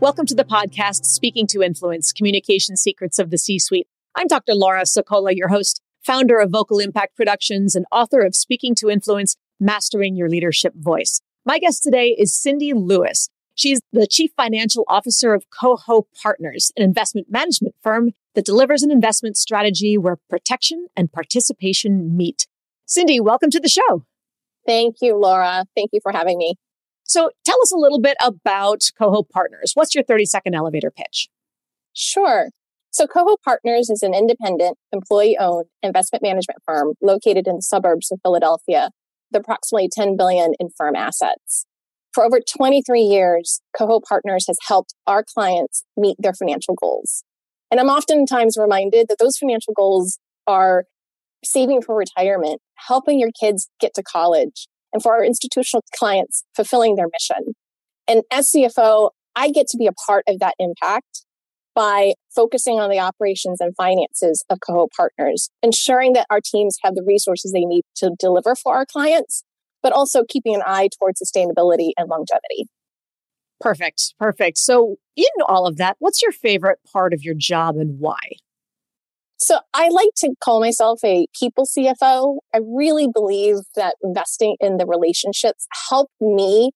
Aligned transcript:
Welcome 0.00 0.26
to 0.26 0.34
the 0.36 0.44
podcast, 0.44 1.06
Speaking 1.06 1.48
to 1.48 1.60
Influence, 1.60 2.12
Communication 2.12 2.76
Secrets 2.76 3.18
of 3.18 3.30
the 3.30 3.36
C-Suite. 3.36 3.88
I'm 4.14 4.28
Dr. 4.28 4.54
Laura 4.54 4.82
Sicola, 4.82 5.34
your 5.34 5.48
host, 5.48 5.82
founder 6.04 6.38
of 6.38 6.50
Vocal 6.50 6.78
Impact 6.78 7.16
Productions 7.16 7.74
and 7.74 7.84
author 7.90 8.20
of 8.20 8.36
Speaking 8.36 8.76
to 8.76 8.90
Influence, 8.90 9.34
Mastering 9.58 10.14
Your 10.14 10.28
Leadership 10.28 10.72
Voice. 10.76 11.20
My 11.44 11.58
guest 11.58 11.82
today 11.82 12.14
is 12.16 12.32
Cindy 12.32 12.72
Lewis. 12.72 13.28
She's 13.56 13.80
the 13.92 14.06
Chief 14.06 14.30
Financial 14.36 14.84
Officer 14.86 15.34
of 15.34 15.46
Coho 15.50 16.06
Partners, 16.22 16.70
an 16.76 16.84
investment 16.84 17.26
management 17.28 17.74
firm 17.82 18.12
that 18.36 18.46
delivers 18.46 18.84
an 18.84 18.92
investment 18.92 19.36
strategy 19.36 19.98
where 19.98 20.18
protection 20.30 20.86
and 20.96 21.12
participation 21.12 22.16
meet. 22.16 22.46
Cindy, 22.86 23.18
welcome 23.18 23.50
to 23.50 23.58
the 23.58 23.68
show. 23.68 24.04
Thank 24.64 24.98
you, 25.02 25.16
Laura. 25.16 25.64
Thank 25.74 25.90
you 25.92 25.98
for 26.00 26.12
having 26.12 26.38
me. 26.38 26.54
So 27.08 27.30
tell 27.44 27.60
us 27.62 27.72
a 27.72 27.78
little 27.78 28.00
bit 28.00 28.16
about 28.22 28.90
Coho 28.98 29.22
Partners. 29.22 29.72
What's 29.74 29.94
your 29.94 30.04
30 30.04 30.26
second 30.26 30.54
elevator 30.54 30.90
pitch? 30.90 31.28
Sure. 31.94 32.50
So 32.90 33.06
Coho 33.06 33.36
Partners 33.42 33.88
is 33.90 34.02
an 34.02 34.14
independent, 34.14 34.76
employee 34.92 35.36
owned 35.38 35.66
investment 35.82 36.22
management 36.22 36.60
firm 36.66 36.94
located 37.00 37.46
in 37.46 37.56
the 37.56 37.62
suburbs 37.62 38.12
of 38.12 38.20
Philadelphia 38.22 38.90
with 39.30 39.40
approximately 39.40 39.88
10 39.90 40.16
billion 40.16 40.52
in 40.60 40.68
firm 40.76 40.94
assets. 40.96 41.64
For 42.12 42.24
over 42.24 42.40
23 42.40 43.00
years, 43.00 43.60
Coho 43.76 44.00
Partners 44.06 44.46
has 44.46 44.58
helped 44.66 44.94
our 45.06 45.24
clients 45.24 45.84
meet 45.96 46.16
their 46.18 46.34
financial 46.34 46.74
goals. 46.74 47.24
And 47.70 47.80
I'm 47.80 47.88
oftentimes 47.88 48.56
reminded 48.58 49.08
that 49.08 49.18
those 49.18 49.36
financial 49.36 49.74
goals 49.74 50.18
are 50.46 50.84
saving 51.44 51.82
for 51.82 51.94
retirement, 51.94 52.60
helping 52.74 53.18
your 53.18 53.30
kids 53.38 53.68
get 53.80 53.94
to 53.94 54.02
college, 54.02 54.66
and 54.92 55.02
for 55.02 55.12
our 55.12 55.24
institutional 55.24 55.82
clients, 55.94 56.44
fulfilling 56.54 56.96
their 56.96 57.08
mission. 57.12 57.54
And 58.06 58.22
as 58.32 58.50
CFO, 58.50 59.10
I 59.36 59.50
get 59.50 59.66
to 59.68 59.76
be 59.76 59.86
a 59.86 59.92
part 60.06 60.24
of 60.26 60.40
that 60.40 60.54
impact 60.58 61.24
by 61.74 62.14
focusing 62.34 62.80
on 62.80 62.90
the 62.90 62.98
operations 62.98 63.60
and 63.60 63.72
finances 63.76 64.44
of 64.50 64.58
Coho 64.66 64.88
Partners, 64.96 65.48
ensuring 65.62 66.12
that 66.14 66.26
our 66.28 66.40
teams 66.44 66.76
have 66.82 66.96
the 66.96 67.04
resources 67.06 67.52
they 67.52 67.64
need 67.64 67.84
to 67.96 68.10
deliver 68.18 68.56
for 68.56 68.74
our 68.74 68.84
clients, 68.84 69.44
but 69.80 69.92
also 69.92 70.24
keeping 70.28 70.56
an 70.56 70.62
eye 70.66 70.88
towards 70.98 71.22
sustainability 71.22 71.90
and 71.96 72.08
longevity. 72.08 72.66
Perfect. 73.60 74.14
Perfect. 74.18 74.58
So, 74.58 74.96
in 75.16 75.26
all 75.46 75.66
of 75.66 75.76
that, 75.76 75.96
what's 75.98 76.22
your 76.22 76.32
favorite 76.32 76.78
part 76.92 77.12
of 77.12 77.22
your 77.22 77.34
job 77.34 77.76
and 77.76 77.98
why? 78.00 78.18
So, 79.40 79.60
I 79.72 79.88
like 79.88 80.10
to 80.18 80.34
call 80.42 80.60
myself 80.60 80.98
a 81.04 81.26
people 81.38 81.64
CFO. 81.64 82.38
I 82.52 82.58
really 82.60 83.06
believe 83.06 83.56
that 83.76 83.94
investing 84.02 84.56
in 84.60 84.78
the 84.78 84.86
relationships 84.86 85.66
help 85.88 86.10
me 86.20 86.72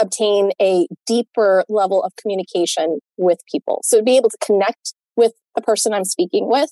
obtain 0.00 0.52
a 0.62 0.86
deeper 1.08 1.64
level 1.68 2.04
of 2.04 2.12
communication 2.14 3.00
with 3.16 3.40
people. 3.50 3.80
So, 3.82 3.98
to 3.98 4.02
be 4.04 4.16
able 4.16 4.30
to 4.30 4.38
connect 4.44 4.94
with 5.16 5.32
the 5.56 5.62
person 5.62 5.92
I'm 5.92 6.04
speaking 6.04 6.48
with, 6.48 6.70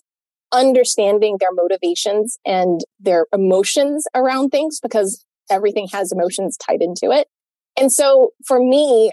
understanding 0.53 1.39
their 1.41 1.53
motivations 1.53 2.39
and 2.47 2.83
their 3.01 3.27
emotions 3.33 4.07
around 4.15 4.51
things, 4.51 4.79
because 4.79 5.25
everything 5.51 5.89
has 5.92 6.13
emotions 6.13 6.57
tied 6.57 6.83
into 6.83 7.11
it. 7.11 7.27
And 7.77 7.91
so, 7.91 8.31
for 8.47 8.61
me, 8.61 9.11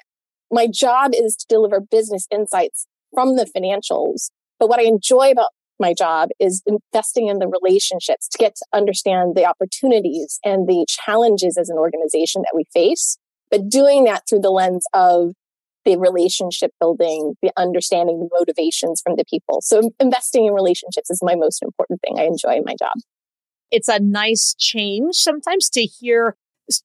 my 0.51 0.67
job 0.67 1.13
is 1.15 1.35
to 1.37 1.47
deliver 1.49 1.79
business 1.81 2.27
insights 2.29 2.85
from 3.15 3.35
the 3.35 3.45
financials. 3.45 4.29
But 4.59 4.69
what 4.69 4.79
I 4.79 4.83
enjoy 4.83 5.31
about 5.31 5.47
my 5.83 5.93
job 5.93 6.29
is 6.39 6.63
investing 6.65 7.27
in 7.27 7.39
the 7.39 7.47
relationships 7.47 8.29
to 8.29 8.37
get 8.37 8.55
to 8.55 8.65
understand 8.71 9.35
the 9.35 9.45
opportunities 9.45 10.39
and 10.45 10.65
the 10.65 10.85
challenges 10.87 11.57
as 11.57 11.67
an 11.69 11.77
organization 11.77 12.41
that 12.43 12.53
we 12.55 12.63
face, 12.73 13.17
but 13.51 13.67
doing 13.67 14.05
that 14.05 14.23
through 14.27 14.39
the 14.39 14.49
lens 14.49 14.85
of 14.93 15.33
the 15.83 15.97
relationship 15.97 16.71
building, 16.79 17.35
the 17.41 17.51
understanding 17.57 18.17
the 18.19 18.29
motivations 18.39 19.01
from 19.03 19.17
the 19.17 19.25
people. 19.29 19.59
So 19.61 19.91
investing 19.99 20.45
in 20.45 20.53
relationships 20.53 21.11
is 21.11 21.19
my 21.21 21.35
most 21.35 21.61
important 21.61 21.99
thing 21.99 22.17
I 22.17 22.23
enjoy 22.23 22.61
my 22.63 22.75
job. 22.79 22.93
It's 23.69 23.89
a 23.89 23.99
nice 23.99 24.55
change 24.57 25.15
sometimes 25.15 25.69
to 25.71 25.81
hear 25.81 26.37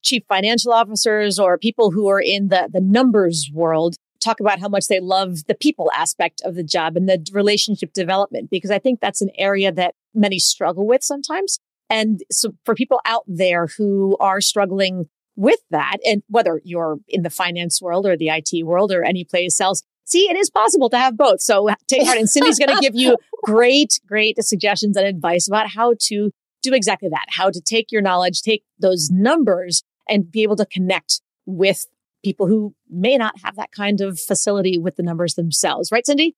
chief 0.02 0.24
financial 0.28 0.72
officers 0.72 1.38
or 1.38 1.56
people 1.56 1.92
who 1.92 2.08
are 2.08 2.20
in 2.20 2.48
the, 2.48 2.68
the 2.72 2.80
numbers 2.80 3.48
world 3.54 3.94
talk 4.22 4.40
about 4.40 4.60
how 4.60 4.68
much 4.68 4.88
they 4.88 5.00
love 5.00 5.46
the 5.46 5.54
people 5.54 5.90
aspect 5.94 6.40
of 6.44 6.54
the 6.54 6.64
job 6.64 6.96
and 6.96 7.08
the 7.08 7.24
relationship 7.32 7.92
development, 7.92 8.50
because 8.50 8.70
I 8.70 8.78
think 8.78 9.00
that's 9.00 9.22
an 9.22 9.30
area 9.36 9.72
that 9.72 9.94
many 10.14 10.38
struggle 10.38 10.86
with 10.86 11.02
sometimes. 11.02 11.58
And 11.90 12.20
so 12.30 12.52
for 12.64 12.74
people 12.74 13.00
out 13.04 13.24
there 13.26 13.68
who 13.78 14.16
are 14.20 14.40
struggling 14.40 15.08
with 15.36 15.60
that, 15.70 15.98
and 16.04 16.22
whether 16.28 16.60
you're 16.64 16.98
in 17.08 17.22
the 17.22 17.30
finance 17.30 17.80
world 17.80 18.06
or 18.06 18.16
the 18.16 18.28
IT 18.28 18.64
world 18.64 18.92
or 18.92 19.04
any 19.04 19.24
place 19.24 19.60
else, 19.60 19.82
see, 20.04 20.28
it 20.30 20.36
is 20.36 20.50
possible 20.50 20.90
to 20.90 20.98
have 20.98 21.16
both. 21.16 21.40
So 21.40 21.68
uh, 21.68 21.74
take 21.86 22.04
heart. 22.04 22.18
And 22.18 22.28
Cindy's 22.28 22.58
going 22.58 22.74
to 22.74 22.80
give 22.80 22.94
you 22.94 23.16
great, 23.44 24.00
great 24.06 24.42
suggestions 24.42 24.96
and 24.96 25.06
advice 25.06 25.46
about 25.46 25.70
how 25.70 25.94
to 26.02 26.30
do 26.62 26.74
exactly 26.74 27.08
that, 27.10 27.26
how 27.28 27.50
to 27.50 27.60
take 27.60 27.92
your 27.92 28.02
knowledge, 28.02 28.42
take 28.42 28.64
those 28.78 29.10
numbers 29.10 29.84
and 30.08 30.30
be 30.30 30.42
able 30.42 30.56
to 30.56 30.66
connect 30.66 31.20
with 31.46 31.86
people 32.24 32.46
who 32.46 32.74
may 32.88 33.16
not 33.16 33.34
have 33.44 33.56
that 33.56 33.70
kind 33.72 34.00
of 34.00 34.18
facility 34.18 34.78
with 34.78 34.96
the 34.96 35.02
numbers 35.02 35.34
themselves. 35.34 35.90
Right, 35.92 36.04
Cindy? 36.04 36.34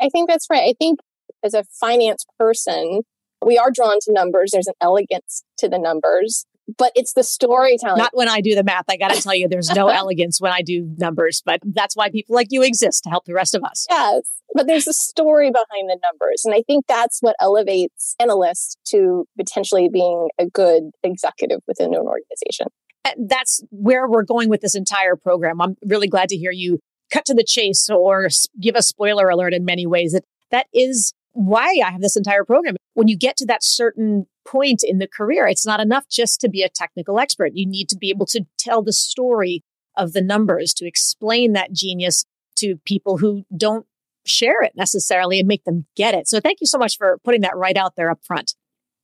I 0.00 0.08
think 0.08 0.28
that's 0.28 0.46
right. 0.50 0.62
I 0.62 0.74
think 0.78 1.00
as 1.44 1.54
a 1.54 1.64
finance 1.64 2.24
person, 2.38 3.02
we 3.44 3.58
are 3.58 3.70
drawn 3.70 3.98
to 4.02 4.12
numbers. 4.12 4.50
There's 4.52 4.66
an 4.66 4.74
elegance 4.80 5.44
to 5.58 5.68
the 5.68 5.78
numbers, 5.78 6.46
but 6.78 6.92
it's 6.94 7.12
the 7.12 7.22
storytelling. 7.22 7.98
Not 7.98 8.14
when 8.14 8.28
I 8.28 8.40
do 8.40 8.54
the 8.54 8.64
math. 8.64 8.84
I 8.88 8.96
got 8.96 9.12
to 9.12 9.20
tell 9.20 9.34
you, 9.34 9.48
there's 9.48 9.70
no 9.70 9.88
elegance 9.88 10.40
when 10.40 10.52
I 10.52 10.62
do 10.62 10.94
numbers, 10.98 11.42
but 11.44 11.60
that's 11.64 11.96
why 11.96 12.10
people 12.10 12.34
like 12.34 12.48
you 12.50 12.62
exist 12.62 13.04
to 13.04 13.10
help 13.10 13.24
the 13.24 13.34
rest 13.34 13.54
of 13.54 13.62
us. 13.64 13.86
Yes 13.90 14.40
but 14.54 14.66
there's 14.66 14.86
a 14.86 14.92
story 14.92 15.50
behind 15.50 15.88
the 15.88 15.98
numbers. 16.02 16.42
And 16.44 16.54
I 16.54 16.62
think 16.66 16.86
that's 16.86 17.20
what 17.20 17.36
elevates 17.40 18.14
analysts 18.20 18.76
to 18.88 19.26
potentially 19.38 19.88
being 19.88 20.28
a 20.38 20.46
good 20.46 20.90
executive 21.02 21.60
within 21.66 21.94
an 21.94 22.00
organization. 22.00 22.66
And 23.04 23.28
that's 23.28 23.62
where 23.70 24.08
we're 24.08 24.24
going 24.24 24.48
with 24.48 24.60
this 24.60 24.74
entire 24.74 25.16
program. 25.16 25.60
I'm 25.60 25.76
really 25.84 26.08
glad 26.08 26.28
to 26.30 26.36
hear 26.36 26.52
you 26.52 26.80
cut 27.12 27.24
to 27.26 27.34
the 27.34 27.44
chase 27.44 27.88
or 27.88 28.28
give 28.60 28.76
a 28.76 28.82
spoiler 28.82 29.28
alert 29.28 29.54
in 29.54 29.64
many 29.64 29.86
ways. 29.86 30.12
That 30.12 30.24
that 30.50 30.66
is 30.72 31.14
why 31.32 31.80
I 31.84 31.90
have 31.90 32.00
this 32.00 32.16
entire 32.16 32.44
program. 32.44 32.76
When 32.94 33.08
you 33.08 33.16
get 33.16 33.36
to 33.38 33.46
that 33.46 33.62
certain 33.62 34.26
point 34.46 34.82
in 34.82 34.98
the 34.98 35.08
career, 35.08 35.46
it's 35.46 35.66
not 35.66 35.80
enough 35.80 36.08
just 36.10 36.40
to 36.40 36.48
be 36.48 36.62
a 36.62 36.68
technical 36.68 37.18
expert. 37.18 37.52
You 37.54 37.66
need 37.66 37.88
to 37.90 37.96
be 37.96 38.10
able 38.10 38.26
to 38.26 38.44
tell 38.58 38.82
the 38.82 38.92
story 38.92 39.62
of 39.96 40.12
the 40.12 40.22
numbers, 40.22 40.72
to 40.74 40.86
explain 40.86 41.52
that 41.52 41.72
genius 41.72 42.24
to 42.56 42.76
people 42.84 43.18
who 43.18 43.44
don't 43.56 43.86
share 44.26 44.62
it 44.62 44.72
necessarily 44.76 45.38
and 45.38 45.48
make 45.48 45.64
them 45.64 45.86
get 45.96 46.14
it. 46.14 46.28
So 46.28 46.40
thank 46.40 46.60
you 46.60 46.66
so 46.66 46.78
much 46.78 46.96
for 46.96 47.18
putting 47.24 47.40
that 47.42 47.56
right 47.56 47.76
out 47.76 47.96
there 47.96 48.10
up 48.10 48.20
front. 48.24 48.54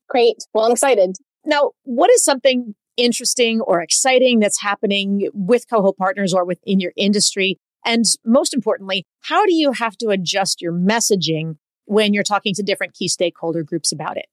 Great. 0.09 0.37
Well, 0.53 0.65
I'm 0.65 0.73
excited. 0.73 1.17
Now, 1.45 1.73
what 1.85 2.11
is 2.11 2.25
something 2.25 2.75
interesting 2.97 3.61
or 3.61 3.81
exciting 3.81 4.41
that's 4.41 4.61
happening 4.61 5.29
with 5.33 5.69
Coho 5.69 5.93
Partners 5.93 6.35
or 6.35 6.45
within 6.45 6.81
your 6.81 6.93
industry? 6.97 7.59
And 7.85 8.05
most 8.25 8.55
importantly, 8.55 9.07
how 9.21 9.45
do 9.47 9.55
you 9.55 9.73
have 9.73 9.97
to 9.99 10.09
adjust 10.09 10.61
your 10.61 10.73
messaging 10.73 11.57
when 11.85 12.13
you're 12.13 12.25
talking 12.25 12.55
to 12.55 12.63
different 12.63 12.95
key 12.95 13.09
stakeholder 13.09 13.63
groups 13.63 13.93
about 13.93 14.17
it? 14.17 14.27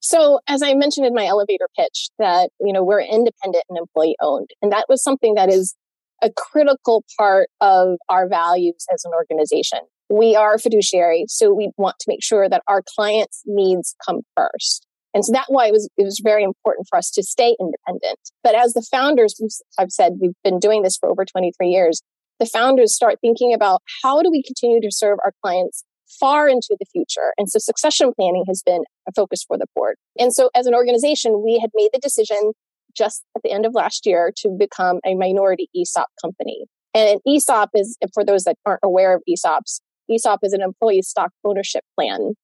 So, 0.00 0.40
as 0.46 0.62
I 0.62 0.74
mentioned 0.74 1.06
in 1.06 1.14
my 1.14 1.26
elevator 1.26 1.68
pitch, 1.76 2.10
that 2.18 2.50
you 2.60 2.72
know 2.72 2.84
we're 2.84 3.00
independent 3.00 3.64
and 3.68 3.78
employee 3.78 4.16
owned, 4.20 4.50
and 4.62 4.70
that 4.70 4.86
was 4.88 5.02
something 5.02 5.34
that 5.34 5.48
is 5.48 5.74
a 6.22 6.30
critical 6.30 7.04
part 7.18 7.48
of 7.60 7.96
our 8.08 8.28
values 8.28 8.86
as 8.92 9.04
an 9.04 9.12
organization 9.14 9.80
we 10.08 10.36
are 10.36 10.58
fiduciary, 10.58 11.24
so 11.28 11.52
we 11.52 11.70
want 11.76 11.96
to 12.00 12.06
make 12.08 12.22
sure 12.22 12.48
that 12.48 12.62
our 12.68 12.82
clients' 12.96 13.42
needs 13.44 13.94
come 14.04 14.22
first. 14.36 14.85
And 15.16 15.24
so 15.24 15.32
that's 15.32 15.48
why 15.48 15.66
it 15.66 15.72
was, 15.72 15.88
it 15.96 16.04
was 16.04 16.20
very 16.22 16.44
important 16.44 16.86
for 16.90 16.98
us 16.98 17.10
to 17.12 17.22
stay 17.22 17.56
independent. 17.58 18.18
But 18.44 18.54
as 18.54 18.74
the 18.74 18.86
founders, 18.90 19.40
I've 19.78 19.90
said 19.90 20.18
we've 20.20 20.36
been 20.44 20.58
doing 20.58 20.82
this 20.82 20.98
for 20.98 21.08
over 21.08 21.24
23 21.24 21.68
years, 21.68 22.02
the 22.38 22.44
founders 22.44 22.94
start 22.94 23.16
thinking 23.22 23.54
about 23.54 23.80
how 24.02 24.20
do 24.20 24.30
we 24.30 24.42
continue 24.42 24.78
to 24.82 24.90
serve 24.90 25.16
our 25.24 25.32
clients 25.42 25.84
far 26.20 26.50
into 26.50 26.76
the 26.78 26.84
future. 26.92 27.32
And 27.38 27.48
so 27.48 27.58
succession 27.58 28.12
planning 28.14 28.44
has 28.46 28.62
been 28.62 28.82
a 29.08 29.12
focus 29.16 29.42
for 29.42 29.56
the 29.56 29.64
board. 29.74 29.96
And 30.18 30.34
so 30.34 30.50
as 30.54 30.66
an 30.66 30.74
organization, 30.74 31.42
we 31.42 31.58
had 31.58 31.70
made 31.74 31.88
the 31.94 31.98
decision 31.98 32.52
just 32.94 33.24
at 33.34 33.42
the 33.42 33.52
end 33.52 33.64
of 33.64 33.72
last 33.72 34.04
year 34.04 34.30
to 34.36 34.50
become 34.58 35.00
a 35.06 35.14
minority 35.14 35.70
ESOP 35.74 36.08
company. 36.22 36.66
And 36.92 37.08
an 37.08 37.18
ESOP 37.26 37.70
is, 37.72 37.96
for 38.12 38.22
those 38.22 38.44
that 38.44 38.56
aren't 38.66 38.80
aware 38.84 39.14
of 39.14 39.22
ESOPs, 39.26 39.80
ESOP 40.10 40.40
is 40.42 40.52
an 40.52 40.60
employee 40.60 41.00
stock 41.00 41.30
ownership 41.42 41.84
plan. 41.98 42.34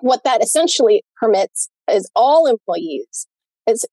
What 0.00 0.24
that 0.24 0.42
essentially 0.42 1.04
permits 1.20 1.68
is 1.90 2.10
all 2.14 2.46
employees 2.46 3.26
is 3.66 3.84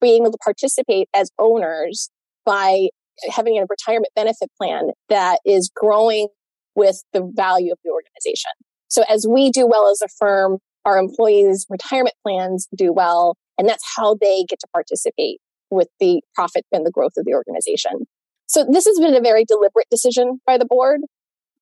being 0.00 0.22
able 0.22 0.32
to 0.32 0.38
participate 0.44 1.08
as 1.14 1.30
owners 1.38 2.10
by 2.44 2.88
having 3.30 3.58
a 3.58 3.66
retirement 3.68 4.12
benefit 4.14 4.50
plan 4.56 4.90
that 5.08 5.40
is 5.44 5.70
growing 5.74 6.28
with 6.74 7.02
the 7.12 7.28
value 7.34 7.72
of 7.72 7.78
the 7.84 7.90
organization. 7.90 8.50
So 8.88 9.02
as 9.08 9.26
we 9.28 9.50
do 9.50 9.66
well 9.66 9.90
as 9.90 10.00
a 10.02 10.08
firm, 10.18 10.58
our 10.84 10.98
employees' 10.98 11.66
retirement 11.68 12.14
plans 12.24 12.68
do 12.76 12.92
well, 12.92 13.36
and 13.58 13.68
that's 13.68 13.84
how 13.96 14.14
they 14.20 14.44
get 14.48 14.60
to 14.60 14.68
participate 14.72 15.40
with 15.70 15.88
the 16.00 16.22
profit 16.34 16.64
and 16.72 16.86
the 16.86 16.90
growth 16.90 17.12
of 17.18 17.24
the 17.24 17.34
organization. 17.34 18.06
So 18.46 18.64
this 18.70 18.86
has 18.86 18.98
been 18.98 19.14
a 19.14 19.20
very 19.20 19.44
deliberate 19.44 19.88
decision 19.90 20.40
by 20.46 20.56
the 20.56 20.64
board. 20.64 21.00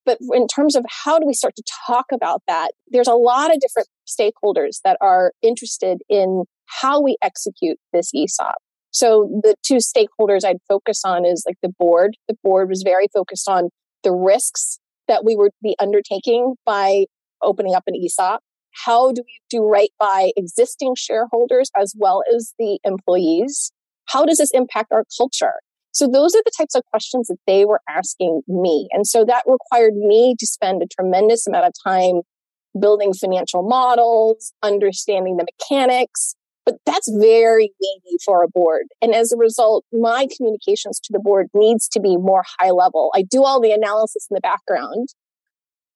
But 0.05 0.19
in 0.33 0.47
terms 0.47 0.77
of 0.77 0.85
how 0.89 1.19
do 1.19 1.27
we 1.27 1.35
start 1.35 1.57
to 1.57 1.65
talk 1.87 2.07
about 2.13 2.43
that, 2.47 2.71
there's 2.89 3.09
a 3.09 3.15
lot 3.15 3.53
of 3.53 3.59
different 3.59 3.89
stakeholders 4.07 4.81
that 4.85 4.97
are 5.01 5.33
interested 5.43 5.99
in 6.09 6.45
how 6.67 7.01
we 7.01 7.17
execute 7.23 7.79
this 7.93 8.11
ESOP. 8.15 8.57
So 8.91 9.29
the 9.43 9.55
two 9.63 9.77
stakeholders 9.77 10.45
I'd 10.45 10.57
focus 10.69 11.03
on 11.05 11.25
is 11.27 11.45
like 11.47 11.59
the 11.63 11.73
board. 11.79 12.17
The 12.29 12.37
board 12.43 12.69
was 12.69 12.83
very 12.83 13.09
focused 13.13 13.49
on 13.49 13.69
the 14.03 14.13
risks 14.13 14.79
that 15.09 15.25
we 15.25 15.37
would 15.37 15.53
be 15.63 15.77
undertaking 15.79 16.55
by 16.65 17.07
opening 17.43 17.75
up 17.75 17.85
an 17.87 17.95
ESOP. 17.95 18.41
How 18.85 19.13
do 19.13 19.23
we 19.25 19.41
do 19.51 19.65
right 19.65 19.91
by 19.99 20.33
existing 20.37 20.95
shareholders 20.97 21.71
as 21.77 21.95
well 21.97 22.23
as 22.35 22.53
the 22.59 22.79
employees? 22.85 23.73
How 24.07 24.25
does 24.25 24.39
this 24.39 24.51
impact 24.53 24.93
our 24.93 25.05
culture? 25.17 25.55
So 25.93 26.07
those 26.07 26.35
are 26.35 26.43
the 26.45 26.53
types 26.57 26.75
of 26.75 26.83
questions 26.91 27.29
that 27.29 27.39
they 27.47 27.65
were 27.65 27.81
asking 27.89 28.43
me. 28.47 28.87
And 28.93 29.07
so 29.07 29.25
that 29.25 29.45
required 29.47 29.95
me 29.95 30.37
to 30.39 30.47
spend 30.47 30.83
a 30.83 30.87
tremendous 30.87 31.47
amount 31.47 31.65
of 31.67 31.73
time 31.83 32.21
building 32.81 33.13
financial 33.13 33.63
models, 33.63 34.53
understanding 34.63 35.37
the 35.37 35.47
mechanics, 35.61 36.35
but 36.65 36.77
that's 36.85 37.09
very 37.11 37.71
weighty 37.81 38.17
for 38.25 38.43
a 38.43 38.49
board. 38.49 38.87
And 39.01 39.15
as 39.15 39.33
a 39.33 39.37
result, 39.37 39.85
my 39.93 40.27
communications 40.37 40.99
to 41.01 41.13
the 41.13 41.21
board 41.21 41.47
needs 41.55 41.89
to 41.89 42.01
be 42.01 42.17
more 42.17 42.45
high 42.59 42.73
level. 42.73 43.13
I 43.15 43.23
do 43.23 43.45
all 43.45 43.61
the 43.61 43.71
analysis 43.71 44.27
in 44.29 44.35
the 44.35 44.41
background, 44.41 45.09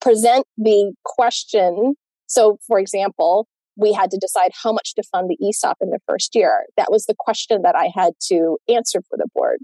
present 0.00 0.46
the 0.56 0.92
question. 1.04 1.94
So, 2.26 2.58
for 2.68 2.78
example, 2.78 3.48
we 3.76 3.92
had 3.92 4.10
to 4.10 4.18
decide 4.18 4.52
how 4.62 4.72
much 4.72 4.94
to 4.94 5.02
fund 5.02 5.28
the 5.28 5.48
ESOP 5.48 5.76
in 5.80 5.90
the 5.90 5.98
first 6.06 6.34
year. 6.34 6.66
That 6.76 6.92
was 6.92 7.06
the 7.06 7.14
question 7.18 7.62
that 7.62 7.74
I 7.74 7.90
had 7.94 8.12
to 8.28 8.58
answer 8.68 9.00
for 9.08 9.16
the 9.16 9.26
board. 9.34 9.58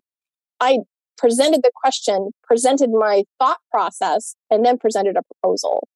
I 0.61 0.79
presented 1.19 1.63
the 1.63 1.73
question, 1.75 2.31
presented 2.43 2.91
my 2.91 3.25
thought 3.39 3.59
process, 3.71 4.35
and 4.51 4.65
then 4.65 4.79
presented 4.79 5.17
a 5.17 5.23
proposal, 5.23 5.87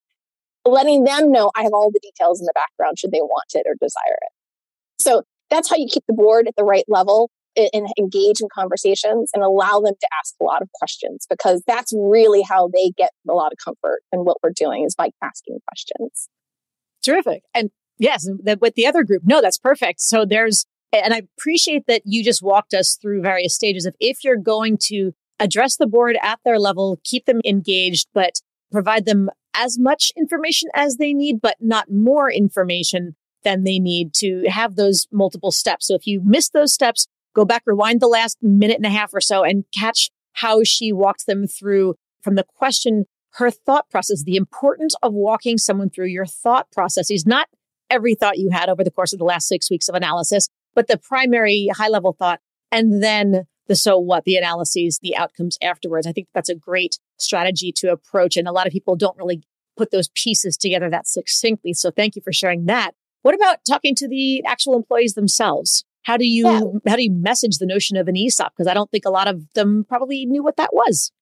letting 0.64 1.04
them 1.04 1.30
know 1.30 1.50
I 1.56 1.62
have 1.62 1.72
all 1.72 1.90
the 1.90 2.00
details 2.00 2.40
in 2.40 2.46
the 2.46 2.52
background 2.54 2.98
should 2.98 3.12
they 3.12 3.22
want 3.22 3.52
it 3.54 3.66
or 3.66 3.74
desire 3.80 4.18
it. 4.22 4.32
So 5.00 5.22
that's 5.50 5.68
how 5.70 5.76
you 5.76 5.86
keep 5.90 6.04
the 6.06 6.14
board 6.14 6.46
at 6.48 6.54
the 6.56 6.64
right 6.64 6.84
level 6.88 7.30
and 7.56 7.88
engage 7.98 8.40
in 8.40 8.48
conversations 8.54 9.30
and 9.34 9.42
allow 9.42 9.80
them 9.80 9.94
to 10.00 10.08
ask 10.20 10.34
a 10.40 10.44
lot 10.44 10.62
of 10.62 10.68
questions 10.78 11.26
because 11.28 11.62
that's 11.66 11.92
really 11.96 12.42
how 12.42 12.68
they 12.68 12.92
get 12.96 13.10
a 13.28 13.32
lot 13.32 13.52
of 13.52 13.58
comfort 13.62 14.00
in 14.12 14.20
what 14.20 14.36
we're 14.42 14.52
doing 14.54 14.84
is 14.84 14.94
by 14.94 15.10
asking 15.22 15.58
questions. 15.66 16.28
Terrific. 17.02 17.42
And 17.54 17.70
yes, 17.98 18.28
with 18.60 18.74
the 18.74 18.86
other 18.86 19.02
group, 19.02 19.22
no, 19.24 19.40
that's 19.40 19.58
perfect. 19.58 20.00
So 20.00 20.24
there's, 20.24 20.64
and 20.92 21.12
I 21.12 21.22
appreciate 21.38 21.86
that 21.88 22.02
you 22.04 22.22
just 22.22 22.42
walked 22.42 22.72
us 22.72 22.96
through 23.00 23.22
various 23.22 23.54
stages 23.54 23.84
of 23.84 23.94
if 23.98 24.22
you're 24.22 24.36
going 24.36 24.78
to 24.82 25.12
address 25.40 25.76
the 25.76 25.86
board 25.86 26.16
at 26.22 26.38
their 26.44 26.58
level, 26.58 27.00
keep 27.02 27.26
them 27.26 27.40
engaged, 27.44 28.06
but 28.14 28.34
provide 28.70 29.06
them 29.06 29.28
as 29.54 29.78
much 29.78 30.12
information 30.16 30.68
as 30.74 30.96
they 30.96 31.12
need, 31.12 31.40
but 31.40 31.56
not 31.60 31.90
more 31.90 32.30
information 32.30 33.16
than 33.42 33.64
they 33.64 33.78
need 33.78 34.12
to 34.14 34.44
have 34.48 34.76
those 34.76 35.06
multiple 35.10 35.50
steps. 35.50 35.86
So 35.86 35.94
if 35.94 36.06
you 36.06 36.20
miss 36.22 36.50
those 36.50 36.72
steps, 36.72 37.06
go 37.34 37.44
back, 37.44 37.62
rewind 37.66 38.00
the 38.00 38.06
last 38.06 38.38
minute 38.42 38.76
and 38.76 38.86
a 38.86 38.90
half 38.90 39.14
or 39.14 39.20
so 39.20 39.42
and 39.44 39.64
catch 39.74 40.10
how 40.34 40.62
she 40.62 40.92
walked 40.92 41.26
them 41.26 41.46
through 41.46 41.94
from 42.22 42.34
the 42.34 42.44
question, 42.44 43.06
her 43.34 43.50
thought 43.50 43.88
process, 43.90 44.24
the 44.24 44.36
importance 44.36 44.94
of 45.02 45.12
walking 45.12 45.58
someone 45.58 45.90
through 45.90 46.06
your 46.06 46.26
thought 46.26 46.70
processes, 46.70 47.26
not 47.26 47.48
every 47.88 48.14
thought 48.14 48.38
you 48.38 48.50
had 48.50 48.68
over 48.68 48.84
the 48.84 48.90
course 48.90 49.12
of 49.12 49.18
the 49.18 49.24
last 49.24 49.48
six 49.48 49.70
weeks 49.70 49.88
of 49.88 49.94
analysis, 49.94 50.48
but 50.74 50.86
the 50.86 50.98
primary 50.98 51.68
high 51.74 51.88
level 51.88 52.12
thought. 52.12 52.40
And 52.70 53.02
then 53.02 53.46
the 53.66 53.76
so 53.76 53.98
what, 53.98 54.24
the 54.24 54.36
analyses, 54.36 54.98
the 55.02 55.16
outcomes 55.16 55.56
afterwards. 55.62 56.06
I 56.06 56.12
think 56.12 56.28
that's 56.34 56.48
a 56.48 56.54
great 56.54 56.98
strategy 57.22 57.72
to 57.76 57.90
approach. 57.92 58.36
And 58.36 58.48
a 58.48 58.52
lot 58.52 58.66
of 58.66 58.72
people 58.72 58.96
don't 58.96 59.16
really 59.16 59.42
put 59.76 59.90
those 59.90 60.10
pieces 60.14 60.56
together 60.56 60.90
that 60.90 61.06
succinctly. 61.06 61.72
So 61.72 61.90
thank 61.90 62.16
you 62.16 62.22
for 62.22 62.32
sharing 62.32 62.66
that. 62.66 62.92
What 63.22 63.34
about 63.34 63.58
talking 63.68 63.94
to 63.96 64.08
the 64.08 64.42
actual 64.44 64.76
employees 64.76 65.14
themselves? 65.14 65.84
How 66.02 66.16
do 66.16 66.26
you 66.26 66.46
yeah. 66.46 66.60
how 66.88 66.96
do 66.96 67.02
you 67.02 67.12
message 67.12 67.58
the 67.58 67.66
notion 67.66 67.96
of 67.96 68.08
an 68.08 68.16
ESOP? 68.16 68.52
Because 68.56 68.66
I 68.66 68.74
don't 68.74 68.90
think 68.90 69.04
a 69.04 69.10
lot 69.10 69.28
of 69.28 69.42
them 69.54 69.84
probably 69.88 70.24
knew 70.26 70.42
what 70.42 70.56
that 70.56 70.72
was. 70.72 71.12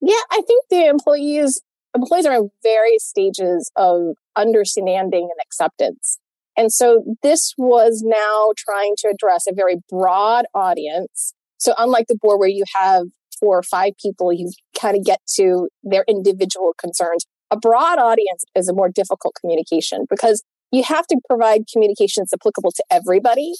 Yeah, 0.00 0.20
I 0.30 0.42
think 0.46 0.64
the 0.70 0.86
employees 0.86 1.60
employees 1.94 2.26
are 2.26 2.34
in 2.34 2.50
various 2.62 3.04
stages 3.04 3.70
of 3.76 4.16
understanding 4.36 5.28
and 5.30 5.40
acceptance. 5.42 6.18
And 6.56 6.72
so 6.72 7.16
this 7.22 7.54
was 7.58 8.02
now 8.04 8.52
trying 8.56 8.94
to 8.98 9.08
address 9.08 9.46
a 9.48 9.54
very 9.54 9.76
broad 9.88 10.46
audience. 10.54 11.34
So 11.58 11.74
unlike 11.78 12.06
the 12.08 12.16
board 12.16 12.38
where 12.38 12.48
you 12.48 12.64
have 12.74 13.06
four 13.44 13.58
or 13.58 13.62
five 13.62 13.92
people, 14.00 14.32
you 14.32 14.50
kind 14.80 14.96
of 14.96 15.04
get 15.04 15.20
to 15.34 15.68
their 15.82 16.04
individual 16.08 16.72
concerns. 16.78 17.26
A 17.50 17.58
broad 17.58 17.98
audience 17.98 18.44
is 18.54 18.68
a 18.68 18.72
more 18.72 18.88
difficult 18.88 19.34
communication 19.38 20.06
because 20.08 20.42
you 20.72 20.82
have 20.82 21.06
to 21.08 21.20
provide 21.28 21.64
communications 21.70 22.30
applicable 22.32 22.72
to 22.72 22.84
everybody, 22.90 23.52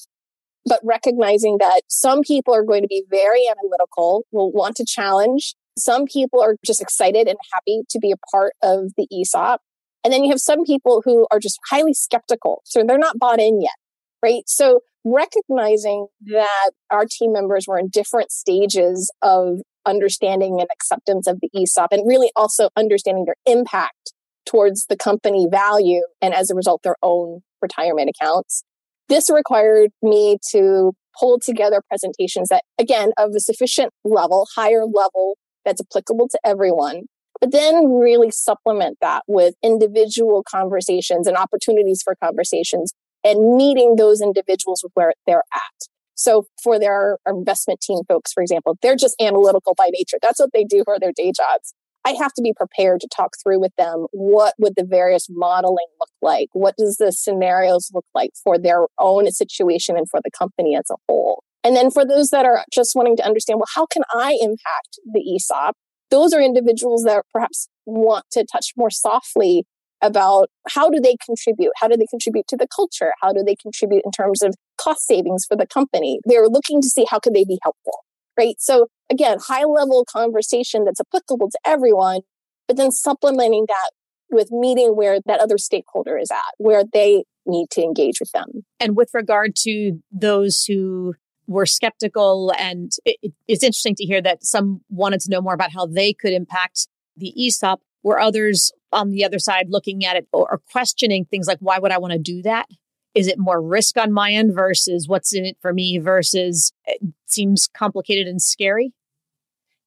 but 0.65 0.81
recognizing 0.83 1.59
that 1.59 1.83
some 1.87 2.23
people 2.23 2.55
are 2.55 2.65
going 2.65 2.83
to 2.83 2.89
be 2.89 3.05
very 3.11 3.47
analytical, 3.47 4.25
will 4.33 4.51
want 4.51 4.77
to 4.77 4.87
challenge. 4.89 5.55
Some 5.79 6.07
people 6.07 6.41
are 6.41 6.57
just 6.65 6.81
excited 6.81 7.29
and 7.29 7.37
happy 7.53 7.83
to 7.91 7.99
be 7.99 8.11
a 8.11 8.17
part 8.33 8.55
of 8.63 8.93
the 8.97 9.07
ESOP. 9.13 9.61
And 10.03 10.13
then 10.13 10.25
you 10.25 10.31
have 10.31 10.41
some 10.41 10.65
people 10.65 11.03
who 11.05 11.27
are 11.31 11.39
just 11.39 11.59
highly 11.69 11.95
skeptical. 11.95 12.63
So 12.65 12.83
they're 12.85 12.99
not 12.99 13.19
bought 13.19 13.41
in 13.41 13.61
yet, 13.61 13.77
right? 14.23 14.43
So 14.47 14.81
recognizing 15.05 16.07
that 16.27 16.71
our 16.91 17.05
team 17.05 17.33
members 17.33 17.67
were 17.69 17.79
in 17.79 17.89
different 17.89 18.33
stages 18.33 19.13
of 19.23 19.61
understanding 19.87 20.61
and 20.61 20.69
acceptance 20.73 21.27
of 21.27 21.41
the 21.41 21.51
ESOP 21.55 21.93
and 21.93 22.07
really 22.07 22.31
also 22.37 22.71
understanding 22.77 23.25
their 23.25 23.37
impact 23.47 24.13
towards 24.47 24.87
the 24.87 24.97
company 24.97 25.47
value 25.51 26.03
and 26.21 26.35
as 26.35 26.51
a 26.51 26.55
result, 26.55 26.83
their 26.83 26.97
own 27.03 27.41
retirement 27.63 28.11
accounts. 28.11 28.63
This 29.09 29.31
required 29.31 29.91
me 30.03 30.39
to 30.51 30.93
pull 31.19 31.39
together 31.39 31.83
presentations 31.89 32.49
that, 32.49 32.65
again, 32.79 33.13
of 33.19 33.31
a 33.35 33.41
sufficient 33.41 33.93
level, 34.05 34.47
higher 34.55 34.85
level 34.85 35.37
that's 35.65 35.81
applicable 35.81 36.29
to 36.29 36.39
everyone, 36.45 37.03
but 37.41 37.53
then 37.53 37.93
really 37.93 38.31
supplement 38.31 38.99
that 39.01 39.23
with 39.27 39.55
individual 39.63 40.43
conversations 40.49 41.27
and 41.27 41.37
opportunities 41.37 42.03
for 42.03 42.17
conversations 42.23 42.93
and 43.23 43.57
meeting 43.57 43.97
those 43.97 44.21
individuals 44.21 44.85
where 44.95 45.13
they're 45.27 45.45
at. 45.55 45.94
So 46.15 46.47
for 46.63 46.79
their 46.79 47.19
investment 47.27 47.81
team 47.81 48.01
folks, 48.09 48.33
for 48.33 48.43
example, 48.43 48.79
they're 48.83 48.97
just 48.97 49.17
analytical 49.21 49.75
by 49.77 49.89
nature. 49.93 50.19
That's 50.23 50.41
what 50.41 50.51
they 50.53 50.65
do 50.65 50.83
for 50.85 50.99
their 50.99 51.13
day 51.13 51.33
jobs. 51.35 51.75
I 52.07 52.11
have 52.21 52.35
to 52.35 52.43
be 52.43 52.53
prepared 52.53 53.01
to 53.01 53.09
talk 53.09 53.33
through 53.43 53.61
with 53.61 53.75
them 53.77 54.07
what 54.13 54.55
would 54.59 54.75
the 54.77 54.85
various 54.85 55.27
modeling 55.31 55.87
look 55.99 56.11
like? 56.21 56.49
What 56.53 56.77
does 56.77 56.99
the 56.99 57.13
scenarios 57.13 57.91
look 57.95 58.05
like 58.15 58.31
for 58.43 58.59
their 58.59 58.87
own 58.99 59.31
situation 59.31 59.97
and 59.97 60.09
for 60.09 60.21
the 60.23 60.31
company 60.31 60.77
as 60.77 60.91
a 60.91 60.97
whole? 61.09 61.43
And 61.65 61.75
then 61.75 61.91
for 61.91 62.05
those 62.05 62.29
that 62.29 62.45
are 62.45 62.63
just 62.73 62.95
wanting 62.95 63.17
to 63.17 63.25
understand, 63.25 63.59
well, 63.59 63.69
how 63.75 63.87
can 63.87 64.03
I 64.15 64.37
impact 64.43 64.99
the 65.11 65.21
ESOP? 65.21 65.75
Those 66.11 66.35
are 66.35 66.43
individuals 66.43 67.05
that 67.05 67.25
perhaps 67.33 67.69
want 67.87 68.27
to 68.33 68.45
touch 68.53 68.73
more 68.77 68.91
softly 68.91 69.65
about 70.03 70.51
how 70.69 70.91
do 70.91 71.01
they 71.01 71.17
contribute? 71.25 71.73
How 71.77 71.89
do 71.89 71.97
they 71.97 72.07
contribute 72.07 72.47
to 72.49 72.57
the 72.57 72.69
culture? 72.69 73.13
How 73.23 73.33
do 73.33 73.43
they 73.43 73.57
contribute 73.57 74.03
in 74.05 74.11
terms 74.11 74.43
of 74.43 74.55
cost 74.85 75.07
savings 75.07 75.47
for 75.47 75.57
the 75.57 75.67
company? 75.67 76.21
They're 76.27 76.49
looking 76.49 76.83
to 76.83 76.89
see 76.89 77.07
how 77.09 77.19
could 77.19 77.35
they 77.35 77.45
be 77.45 77.59
helpful 77.63 78.05
right? 78.39 78.57
So 78.59 78.89
again, 79.11 79.39
high 79.41 79.65
level 79.65 80.05
conversation 80.11 80.85
that's 80.85 81.01
applicable 81.01 81.51
to 81.51 81.59
everyone, 81.65 82.21
but 82.67 82.77
then 82.77 82.91
supplementing 82.91 83.67
that 83.69 83.91
with 84.31 84.51
meeting 84.51 84.97
where 84.97 85.19
that 85.27 85.41
other 85.41 85.59
stakeholder 85.59 86.19
is 86.19 86.31
at, 86.31 86.55
where 86.59 86.85
they 86.93 87.25
need 87.47 87.71
to 87.71 87.83
engage 87.83 88.21
with 88.21 88.33
them. 88.33 88.65
And 88.81 88.97
with 88.97 89.11
regard 89.15 89.55
to 89.61 90.01
those 90.11 90.65
who 90.65 91.15
were 91.47 91.67
skeptical, 91.67 92.53
and 92.59 92.91
it, 93.05 93.33
it's 93.47 93.63
interesting 93.63 93.95
to 93.97 94.05
hear 94.05 94.23
that 94.23 94.45
some 94.45 94.81
wanted 94.89 95.21
to 95.21 95.31
know 95.31 95.43
more 95.43 95.55
about 95.55 95.73
how 95.73 95.87
they 95.87 96.13
could 96.13 96.33
impact 96.33 96.89
the 97.17 97.33
ESOP, 97.37 97.81
were 98.03 98.19
others 98.19 98.73
on 98.93 99.11
the 99.11 99.25
other 99.25 99.39
side 99.39 99.67
looking 99.69 100.05
at 100.05 100.17
it 100.17 100.27
or 100.33 100.61
questioning 100.73 101.25
things 101.25 101.47
like, 101.47 101.59
why 101.61 101.79
would 101.79 101.93
I 101.93 101.99
want 101.99 102.13
to 102.13 102.19
do 102.19 102.43
that? 102.43 102.67
Is 103.15 103.29
it 103.29 103.39
more 103.39 103.63
risk 103.63 103.97
on 103.97 104.13
my 104.13 104.33
end 104.33 104.55
versus 104.55 105.07
what's 105.07 105.35
in 105.35 105.45
it 105.45 105.57
for 105.61 105.73
me 105.73 105.99
versus 105.99 106.73
it 106.85 107.01
seems 107.27 107.69
complicated 107.69 108.27
and 108.27 108.43
scary? 108.43 108.93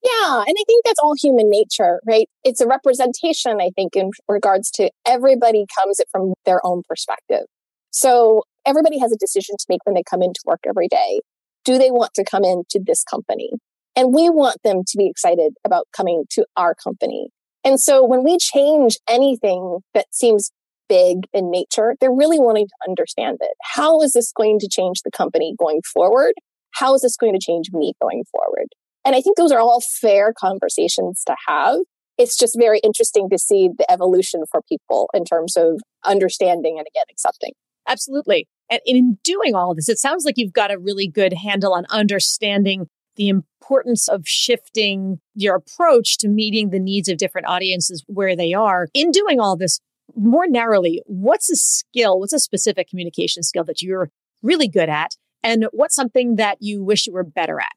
Yeah, 0.03 0.37
and 0.37 0.55
I 0.57 0.63
think 0.67 0.85
that's 0.85 0.99
all 0.99 1.15
human 1.19 1.49
nature, 1.49 1.99
right? 2.07 2.29
It's 2.43 2.61
a 2.61 2.67
representation, 2.67 3.59
I 3.59 3.71
think, 3.75 3.95
in 3.95 4.11
regards 4.29 4.71
to 4.71 4.89
everybody 5.05 5.65
comes 5.77 5.99
it 5.99 6.07
from 6.11 6.33
their 6.45 6.65
own 6.65 6.83
perspective. 6.87 7.45
So 7.91 8.43
everybody 8.65 8.99
has 8.99 9.11
a 9.11 9.17
decision 9.17 9.55
to 9.57 9.65
make 9.67 9.81
when 9.85 9.95
they 9.95 10.03
come 10.03 10.21
into 10.21 10.39
work 10.45 10.59
every 10.67 10.87
day. 10.87 11.19
Do 11.65 11.77
they 11.77 11.91
want 11.91 12.13
to 12.13 12.23
come 12.23 12.43
into 12.43 12.79
this 12.85 13.03
company? 13.03 13.51
And 13.95 14.13
we 14.13 14.29
want 14.29 14.57
them 14.63 14.83
to 14.87 14.97
be 14.97 15.09
excited 15.09 15.53
about 15.65 15.87
coming 15.91 16.25
to 16.31 16.45
our 16.55 16.75
company. 16.75 17.29
And 17.63 17.79
so 17.79 18.05
when 18.05 18.23
we 18.23 18.37
change 18.37 18.97
anything 19.09 19.79
that 19.93 20.05
seems 20.11 20.51
big 20.89 21.25
in 21.33 21.51
nature, 21.51 21.95
they're 21.99 22.11
really 22.11 22.39
wanting 22.39 22.67
to 22.67 22.89
understand 22.89 23.37
it. 23.41 23.53
How 23.61 24.01
is 24.01 24.13
this 24.13 24.31
going 24.31 24.59
to 24.59 24.67
change 24.67 25.01
the 25.03 25.11
company 25.11 25.55
going 25.57 25.81
forward? 25.93 26.33
How 26.71 26.93
is 26.93 27.01
this 27.01 27.17
going 27.17 27.33
to 27.33 27.39
change 27.39 27.71
me 27.71 27.93
going 28.01 28.23
forward? 28.31 28.67
And 29.05 29.15
I 29.15 29.21
think 29.21 29.37
those 29.37 29.51
are 29.51 29.59
all 29.59 29.81
fair 29.81 30.33
conversations 30.37 31.23
to 31.27 31.35
have. 31.47 31.79
It's 32.17 32.35
just 32.35 32.57
very 32.57 32.79
interesting 32.79 33.29
to 33.29 33.37
see 33.37 33.69
the 33.77 33.89
evolution 33.91 34.43
for 34.51 34.61
people 34.67 35.09
in 35.13 35.23
terms 35.23 35.55
of 35.55 35.81
understanding 36.03 36.77
and 36.77 36.87
again 36.87 37.05
accepting. 37.09 37.51
Absolutely. 37.87 38.47
And 38.69 38.81
in 38.85 39.17
doing 39.23 39.55
all 39.55 39.71
of 39.71 39.77
this, 39.77 39.87
it 39.87 39.97
sounds 39.97 40.25
like 40.25 40.35
you've 40.37 40.53
got 40.53 40.71
a 40.71 40.79
really 40.79 41.07
good 41.07 41.33
handle 41.33 41.73
on 41.73 41.85
understanding 41.89 42.87
the 43.15 43.29
importance 43.29 44.07
of 44.07 44.27
shifting 44.27 45.19
your 45.33 45.55
approach 45.55 46.17
to 46.19 46.27
meeting 46.27 46.69
the 46.69 46.79
needs 46.79 47.09
of 47.09 47.17
different 47.17 47.47
audiences 47.47 48.03
where 48.07 48.35
they 48.35 48.53
are. 48.53 48.87
In 48.93 49.11
doing 49.11 49.39
all 49.39 49.57
this, 49.57 49.79
more 50.15 50.47
narrowly, 50.47 51.01
what's 51.05 51.49
a 51.49 51.55
skill, 51.55 52.19
what's 52.19 52.33
a 52.33 52.39
specific 52.39 52.89
communication 52.89 53.43
skill 53.43 53.63
that 53.65 53.81
you're 53.81 54.09
really 54.41 54.67
good 54.67 54.89
at? 54.89 55.15
And 55.43 55.67
what's 55.71 55.95
something 55.95 56.35
that 56.35 56.57
you 56.61 56.83
wish 56.83 57.07
you 57.07 57.13
were 57.13 57.23
better 57.23 57.59
at? 57.59 57.75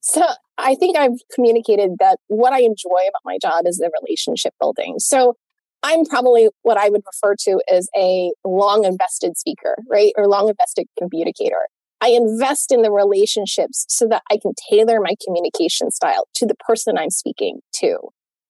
So 0.00 0.26
I 0.58 0.74
think 0.74 0.96
I've 0.96 1.20
communicated 1.32 1.92
that 2.00 2.18
what 2.26 2.52
I 2.52 2.60
enjoy 2.60 3.02
about 3.08 3.22
my 3.24 3.38
job 3.40 3.66
is 3.66 3.76
the 3.76 3.90
relationship 4.02 4.52
building. 4.60 4.96
So 4.98 5.36
I'm 5.84 6.04
probably 6.04 6.48
what 6.62 6.76
I 6.76 6.88
would 6.88 7.02
refer 7.06 7.34
to 7.44 7.60
as 7.72 7.88
a 7.96 8.32
long 8.44 8.84
invested 8.84 9.36
speaker, 9.36 9.76
right? 9.88 10.12
Or 10.16 10.28
long 10.28 10.48
invested 10.48 10.86
communicator. 10.98 11.68
I 12.00 12.08
invest 12.08 12.72
in 12.72 12.82
the 12.82 12.90
relationships 12.90 13.84
so 13.88 14.08
that 14.08 14.22
I 14.30 14.38
can 14.42 14.52
tailor 14.68 15.00
my 15.00 15.14
communication 15.24 15.90
style 15.92 16.26
to 16.34 16.46
the 16.46 16.56
person 16.56 16.98
I'm 16.98 17.10
speaking 17.10 17.60
to. 17.76 17.98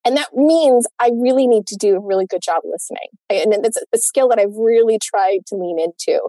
And 0.05 0.17
that 0.17 0.35
means 0.35 0.87
I 0.99 1.11
really 1.15 1.47
need 1.47 1.67
to 1.69 1.77
do 1.77 1.97
a 1.97 2.01
really 2.01 2.27
good 2.27 2.43
job 2.43 2.63
listening. 2.65 3.09
And 3.31 3.65
it's 3.65 3.79
a 3.93 3.99
skill 3.99 4.29
that 4.29 4.39
I've 4.39 4.57
really 4.57 4.99
tried 5.03 5.41
to 5.47 5.55
lean 5.55 5.79
into 5.79 6.21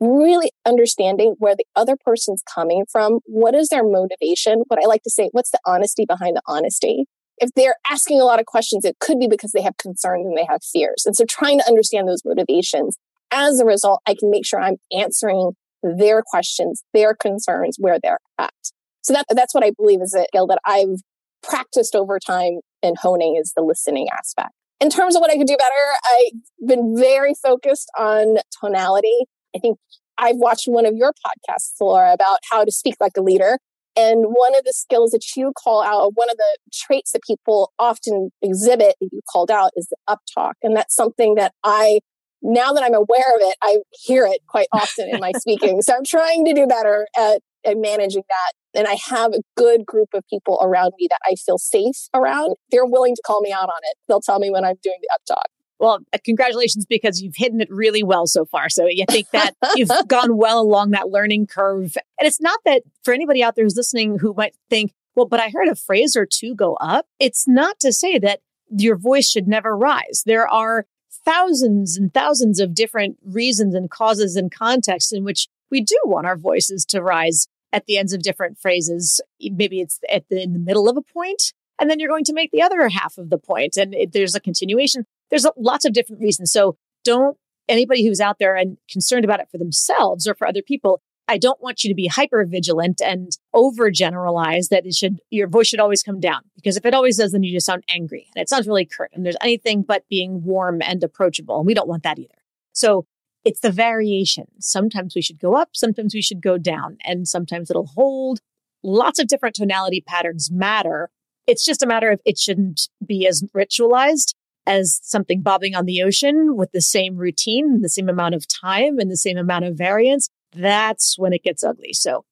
really 0.00 0.50
understanding 0.66 1.36
where 1.38 1.54
the 1.56 1.64
other 1.74 1.96
person's 1.96 2.42
coming 2.52 2.84
from. 2.90 3.20
What 3.24 3.54
is 3.54 3.68
their 3.68 3.84
motivation? 3.84 4.64
What 4.66 4.82
I 4.82 4.86
like 4.86 5.02
to 5.04 5.10
say, 5.10 5.28
what's 5.32 5.50
the 5.50 5.60
honesty 5.64 6.04
behind 6.04 6.36
the 6.36 6.42
honesty? 6.46 7.04
If 7.38 7.50
they're 7.54 7.76
asking 7.90 8.20
a 8.20 8.24
lot 8.24 8.40
of 8.40 8.46
questions, 8.46 8.84
it 8.84 8.96
could 8.98 9.18
be 9.18 9.28
because 9.28 9.52
they 9.52 9.62
have 9.62 9.76
concerns 9.76 10.26
and 10.26 10.36
they 10.36 10.46
have 10.48 10.60
fears. 10.62 11.04
And 11.06 11.14
so 11.14 11.24
trying 11.24 11.60
to 11.60 11.68
understand 11.68 12.08
those 12.08 12.22
motivations. 12.24 12.96
As 13.30 13.60
a 13.60 13.64
result, 13.64 14.00
I 14.06 14.14
can 14.14 14.30
make 14.30 14.46
sure 14.46 14.60
I'm 14.60 14.76
answering 14.92 15.52
their 15.82 16.22
questions, 16.22 16.82
their 16.94 17.14
concerns, 17.14 17.76
where 17.78 17.98
they're 18.02 18.20
at. 18.38 18.54
So 19.02 19.12
that, 19.12 19.26
that's 19.30 19.54
what 19.54 19.64
I 19.64 19.72
believe 19.76 20.00
is 20.00 20.14
a 20.14 20.24
skill 20.28 20.46
that 20.48 20.58
I've 20.64 21.00
practiced 21.42 21.94
over 21.94 22.18
time 22.18 22.60
in 22.86 22.94
honing 23.00 23.36
is 23.36 23.52
the 23.56 23.62
listening 23.62 24.06
aspect. 24.16 24.50
In 24.80 24.90
terms 24.90 25.16
of 25.16 25.20
what 25.20 25.30
I 25.30 25.36
could 25.36 25.46
do 25.46 25.56
better, 25.56 25.72
I've 26.10 26.68
been 26.68 26.96
very 26.96 27.34
focused 27.42 27.90
on 27.98 28.36
tonality. 28.60 29.26
I 29.54 29.58
think 29.58 29.78
I've 30.18 30.36
watched 30.36 30.66
one 30.66 30.86
of 30.86 30.94
your 30.94 31.12
podcasts, 31.12 31.72
Laura, 31.80 32.12
about 32.12 32.38
how 32.50 32.64
to 32.64 32.72
speak 32.72 32.96
like 33.00 33.12
a 33.16 33.22
leader. 33.22 33.58
And 33.96 34.26
one 34.26 34.54
of 34.54 34.64
the 34.64 34.74
skills 34.74 35.12
that 35.12 35.24
you 35.36 35.52
call 35.62 35.82
out, 35.82 36.12
one 36.14 36.28
of 36.28 36.36
the 36.36 36.58
traits 36.72 37.12
that 37.12 37.22
people 37.26 37.72
often 37.78 38.30
exhibit 38.42 38.94
that 39.00 39.08
you 39.10 39.20
called 39.32 39.50
out 39.50 39.70
is 39.74 39.86
the 39.88 39.96
up 40.06 40.20
talk. 40.34 40.56
And 40.62 40.76
that's 40.76 40.94
something 40.94 41.36
that 41.36 41.52
I, 41.64 42.00
now 42.42 42.72
that 42.72 42.84
I'm 42.84 42.94
aware 42.94 43.34
of 43.34 43.40
it, 43.40 43.56
I 43.62 43.78
hear 43.92 44.26
it 44.26 44.40
quite 44.46 44.68
often 44.72 45.08
in 45.08 45.20
my 45.20 45.32
speaking. 45.36 45.80
So 45.80 45.94
I'm 45.94 46.04
trying 46.04 46.44
to 46.44 46.52
do 46.52 46.66
better 46.66 47.08
at, 47.16 47.40
at 47.66 47.76
managing 47.76 48.22
that. 48.28 48.78
And 48.78 48.86
I 48.86 48.96
have 49.08 49.32
a 49.32 49.40
good 49.56 49.84
group 49.86 50.08
of 50.14 50.24
people 50.28 50.58
around 50.62 50.92
me 50.98 51.08
that 51.10 51.18
I 51.24 51.34
feel 51.34 51.58
safe 51.58 52.08
around. 52.14 52.54
They're 52.70 52.86
willing 52.86 53.14
to 53.14 53.22
call 53.26 53.40
me 53.40 53.52
out 53.52 53.68
on 53.68 53.80
it. 53.82 53.96
They'll 54.08 54.20
tell 54.20 54.38
me 54.38 54.50
when 54.50 54.64
I'm 54.64 54.76
doing 54.82 54.98
the 55.02 55.14
up 55.14 55.22
talk. 55.26 55.46
Well, 55.78 55.98
uh, 56.12 56.18
congratulations 56.24 56.86
because 56.86 57.20
you've 57.20 57.36
hidden 57.36 57.60
it 57.60 57.68
really 57.70 58.02
well 58.02 58.26
so 58.26 58.44
far. 58.44 58.68
So 58.68 58.86
I 58.86 59.04
think 59.10 59.30
that 59.32 59.54
you've 59.76 59.90
gone 60.08 60.36
well 60.36 60.60
along 60.60 60.92
that 60.92 61.08
learning 61.08 61.48
curve. 61.48 61.96
And 62.18 62.26
it's 62.26 62.40
not 62.40 62.60
that 62.64 62.82
for 63.04 63.12
anybody 63.12 63.42
out 63.42 63.56
there 63.56 63.64
who's 63.64 63.76
listening 63.76 64.18
who 64.18 64.32
might 64.34 64.54
think, 64.70 64.92
well, 65.14 65.26
but 65.26 65.40
I 65.40 65.50
heard 65.50 65.68
a 65.68 65.74
phrase 65.74 66.16
or 66.16 66.26
two 66.26 66.54
go 66.54 66.74
up. 66.74 67.06
It's 67.18 67.46
not 67.46 67.78
to 67.80 67.92
say 67.92 68.18
that 68.18 68.40
your 68.70 68.96
voice 68.96 69.28
should 69.28 69.46
never 69.46 69.76
rise. 69.76 70.22
There 70.24 70.48
are 70.48 70.86
thousands 71.24 71.96
and 71.96 72.12
thousands 72.12 72.60
of 72.60 72.74
different 72.74 73.18
reasons 73.24 73.74
and 73.74 73.90
causes 73.90 74.36
and 74.36 74.50
contexts 74.50 75.12
in 75.12 75.24
which 75.24 75.48
we 75.70 75.80
do 75.80 75.98
want 76.04 76.26
our 76.26 76.36
voices 76.36 76.84
to 76.86 77.02
rise 77.02 77.48
at 77.72 77.86
the 77.86 77.98
ends 77.98 78.12
of 78.12 78.22
different 78.22 78.58
phrases. 78.58 79.20
Maybe 79.40 79.80
it's 79.80 80.00
at 80.10 80.28
the, 80.28 80.42
in 80.42 80.52
the 80.52 80.58
middle 80.58 80.88
of 80.88 80.96
a 80.96 81.02
point, 81.02 81.52
and 81.78 81.90
then 81.90 82.00
you're 82.00 82.08
going 82.08 82.24
to 82.24 82.32
make 82.32 82.50
the 82.50 82.62
other 82.62 82.88
half 82.88 83.18
of 83.18 83.30
the 83.30 83.38
point, 83.38 83.76
and 83.76 83.94
it, 83.94 84.12
there's 84.12 84.34
a 84.34 84.40
continuation 84.40 85.04
there's 85.30 85.46
lots 85.56 85.84
of 85.84 85.92
different 85.92 86.22
reasons. 86.22 86.52
So 86.52 86.76
don't 87.04 87.36
anybody 87.68 88.06
who's 88.06 88.20
out 88.20 88.38
there 88.38 88.56
and 88.56 88.76
concerned 88.90 89.24
about 89.24 89.40
it 89.40 89.48
for 89.50 89.58
themselves 89.58 90.26
or 90.26 90.34
for 90.34 90.46
other 90.46 90.62
people. 90.62 91.00
I 91.28 91.38
don't 91.38 91.60
want 91.60 91.82
you 91.82 91.90
to 91.90 91.94
be 91.94 92.06
hyper 92.06 92.44
vigilant 92.44 93.00
and 93.04 93.36
overgeneralize 93.52 94.68
that 94.68 94.86
it 94.86 94.94
should, 94.94 95.20
your 95.30 95.48
voice 95.48 95.66
should 95.66 95.80
always 95.80 96.04
come 96.04 96.20
down 96.20 96.42
because 96.54 96.76
if 96.76 96.86
it 96.86 96.94
always 96.94 97.16
does, 97.16 97.32
then 97.32 97.42
you 97.42 97.52
just 97.52 97.66
sound 97.66 97.82
angry 97.88 98.28
and 98.34 98.40
it 98.40 98.48
sounds 98.48 98.68
really 98.68 98.86
curt 98.86 99.10
and 99.12 99.26
there's 99.26 99.36
anything 99.40 99.82
but 99.82 100.04
being 100.08 100.44
warm 100.44 100.80
and 100.82 101.02
approachable. 101.02 101.58
And 101.58 101.66
we 101.66 101.74
don't 101.74 101.88
want 101.88 102.04
that 102.04 102.20
either. 102.20 102.36
So 102.72 103.06
it's 103.46 103.60
the 103.60 103.70
variation. 103.70 104.46
Sometimes 104.58 105.14
we 105.14 105.22
should 105.22 105.38
go 105.38 105.54
up, 105.54 105.70
sometimes 105.72 106.14
we 106.14 106.20
should 106.20 106.42
go 106.42 106.58
down, 106.58 106.98
and 107.04 107.28
sometimes 107.28 107.70
it'll 107.70 107.86
hold. 107.86 108.40
Lots 108.82 109.20
of 109.20 109.28
different 109.28 109.54
tonality 109.54 110.00
patterns 110.04 110.50
matter. 110.50 111.10
It's 111.46 111.64
just 111.64 111.80
a 111.80 111.86
matter 111.86 112.10
of 112.10 112.20
it 112.26 112.38
shouldn't 112.38 112.88
be 113.06 113.24
as 113.24 113.44
ritualized 113.54 114.34
as 114.66 114.98
something 115.04 115.42
bobbing 115.42 115.76
on 115.76 115.84
the 115.86 116.02
ocean 116.02 116.56
with 116.56 116.72
the 116.72 116.80
same 116.80 117.16
routine, 117.16 117.82
the 117.82 117.88
same 117.88 118.08
amount 118.08 118.34
of 118.34 118.48
time, 118.48 118.98
and 118.98 119.08
the 119.08 119.16
same 119.16 119.38
amount 119.38 119.64
of 119.64 119.78
variance, 119.78 120.28
that's 120.52 121.16
when 121.16 121.32
it 121.32 121.44
gets 121.44 121.62
ugly. 121.62 121.92
So 121.92 122.24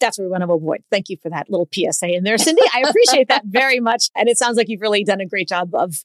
that's 0.00 0.18
what 0.18 0.24
we 0.24 0.30
want 0.30 0.42
to 0.42 0.50
avoid. 0.50 0.84
Thank 0.90 1.10
you 1.10 1.18
for 1.22 1.28
that 1.28 1.50
little 1.50 1.68
PSA 1.70 2.14
in 2.14 2.24
there, 2.24 2.38
Cindy. 2.38 2.62
I 2.72 2.82
appreciate 2.88 3.28
that 3.28 3.44
very 3.46 3.78
much. 3.78 4.08
And 4.16 4.26
it 4.26 4.38
sounds 4.38 4.56
like 4.56 4.70
you've 4.70 4.80
really 4.80 5.04
done 5.04 5.20
a 5.20 5.26
great 5.26 5.48
job 5.48 5.74
of, 5.74 5.96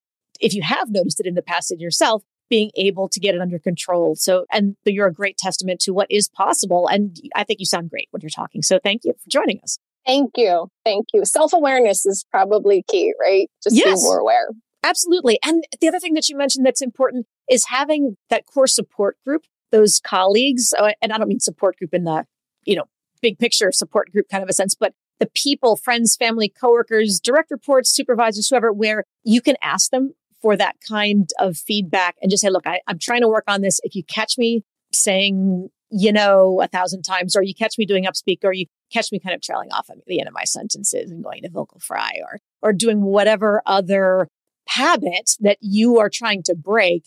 if 0.42 0.54
you 0.54 0.62
have 0.62 0.90
noticed 0.90 1.22
it 1.22 1.26
in 1.26 1.36
the 1.36 1.42
past 1.42 1.72
in 1.72 1.80
yourself, 1.80 2.22
being 2.50 2.72
able 2.76 3.10
to 3.10 3.20
get 3.20 3.36
it 3.36 3.42
under 3.42 3.60
control. 3.60 4.16
So, 4.16 4.46
and 4.52 4.76
you're 4.86 5.08
a 5.08 5.14
great 5.14 5.38
testament 5.38 5.80
to 5.82 5.94
what 5.94 6.08
is 6.10 6.30
possible. 6.30 6.88
And 6.88 7.18
I 7.36 7.44
think 7.44 7.60
you 7.60 7.66
sound 7.66 7.90
great 7.90 8.08
when 8.12 8.22
you're 8.22 8.30
talking. 8.30 8.62
So 8.62 8.80
thank 8.82 9.04
you 9.04 9.14
for 9.14 9.30
joining 9.30 9.60
us. 9.62 9.80
Thank 10.06 10.32
you. 10.38 10.70
Thank 10.86 11.08
you. 11.14 11.26
Self 11.26 11.52
awareness 11.54 12.06
is 12.06 12.26
probably 12.32 12.84
key, 12.90 13.14
right? 13.20 13.50
Just 13.62 13.76
yes. 13.76 13.86
being 13.86 13.98
more 14.02 14.20
aware. 14.20 14.50
Absolutely. 14.84 15.38
And 15.44 15.66
the 15.82 15.90
other 15.90 16.00
thing 16.00 16.14
that 16.14 16.30
you 16.30 16.38
mentioned 16.38 16.66
that's 16.66 16.82
important 16.82 17.26
is 17.50 17.66
having 17.68 18.16
that 18.30 18.46
core 18.46 18.68
support 18.68 19.18
group, 19.26 19.44
those 19.72 20.00
colleagues. 20.00 20.74
Uh, 20.78 20.92
and 21.02 21.12
I 21.12 21.18
don't 21.18 21.28
mean 21.28 21.42
support 21.42 21.78
group 21.78 21.94
in 21.94 22.06
the, 22.06 22.26
you 22.64 22.76
know, 22.76 22.86
big 23.22 23.38
picture 23.38 23.72
support 23.72 24.12
group 24.12 24.28
kind 24.32 24.44
of 24.44 24.50
a 24.50 24.54
sense, 24.54 24.76
but 24.76 24.94
the 25.20 25.30
people, 25.34 25.76
friends, 25.76 26.16
family, 26.16 26.48
coworkers, 26.48 27.20
direct 27.20 27.52
reports, 27.52 27.90
supervisors, 27.90 28.48
whoever, 28.50 28.72
where 28.72 29.04
you 29.24 29.42
can 29.42 29.56
ask 29.62 29.90
them 29.90 30.14
for 30.42 30.56
that 30.56 30.76
kind 30.88 31.30
of 31.40 31.58
feedback 31.58 32.16
and 32.22 32.30
just 32.30 32.42
say, 32.42 32.50
look, 32.50 32.68
I, 32.68 32.80
I'm 32.88 33.00
trying 33.00 33.22
to 33.22 33.28
work 33.28 33.46
on 33.48 33.62
this. 33.62 33.80
If 33.84 33.96
you 33.96 34.04
catch 34.04 34.38
me 34.38 34.64
saying, 34.94 35.70
you 35.90 36.12
know, 36.12 36.62
a 36.62 36.68
thousand 36.68 37.04
times, 37.04 37.36
or 37.36 37.42
you 37.42 37.56
catch 37.56 37.78
me 37.78 37.86
doing 37.86 38.06
upspeak, 38.06 38.40
or 38.44 38.54
you 38.54 38.66
catch 38.92 39.12
me 39.12 39.20
kind 39.20 39.36
of 39.36 39.42
trailing 39.42 39.72
off 39.72 39.90
at 39.90 39.98
the 40.06 40.20
end 40.20 40.28
of 40.28 40.34
my 40.34 40.44
sentences 40.44 41.12
and 41.12 41.24
going 41.24 41.44
to 41.44 41.50
vocal 41.50 41.80
fry 41.80 42.20
or 42.22 42.40
or 42.62 42.74
doing 42.74 43.02
whatever 43.02 43.62
other 43.66 44.28
habit 44.68 45.32
that 45.40 45.58
you 45.62 45.98
are 45.98 46.10
trying 46.10 46.44
to 46.44 46.56
break, 46.56 47.06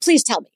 please 0.00 0.22
tell 0.22 0.40
me. 0.40 0.50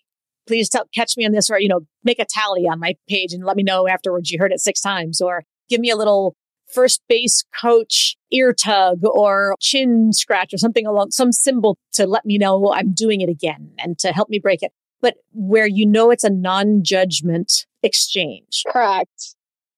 Please 0.46 0.68
tell, 0.68 0.86
catch 0.92 1.16
me 1.16 1.24
on 1.24 1.30
this 1.30 1.50
or, 1.50 1.60
you 1.60 1.68
know, 1.68 1.82
make 2.02 2.18
a 2.18 2.24
tally 2.28 2.62
on 2.62 2.80
my 2.80 2.96
page 3.08 3.32
and 3.32 3.44
let 3.44 3.56
me 3.56 3.62
know 3.62 3.86
afterwards 3.86 4.30
you 4.30 4.40
heard 4.40 4.52
it 4.52 4.58
six 4.58 4.80
times 4.80 5.20
or 5.20 5.44
give 5.68 5.80
me 5.80 5.88
a 5.88 5.96
little 5.96 6.34
first 6.72 7.02
base 7.08 7.44
coach 7.60 8.16
ear 8.30 8.52
tug 8.52 9.00
or 9.04 9.56
chin 9.60 10.12
scratch 10.12 10.52
or 10.52 10.58
something 10.58 10.86
along 10.86 11.10
some 11.10 11.32
symbol 11.32 11.76
to 11.92 12.06
let 12.06 12.24
me 12.24 12.38
know 12.38 12.72
I'm 12.72 12.92
doing 12.92 13.20
it 13.20 13.28
again 13.28 13.72
and 13.78 13.98
to 14.00 14.12
help 14.12 14.28
me 14.28 14.38
break 14.38 14.62
it. 14.62 14.72
But 15.00 15.16
where 15.32 15.66
you 15.66 15.86
know 15.86 16.10
it's 16.10 16.24
a 16.24 16.30
non 16.30 16.82
judgment 16.84 17.66
exchange. 17.82 18.62
Correct. 18.70 19.34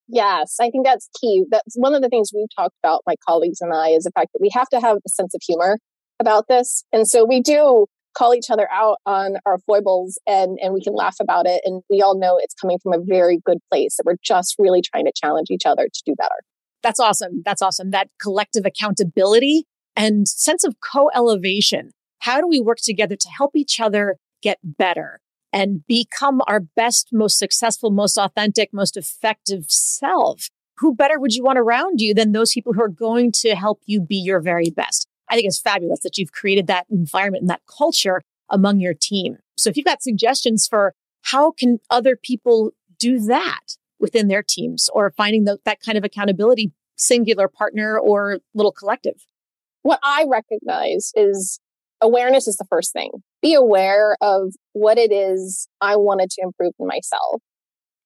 Yes, 0.07 0.57
I 0.61 0.71
think 0.71 0.85
that's 0.85 1.09
key. 1.19 1.45
That's 1.51 1.75
one 1.77 1.95
of 1.95 2.03
the 2.03 2.11
things 2.11 2.31
we've 2.35 2.47
talked 2.55 2.77
about, 2.83 3.03
my 3.07 3.15
colleagues 3.27 3.61
and 3.61 3.73
I, 3.73 3.89
is 3.89 4.05
the 4.05 4.11
fact 4.11 4.33
that 4.35 4.41
we 4.41 4.51
have 4.53 4.69
to 4.69 4.81
have 4.81 4.99
a 4.99 5.09
sense 5.09 5.35
of 5.35 5.41
humor 5.47 5.79
about 6.21 6.45
this. 6.49 6.85
And 6.93 7.09
so 7.09 7.25
we 7.25 7.41
do 7.41 7.87
call 8.17 8.35
each 8.35 8.51
other 8.51 8.69
out 8.71 8.99
on 9.07 9.37
our 9.45 9.59
foibles 9.67 10.19
and, 10.27 10.59
and 10.63 10.73
we 10.73 10.83
can 10.83 10.95
laugh 10.95 11.17
about 11.21 11.47
it. 11.47 11.63
And 11.65 11.83
we 11.91 12.01
all 12.01 12.19
know 12.19 12.39
it's 12.41 12.55
coming 12.55 12.79
from 12.83 12.93
a 12.93 13.03
very 13.03 13.41
good 13.45 13.59
place 13.73 13.97
that 13.97 14.05
we're 14.07 14.17
just 14.23 14.55
really 14.59 14.83
trying 14.83 15.07
to 15.07 15.13
challenge 15.17 15.49
each 15.51 15.67
other 15.67 15.85
to 15.85 16.03
do 16.07 16.15
better. 16.17 16.37
That's 16.85 17.01
awesome. 17.01 17.43
That's 17.45 17.63
awesome. 17.63 17.91
That 17.91 18.11
collective 18.21 18.67
accountability 18.67 19.65
and 19.97 20.29
sense 20.29 20.65
of 20.65 20.77
co 20.81 21.11
elevation. 21.15 21.91
How 22.21 22.41
do 22.41 22.47
we 22.47 22.61
work 22.61 22.79
together 22.79 23.17
to 23.17 23.29
help 23.29 23.57
each 23.57 23.81
other 23.81 24.17
get 24.43 24.59
better 24.63 25.21
and 25.51 25.87
become 25.87 26.43
our 26.47 26.61
best, 26.61 27.09
most 27.11 27.39
successful, 27.39 27.91
most 27.91 28.19
authentic, 28.19 28.69
most 28.73 28.99
effective 28.99 29.65
self? 29.69 30.51
Who 30.79 30.95
better 30.95 31.19
would 31.19 31.35
you 31.35 31.43
want 31.43 31.59
around 31.59 32.03
you 32.03 32.13
than 32.13 32.33
those 32.33 32.53
people 32.53 32.75
who 32.75 32.83
are 32.83 32.89
going 32.89 33.33
to 33.33 33.55
help 33.55 33.81
you 33.87 34.03
be 34.03 34.17
your 34.17 34.41
very 34.41 34.69
best? 34.69 35.09
I 35.31 35.37
think 35.37 35.47
it's 35.47 35.61
fabulous 35.61 36.01
that 36.03 36.19
you've 36.19 36.33
created 36.33 36.67
that 36.67 36.87
environment 36.91 37.43
and 37.43 37.51
that 37.51 37.63
culture 37.67 38.21
among 38.51 38.81
your 38.81 38.95
team. 38.95 39.39
So 39.57 39.71
if 39.71 39.77
you've 39.79 39.87
got 39.87 40.03
suggestions 40.03 40.67
for 40.69 40.95
how 41.23 41.53
can 41.53 41.79
other 41.89 42.15
people 42.15 42.73
do 42.99 43.21
that 43.21 43.79
within 43.99 44.29
their 44.29 44.43
teams 44.43 44.89
or 44.93 45.13
finding 45.17 45.45
the, 45.45 45.59
that 45.65 45.81
kind 45.81 45.97
of 45.97 46.05
accountability 46.05 46.73
singular 46.97 47.49
partner 47.49 47.99
or 47.99 48.39
little 48.55 48.73
collective? 48.73 49.27
What 49.83 50.01
I 50.03 50.27
recognize 50.29 51.13
is 51.15 51.61
awareness 52.01 52.47
is 52.47 52.57
the 52.57 52.67
first 52.69 52.93
thing. 52.93 53.11
Be 53.43 53.55
aware 53.55 54.17
of 54.21 54.55
what 54.73 54.99
it 54.99 55.13
is 55.13 55.69
I 55.81 55.97
wanted 55.97 56.31
to 56.31 56.43
improve 56.43 56.73
in 56.79 56.87
myself. 56.87 57.43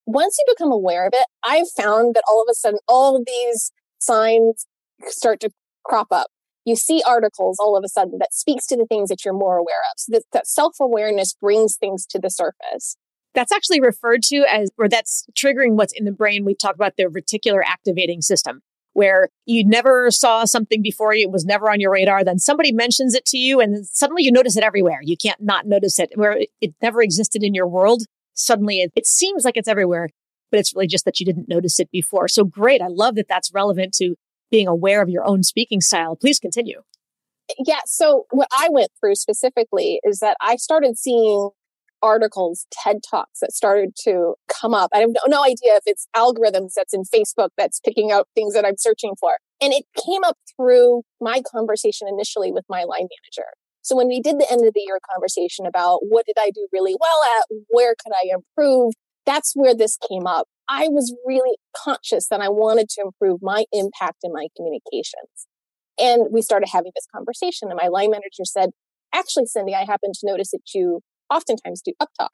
Once 0.05 0.37
you 0.39 0.53
become 0.53 0.71
aware 0.71 1.05
of 1.05 1.13
it, 1.13 1.25
I've 1.43 1.69
found 1.77 2.15
that 2.15 2.23
all 2.27 2.41
of 2.41 2.47
a 2.49 2.55
sudden 2.55 2.79
all 2.87 3.15
of 3.15 3.23
these 3.25 3.71
signs 3.99 4.65
start 5.07 5.39
to 5.41 5.51
crop 5.83 6.07
up. 6.11 6.27
You 6.65 6.75
see 6.75 7.01
articles 7.05 7.57
all 7.59 7.77
of 7.77 7.83
a 7.83 7.89
sudden 7.89 8.17
that 8.19 8.33
speaks 8.33 8.65
to 8.67 8.77
the 8.77 8.85
things 8.85 9.09
that 9.09 9.23
you're 9.23 9.33
more 9.33 9.57
aware 9.57 9.81
of. 9.91 9.93
So 9.97 10.11
that, 10.13 10.23
that 10.33 10.47
self-awareness 10.47 11.35
brings 11.39 11.77
things 11.77 12.05
to 12.07 12.19
the 12.19 12.29
surface. 12.29 12.97
That's 13.35 13.51
actually 13.51 13.79
referred 13.79 14.23
to 14.23 14.45
as, 14.49 14.69
or 14.77 14.89
that's 14.89 15.25
triggering 15.33 15.73
what's 15.73 15.93
in 15.93 16.05
the 16.05 16.11
brain. 16.11 16.45
We 16.45 16.55
talk 16.55 16.75
about 16.75 16.97
the 16.97 17.03
reticular 17.03 17.61
activating 17.65 18.21
system 18.21 18.61
where 18.93 19.29
you 19.45 19.65
never 19.65 20.11
saw 20.11 20.45
something 20.45 20.81
before 20.81 21.13
it 21.13 21.31
was 21.31 21.45
never 21.45 21.69
on 21.69 21.79
your 21.79 21.91
radar 21.91 22.23
then 22.23 22.39
somebody 22.39 22.71
mentions 22.71 23.13
it 23.13 23.25
to 23.25 23.37
you 23.37 23.59
and 23.59 23.85
suddenly 23.87 24.23
you 24.23 24.31
notice 24.31 24.57
it 24.57 24.63
everywhere. 24.63 24.99
You 25.01 25.15
can't 25.15 25.41
not 25.41 25.65
notice 25.65 25.99
it 25.99 26.11
where 26.15 26.39
it 26.59 26.73
never 26.81 27.01
existed 27.01 27.43
in 27.43 27.53
your 27.53 27.67
world. 27.67 28.03
Suddenly 28.33 28.81
it, 28.81 28.91
it 28.95 29.05
seems 29.05 29.45
like 29.45 29.57
it's 29.57 29.67
everywhere 29.67 30.09
but 30.51 30.59
it's 30.59 30.73
really 30.73 30.87
just 30.87 31.05
that 31.05 31.19
you 31.19 31.25
didn't 31.25 31.47
notice 31.47 31.79
it 31.79 31.91
before. 31.91 32.27
So 32.27 32.43
great 32.43 32.81
i 32.81 32.87
love 32.87 33.15
that 33.15 33.27
that's 33.29 33.53
relevant 33.53 33.93
to 33.95 34.15
being 34.51 34.67
aware 34.67 35.01
of 35.01 35.09
your 35.09 35.25
own 35.25 35.43
speaking 35.43 35.79
style. 35.81 36.15
Please 36.15 36.39
continue. 36.39 36.81
Yeah 37.57 37.81
so 37.85 38.25
what 38.31 38.47
i 38.51 38.67
went 38.69 38.89
through 38.99 39.15
specifically 39.15 39.99
is 40.03 40.19
that 40.19 40.37
i 40.41 40.55
started 40.55 40.97
seeing 40.97 41.49
articles, 42.01 42.65
TED 42.71 42.97
Talks 43.09 43.39
that 43.41 43.51
started 43.51 43.95
to 44.03 44.35
come 44.47 44.73
up. 44.73 44.89
I 44.93 44.99
have 44.99 45.11
no 45.27 45.43
idea 45.43 45.75
if 45.75 45.83
it's 45.85 46.07
algorithms 46.15 46.73
that's 46.75 46.93
in 46.93 47.03
Facebook 47.03 47.49
that's 47.57 47.79
picking 47.79 48.11
out 48.11 48.27
things 48.35 48.53
that 48.53 48.65
I'm 48.65 48.77
searching 48.77 49.15
for. 49.19 49.37
And 49.61 49.73
it 49.73 49.85
came 50.05 50.23
up 50.23 50.37
through 50.55 51.03
my 51.19 51.41
conversation 51.49 52.07
initially 52.07 52.51
with 52.51 52.65
my 52.69 52.83
line 52.83 53.07
manager. 53.09 53.49
So 53.81 53.95
when 53.95 54.07
we 54.07 54.19
did 54.19 54.39
the 54.39 54.51
end 54.51 54.65
of 54.65 54.73
the 54.73 54.83
year 54.85 54.99
conversation 55.11 55.65
about 55.65 55.99
what 56.07 56.25
did 56.25 56.37
I 56.39 56.51
do 56.53 56.67
really 56.71 56.95
well 56.99 57.23
at, 57.37 57.45
where 57.69 57.95
could 57.95 58.13
I 58.13 58.33
improve, 58.33 58.93
that's 59.25 59.53
where 59.55 59.75
this 59.75 59.97
came 60.07 60.27
up. 60.27 60.47
I 60.69 60.87
was 60.89 61.15
really 61.25 61.57
conscious 61.75 62.27
that 62.27 62.41
I 62.41 62.49
wanted 62.49 62.89
to 62.89 63.01
improve 63.01 63.39
my 63.41 63.65
impact 63.71 64.17
in 64.23 64.31
my 64.31 64.47
communications. 64.55 65.47
And 65.99 66.27
we 66.31 66.41
started 66.41 66.69
having 66.71 66.91
this 66.95 67.07
conversation 67.13 67.69
and 67.69 67.79
my 67.81 67.87
line 67.87 68.11
manager 68.11 68.45
said, 68.45 68.69
actually, 69.13 69.47
Cindy, 69.47 69.73
I 69.75 69.85
happen 69.85 70.11
to 70.13 70.19
notice 70.23 70.51
that 70.51 70.73
you 70.73 71.01
oftentimes 71.29 71.81
do 71.81 71.93
uptalk. 72.01 72.29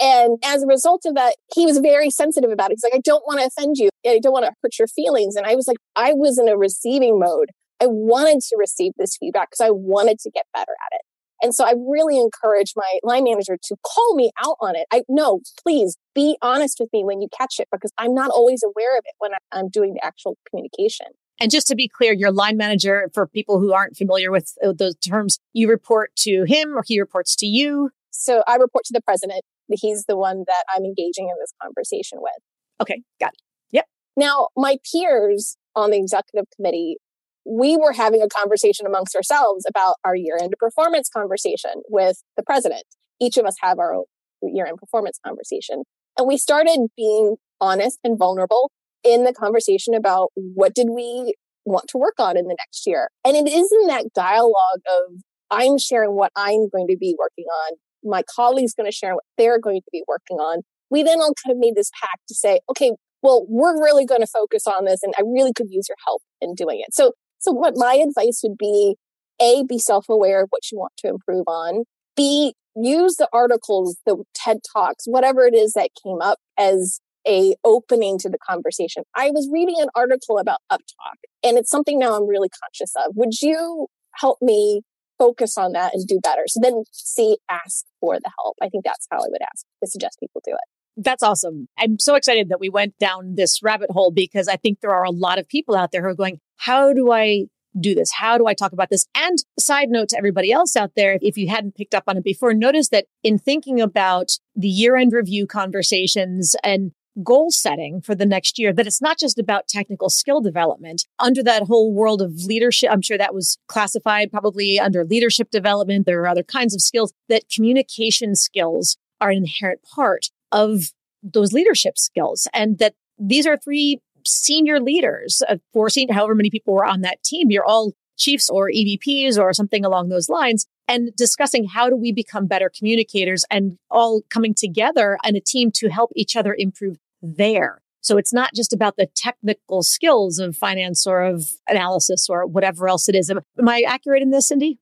And 0.00 0.38
as 0.44 0.62
a 0.62 0.66
result 0.66 1.02
of 1.06 1.14
that, 1.14 1.36
he 1.54 1.66
was 1.66 1.78
very 1.78 2.10
sensitive 2.10 2.50
about 2.50 2.70
it. 2.70 2.74
He's 2.74 2.84
like, 2.84 2.94
I 2.94 3.02
don't 3.04 3.24
want 3.26 3.40
to 3.40 3.46
offend 3.46 3.76
you. 3.78 3.90
I 4.04 4.18
don't 4.18 4.32
want 4.32 4.44
to 4.44 4.52
hurt 4.62 4.78
your 4.78 4.88
feelings. 4.88 5.36
And 5.36 5.46
I 5.46 5.54
was 5.54 5.68
like, 5.68 5.76
I 5.94 6.12
was 6.12 6.38
in 6.38 6.48
a 6.48 6.56
receiving 6.56 7.18
mode. 7.18 7.50
I 7.80 7.86
wanted 7.86 8.40
to 8.40 8.56
receive 8.58 8.92
this 8.98 9.16
feedback 9.16 9.50
because 9.50 9.64
I 9.64 9.70
wanted 9.70 10.18
to 10.20 10.30
get 10.30 10.46
better 10.52 10.72
at 10.72 10.96
it. 10.96 11.02
And 11.42 11.54
so 11.54 11.64
I 11.64 11.74
really 11.76 12.18
encourage 12.18 12.72
my 12.74 12.98
line 13.02 13.24
manager 13.24 13.58
to 13.62 13.76
call 13.84 14.14
me 14.14 14.30
out 14.42 14.56
on 14.60 14.76
it. 14.76 14.86
I 14.92 15.02
no, 15.08 15.40
please 15.62 15.96
be 16.14 16.38
honest 16.40 16.78
with 16.80 16.88
me 16.92 17.04
when 17.04 17.20
you 17.20 17.28
catch 17.36 17.56
it 17.58 17.68
because 17.70 17.92
I'm 17.98 18.14
not 18.14 18.30
always 18.30 18.62
aware 18.62 18.96
of 18.96 19.02
it 19.04 19.14
when 19.18 19.32
I'm 19.52 19.68
doing 19.68 19.94
the 19.94 20.04
actual 20.04 20.36
communication. 20.48 21.06
And 21.40 21.50
just 21.50 21.66
to 21.66 21.74
be 21.74 21.88
clear, 21.88 22.12
your 22.12 22.30
line 22.30 22.56
manager, 22.56 23.10
for 23.12 23.26
people 23.26 23.58
who 23.58 23.72
aren't 23.72 23.96
familiar 23.96 24.30
with 24.30 24.56
uh, 24.64 24.72
those 24.72 24.94
terms, 24.96 25.38
you 25.52 25.68
report 25.68 26.14
to 26.20 26.44
him 26.44 26.78
or 26.78 26.84
he 26.86 27.00
reports 27.00 27.36
to 27.36 27.46
you. 27.46 27.90
So 28.16 28.42
I 28.46 28.56
report 28.56 28.84
to 28.86 28.92
the 28.92 29.02
president. 29.02 29.42
He's 29.70 30.04
the 30.06 30.16
one 30.16 30.44
that 30.46 30.64
I'm 30.74 30.84
engaging 30.84 31.28
in 31.28 31.34
this 31.40 31.52
conversation 31.62 32.18
with. 32.20 32.32
Okay, 32.80 33.02
got 33.20 33.32
it. 33.32 33.40
Yep. 33.72 33.86
Now, 34.16 34.48
my 34.56 34.78
peers 34.90 35.56
on 35.74 35.90
the 35.90 35.98
executive 35.98 36.46
committee, 36.54 36.96
we 37.44 37.76
were 37.76 37.92
having 37.92 38.22
a 38.22 38.28
conversation 38.28 38.86
amongst 38.86 39.14
ourselves 39.16 39.64
about 39.68 39.96
our 40.04 40.14
year 40.14 40.38
end 40.40 40.54
performance 40.58 41.08
conversation 41.08 41.82
with 41.88 42.22
the 42.36 42.42
president. 42.42 42.84
Each 43.20 43.36
of 43.36 43.46
us 43.46 43.56
have 43.60 43.78
our 43.78 43.94
own 43.94 44.04
year 44.42 44.66
end 44.66 44.78
performance 44.78 45.18
conversation. 45.24 45.82
And 46.18 46.28
we 46.28 46.38
started 46.38 46.88
being 46.96 47.36
honest 47.60 47.98
and 48.04 48.18
vulnerable 48.18 48.70
in 49.02 49.24
the 49.24 49.32
conversation 49.32 49.94
about 49.94 50.30
what 50.34 50.74
did 50.74 50.88
we 50.90 51.34
want 51.64 51.88
to 51.88 51.98
work 51.98 52.14
on 52.18 52.36
in 52.36 52.46
the 52.46 52.56
next 52.58 52.86
year. 52.86 53.08
And 53.24 53.36
it 53.36 53.50
is 53.50 53.72
in 53.72 53.86
that 53.88 54.12
dialogue 54.14 54.80
of 54.86 55.20
I'm 55.50 55.78
sharing 55.78 56.12
what 56.12 56.32
I'm 56.36 56.68
going 56.68 56.88
to 56.88 56.96
be 56.98 57.14
working 57.18 57.44
on 57.44 57.76
my 58.04 58.22
colleague's 58.34 58.74
going 58.74 58.90
to 58.90 58.94
share 58.94 59.14
what 59.14 59.24
they're 59.38 59.58
going 59.58 59.80
to 59.80 59.88
be 59.92 60.02
working 60.06 60.38
on. 60.38 60.62
We 60.90 61.02
then 61.02 61.20
all 61.20 61.34
kind 61.44 61.52
of 61.52 61.58
made 61.58 61.74
this 61.74 61.90
pact 62.00 62.28
to 62.28 62.34
say, 62.34 62.60
okay, 62.70 62.92
well, 63.22 63.46
we're 63.48 63.82
really 63.82 64.04
going 64.04 64.20
to 64.20 64.26
focus 64.26 64.66
on 64.66 64.84
this 64.84 65.02
and 65.02 65.14
I 65.18 65.22
really 65.22 65.52
could 65.52 65.68
use 65.70 65.88
your 65.88 65.96
help 66.06 66.22
in 66.40 66.54
doing 66.54 66.80
it. 66.80 66.94
So, 66.94 67.12
so 67.38 67.52
what 67.52 67.74
my 67.76 67.94
advice 67.94 68.40
would 68.42 68.58
be, 68.58 68.96
A, 69.40 69.64
be 69.64 69.78
self-aware 69.78 70.42
of 70.42 70.48
what 70.50 70.70
you 70.70 70.78
want 70.78 70.92
to 70.98 71.08
improve 71.08 71.44
on. 71.46 71.84
B, 72.16 72.54
use 72.76 73.16
the 73.16 73.28
articles, 73.32 73.96
the 74.04 74.22
TED 74.34 74.58
Talks, 74.72 75.04
whatever 75.06 75.46
it 75.46 75.54
is 75.54 75.72
that 75.72 75.90
came 76.04 76.20
up 76.20 76.38
as 76.58 77.00
a 77.26 77.54
opening 77.64 78.18
to 78.18 78.28
the 78.28 78.38
conversation. 78.38 79.04
I 79.14 79.30
was 79.30 79.48
reading 79.50 79.76
an 79.78 79.88
article 79.94 80.38
about 80.38 80.60
Uptalk 80.70 81.16
and 81.42 81.56
it's 81.56 81.70
something 81.70 81.98
now 81.98 82.16
I'm 82.16 82.28
really 82.28 82.50
conscious 82.50 82.92
of. 82.96 83.16
Would 83.16 83.40
you 83.40 83.86
help 84.12 84.38
me 84.42 84.82
focus 85.18 85.56
on 85.56 85.72
that 85.72 85.94
and 85.94 86.06
do 86.06 86.20
better. 86.22 86.42
So 86.46 86.60
then 86.62 86.84
see, 86.92 87.36
ask 87.50 87.84
for 88.00 88.18
the 88.18 88.30
help. 88.38 88.56
I 88.62 88.68
think 88.68 88.84
that's 88.84 89.06
how 89.10 89.18
I 89.18 89.28
would 89.28 89.42
ask 89.42 89.64
to 89.82 89.90
suggest 89.90 90.18
people 90.20 90.40
do 90.44 90.52
it. 90.52 91.04
That's 91.04 91.22
awesome. 91.22 91.68
I'm 91.78 91.98
so 91.98 92.14
excited 92.14 92.48
that 92.50 92.60
we 92.60 92.68
went 92.68 92.96
down 92.98 93.34
this 93.34 93.62
rabbit 93.62 93.90
hole 93.90 94.12
because 94.12 94.46
I 94.46 94.56
think 94.56 94.80
there 94.80 94.94
are 94.94 95.04
a 95.04 95.10
lot 95.10 95.38
of 95.38 95.48
people 95.48 95.74
out 95.74 95.90
there 95.90 96.02
who 96.02 96.08
are 96.08 96.14
going, 96.14 96.38
how 96.56 96.92
do 96.92 97.10
I 97.10 97.46
do 97.78 97.94
this? 97.94 98.12
How 98.12 98.38
do 98.38 98.46
I 98.46 98.54
talk 98.54 98.72
about 98.72 98.90
this? 98.90 99.06
And 99.16 99.38
side 99.58 99.88
note 99.88 100.10
to 100.10 100.18
everybody 100.18 100.52
else 100.52 100.76
out 100.76 100.92
there, 100.94 101.18
if 101.20 101.36
you 101.36 101.48
hadn't 101.48 101.74
picked 101.74 101.94
up 101.94 102.04
on 102.06 102.16
it 102.16 102.24
before, 102.24 102.54
notice 102.54 102.90
that 102.90 103.06
in 103.24 103.38
thinking 103.38 103.80
about 103.80 104.38
the 104.54 104.68
year 104.68 104.96
end 104.96 105.12
review 105.12 105.46
conversations 105.46 106.54
and 106.62 106.92
goal 107.22 107.50
setting 107.50 108.00
for 108.00 108.14
the 108.14 108.26
next 108.26 108.58
year, 108.58 108.72
that 108.72 108.86
it's 108.86 109.02
not 109.02 109.18
just 109.18 109.38
about 109.38 109.68
technical 109.68 110.10
skill 110.10 110.40
development. 110.40 111.06
Under 111.18 111.42
that 111.42 111.64
whole 111.64 111.92
world 111.92 112.20
of 112.20 112.44
leadership, 112.44 112.90
I'm 112.90 113.02
sure 113.02 113.18
that 113.18 113.34
was 113.34 113.58
classified 113.68 114.30
probably 114.30 114.80
under 114.80 115.04
leadership 115.04 115.50
development. 115.50 116.06
There 116.06 116.20
are 116.22 116.28
other 116.28 116.42
kinds 116.42 116.74
of 116.74 116.80
skills 116.80 117.12
that 117.28 117.48
communication 117.48 118.34
skills 118.34 118.96
are 119.20 119.30
an 119.30 119.38
inherent 119.38 119.80
part 119.82 120.30
of 120.52 120.92
those 121.22 121.52
leadership 121.52 121.98
skills. 121.98 122.48
And 122.52 122.78
that 122.78 122.94
these 123.18 123.46
are 123.46 123.56
three 123.56 124.00
senior 124.26 124.80
leaders, 124.80 125.42
uh, 125.48 125.56
four 125.72 125.90
senior, 125.90 126.14
however 126.14 126.34
many 126.34 126.50
people 126.50 126.74
were 126.74 126.84
on 126.84 127.02
that 127.02 127.22
team. 127.22 127.50
You're 127.50 127.64
all 127.64 127.92
chiefs 128.16 128.48
or 128.48 128.70
EVPs 128.70 129.38
or 129.38 129.52
something 129.52 129.84
along 129.84 130.08
those 130.08 130.28
lines 130.28 130.66
and 130.86 131.14
discussing 131.16 131.66
how 131.66 131.88
do 131.88 131.96
we 131.96 132.12
become 132.12 132.46
better 132.46 132.70
communicators 132.76 133.44
and 133.50 133.76
all 133.90 134.22
coming 134.30 134.54
together 134.54 135.18
in 135.24 135.36
a 135.36 135.40
team 135.40 135.70
to 135.72 135.88
help 135.88 136.10
each 136.14 136.36
other 136.36 136.54
improve 136.56 136.96
there. 137.24 137.82
So 138.00 138.18
it's 138.18 138.34
not 138.34 138.50
just 138.54 138.72
about 138.72 138.96
the 138.96 139.08
technical 139.16 139.82
skills 139.82 140.38
of 140.38 140.54
finance 140.54 141.06
or 141.06 141.22
of 141.22 141.48
analysis 141.66 142.26
or 142.28 142.46
whatever 142.46 142.86
else 142.86 143.08
it 143.08 143.14
is. 143.14 143.30
Am, 143.30 143.40
am 143.58 143.68
I 143.68 143.82
accurate 143.86 144.22
in 144.22 144.30
this, 144.30 144.48
Cindy? 144.48 144.78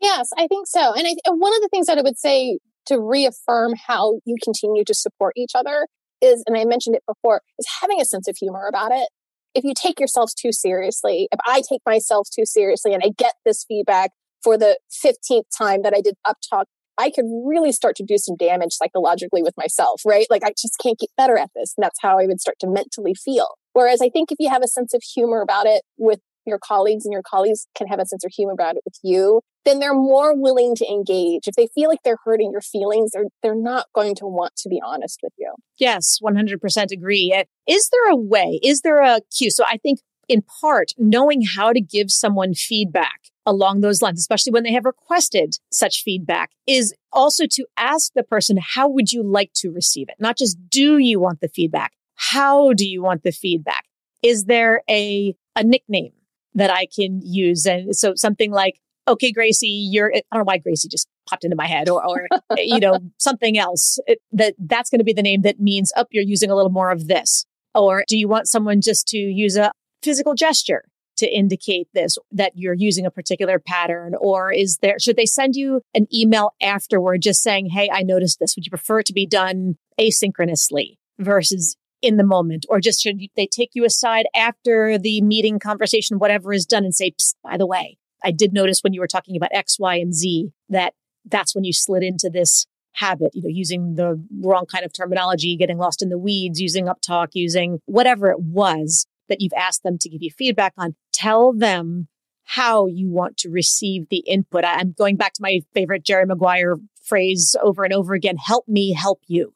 Yes, 0.00 0.30
I 0.38 0.46
think 0.46 0.68
so. 0.68 0.94
And 0.94 1.06
I, 1.06 1.14
one 1.30 1.54
of 1.54 1.60
the 1.62 1.68
things 1.68 1.86
that 1.86 1.98
I 1.98 2.02
would 2.02 2.18
say 2.18 2.58
to 2.86 3.00
reaffirm 3.00 3.74
how 3.86 4.20
you 4.24 4.36
continue 4.42 4.84
to 4.84 4.94
support 4.94 5.34
each 5.36 5.52
other 5.54 5.88
is, 6.22 6.44
and 6.46 6.56
I 6.56 6.64
mentioned 6.64 6.96
it 6.96 7.02
before, 7.06 7.42
is 7.58 7.66
having 7.80 8.00
a 8.00 8.04
sense 8.04 8.28
of 8.28 8.36
humor 8.36 8.66
about 8.68 8.92
it. 8.92 9.08
If 9.54 9.64
you 9.64 9.74
take 9.74 9.98
yourselves 9.98 10.32
too 10.32 10.52
seriously, 10.52 11.28
if 11.32 11.40
I 11.44 11.62
take 11.68 11.80
myself 11.84 12.28
too 12.32 12.46
seriously 12.46 12.94
and 12.94 13.02
I 13.04 13.10
get 13.16 13.34
this 13.44 13.64
feedback 13.66 14.12
for 14.42 14.56
the 14.56 14.78
15th 15.04 15.44
time 15.56 15.82
that 15.82 15.92
I 15.94 16.00
did 16.00 16.14
Uptalk 16.26 16.64
I 17.00 17.10
could 17.10 17.24
really 17.44 17.72
start 17.72 17.96
to 17.96 18.04
do 18.04 18.18
some 18.18 18.36
damage 18.36 18.72
psychologically 18.72 19.42
with 19.42 19.54
myself, 19.56 20.02
right? 20.04 20.26
Like 20.28 20.44
I 20.44 20.50
just 20.50 20.76
can't 20.82 20.98
get 20.98 21.08
better 21.16 21.38
at 21.38 21.50
this. 21.54 21.72
And 21.76 21.82
that's 21.82 21.98
how 22.00 22.18
I 22.18 22.26
would 22.26 22.40
start 22.40 22.58
to 22.60 22.68
mentally 22.68 23.14
feel. 23.14 23.48
Whereas 23.72 24.02
I 24.02 24.10
think 24.10 24.30
if 24.30 24.36
you 24.38 24.50
have 24.50 24.62
a 24.62 24.68
sense 24.68 24.92
of 24.92 25.02
humor 25.02 25.40
about 25.40 25.66
it 25.66 25.82
with 25.96 26.20
your 26.46 26.58
colleagues 26.58 27.06
and 27.06 27.12
your 27.12 27.22
colleagues 27.22 27.66
can 27.74 27.86
have 27.86 28.00
a 28.00 28.06
sense 28.06 28.24
of 28.24 28.32
humor 28.32 28.52
about 28.52 28.76
it 28.76 28.82
with 28.84 28.98
you, 29.02 29.40
then 29.64 29.78
they're 29.78 29.94
more 29.94 30.38
willing 30.38 30.74
to 30.74 30.86
engage. 30.86 31.46
If 31.46 31.54
they 31.54 31.68
feel 31.74 31.88
like 31.88 32.00
they're 32.04 32.18
hurting 32.24 32.50
your 32.52 32.60
feelings, 32.60 33.12
they're, 33.12 33.26
they're 33.42 33.54
not 33.54 33.86
going 33.94 34.14
to 34.16 34.26
want 34.26 34.56
to 34.56 34.68
be 34.68 34.80
honest 34.84 35.20
with 35.22 35.32
you. 35.38 35.54
Yes, 35.78 36.18
100% 36.22 36.92
agree. 36.92 37.32
Eh, 37.34 37.44
is 37.66 37.88
there 37.90 38.12
a 38.12 38.16
way? 38.16 38.60
Is 38.62 38.82
there 38.82 39.02
a 39.02 39.20
cue? 39.34 39.50
So 39.50 39.64
I 39.64 39.78
think 39.78 40.00
in 40.28 40.42
part, 40.60 40.92
knowing 40.96 41.42
how 41.42 41.72
to 41.72 41.80
give 41.80 42.10
someone 42.10 42.54
feedback 42.54 43.20
along 43.50 43.80
those 43.80 44.00
lines, 44.00 44.20
especially 44.20 44.52
when 44.52 44.62
they 44.62 44.72
have 44.72 44.84
requested 44.84 45.56
such 45.72 46.02
feedback, 46.04 46.52
is 46.66 46.94
also 47.12 47.44
to 47.50 47.66
ask 47.76 48.12
the 48.14 48.22
person, 48.22 48.58
how 48.60 48.88
would 48.88 49.12
you 49.12 49.22
like 49.22 49.50
to 49.54 49.70
receive 49.70 50.08
it? 50.08 50.14
Not 50.20 50.38
just 50.38 50.56
do 50.70 50.98
you 50.98 51.18
want 51.18 51.40
the 51.40 51.48
feedback? 51.48 51.92
How 52.14 52.72
do 52.72 52.88
you 52.88 53.02
want 53.02 53.24
the 53.24 53.32
feedback? 53.32 53.84
Is 54.22 54.44
there 54.44 54.82
a, 54.88 55.34
a 55.56 55.64
nickname 55.64 56.12
that 56.54 56.70
I 56.70 56.86
can 56.86 57.20
use? 57.24 57.66
And 57.66 57.96
so 57.96 58.14
something 58.14 58.52
like, 58.52 58.80
okay, 59.08 59.32
Gracie, 59.32 59.66
you're, 59.66 60.14
I 60.14 60.22
don't 60.32 60.40
know 60.40 60.44
why 60.44 60.58
Gracie 60.58 60.88
just 60.88 61.08
popped 61.28 61.44
into 61.44 61.56
my 61.56 61.66
head 61.66 61.88
or, 61.88 62.06
or 62.06 62.28
you 62.56 62.78
know, 62.78 62.98
something 63.18 63.58
else 63.58 63.98
it, 64.06 64.20
that 64.32 64.54
that's 64.58 64.90
going 64.90 65.00
to 65.00 65.04
be 65.04 65.12
the 65.12 65.22
name 65.22 65.42
that 65.42 65.58
means, 65.58 65.90
up, 65.96 66.06
oh, 66.06 66.10
you're 66.12 66.22
using 66.22 66.50
a 66.50 66.54
little 66.54 66.70
more 66.70 66.90
of 66.90 67.08
this. 67.08 67.44
Or 67.74 68.04
do 68.06 68.16
you 68.16 68.28
want 68.28 68.48
someone 68.48 68.80
just 68.80 69.08
to 69.08 69.18
use 69.18 69.56
a 69.56 69.72
physical 70.02 70.34
gesture 70.34 70.84
to 71.20 71.26
indicate 71.26 71.88
this 71.94 72.18
that 72.32 72.52
you're 72.54 72.74
using 72.74 73.06
a 73.06 73.10
particular 73.10 73.58
pattern 73.58 74.14
or 74.20 74.52
is 74.52 74.78
there 74.78 74.98
should 74.98 75.16
they 75.16 75.26
send 75.26 75.54
you 75.54 75.80
an 75.94 76.06
email 76.12 76.52
afterward 76.62 77.22
just 77.22 77.42
saying 77.42 77.68
hey 77.70 77.88
i 77.92 78.02
noticed 78.02 78.38
this. 78.40 78.56
Would 78.56 78.66
you 78.66 78.70
prefer 78.70 79.00
it 79.00 79.06
to 79.06 79.12
be 79.12 79.26
done 79.26 79.76
asynchronously 79.98 80.96
versus 81.18 81.76
in 82.02 82.16
the 82.16 82.24
moment? 82.24 82.64
Or 82.70 82.80
just 82.80 83.02
should 83.02 83.20
they 83.36 83.46
take 83.46 83.70
you 83.74 83.84
aside 83.84 84.26
after 84.34 84.96
the 84.98 85.20
meeting 85.20 85.58
conversation 85.58 86.18
whatever 86.18 86.52
is 86.52 86.66
done 86.66 86.84
and 86.84 86.94
say 86.94 87.12
by 87.44 87.56
the 87.56 87.66
way 87.66 87.98
i 88.24 88.30
did 88.30 88.52
notice 88.52 88.80
when 88.82 88.92
you 88.92 89.00
were 89.00 89.06
talking 89.06 89.36
about 89.36 89.50
x 89.52 89.78
y 89.78 89.96
and 89.96 90.14
z 90.14 90.50
that 90.68 90.94
that's 91.26 91.54
when 91.54 91.64
you 91.64 91.72
slid 91.72 92.02
into 92.02 92.30
this 92.30 92.66
habit, 92.92 93.30
you 93.34 93.42
know, 93.42 93.48
using 93.48 93.94
the 93.94 94.22
wrong 94.42 94.66
kind 94.66 94.84
of 94.84 94.92
terminology, 94.92 95.56
getting 95.56 95.78
lost 95.78 96.02
in 96.02 96.08
the 96.08 96.18
weeds, 96.18 96.60
using 96.60 96.86
uptalk, 96.86 97.28
using 97.32 97.80
whatever 97.86 98.30
it 98.30 98.40
was 98.40 99.06
that 99.30 99.40
you've 99.40 99.54
asked 99.56 99.82
them 99.82 99.96
to 99.98 100.08
give 100.08 100.22
you 100.22 100.30
feedback 100.30 100.74
on, 100.76 100.94
tell 101.12 101.52
them 101.52 102.08
how 102.44 102.86
you 102.86 103.08
want 103.08 103.36
to 103.38 103.48
receive 103.48 104.08
the 104.10 104.22
input. 104.26 104.64
I'm 104.64 104.92
going 104.92 105.16
back 105.16 105.32
to 105.34 105.42
my 105.42 105.60
favorite 105.72 106.04
Jerry 106.04 106.26
Maguire 106.26 106.76
phrase 107.02 107.56
over 107.62 107.84
and 107.84 107.94
over 107.94 108.12
again 108.12 108.36
help 108.36 108.68
me 108.68 108.92
help 108.92 109.20
you. 109.26 109.54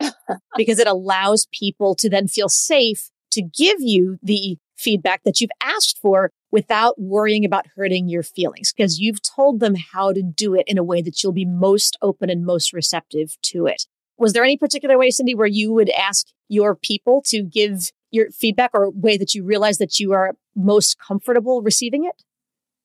because 0.56 0.78
it 0.78 0.86
allows 0.86 1.48
people 1.52 1.94
to 1.94 2.10
then 2.10 2.28
feel 2.28 2.48
safe 2.48 3.10
to 3.30 3.42
give 3.42 3.80
you 3.80 4.18
the 4.22 4.58
feedback 4.76 5.22
that 5.24 5.40
you've 5.40 5.50
asked 5.62 5.98
for 6.00 6.30
without 6.50 7.00
worrying 7.00 7.44
about 7.44 7.66
hurting 7.76 8.08
your 8.08 8.22
feelings 8.22 8.72
because 8.72 8.98
you've 8.98 9.22
told 9.22 9.60
them 9.60 9.74
how 9.92 10.12
to 10.12 10.22
do 10.22 10.54
it 10.54 10.64
in 10.66 10.78
a 10.78 10.84
way 10.84 11.02
that 11.02 11.22
you'll 11.22 11.32
be 11.32 11.44
most 11.46 11.96
open 12.02 12.30
and 12.30 12.44
most 12.44 12.72
receptive 12.72 13.36
to 13.42 13.66
it. 13.66 13.86
Was 14.18 14.32
there 14.32 14.44
any 14.44 14.56
particular 14.56 14.98
way, 14.98 15.10
Cindy, 15.10 15.34
where 15.34 15.46
you 15.46 15.72
would 15.72 15.90
ask 15.90 16.26
your 16.48 16.74
people 16.74 17.22
to 17.26 17.42
give 17.42 17.90
your 18.10 18.30
feedback 18.30 18.70
or 18.72 18.90
way 18.90 19.16
that 19.16 19.34
you 19.34 19.44
realize 19.44 19.78
that 19.78 19.98
you 19.98 20.12
are 20.12 20.32
most 20.54 20.96
comfortable 20.98 21.62
receiving 21.62 22.04
it? 22.04 22.22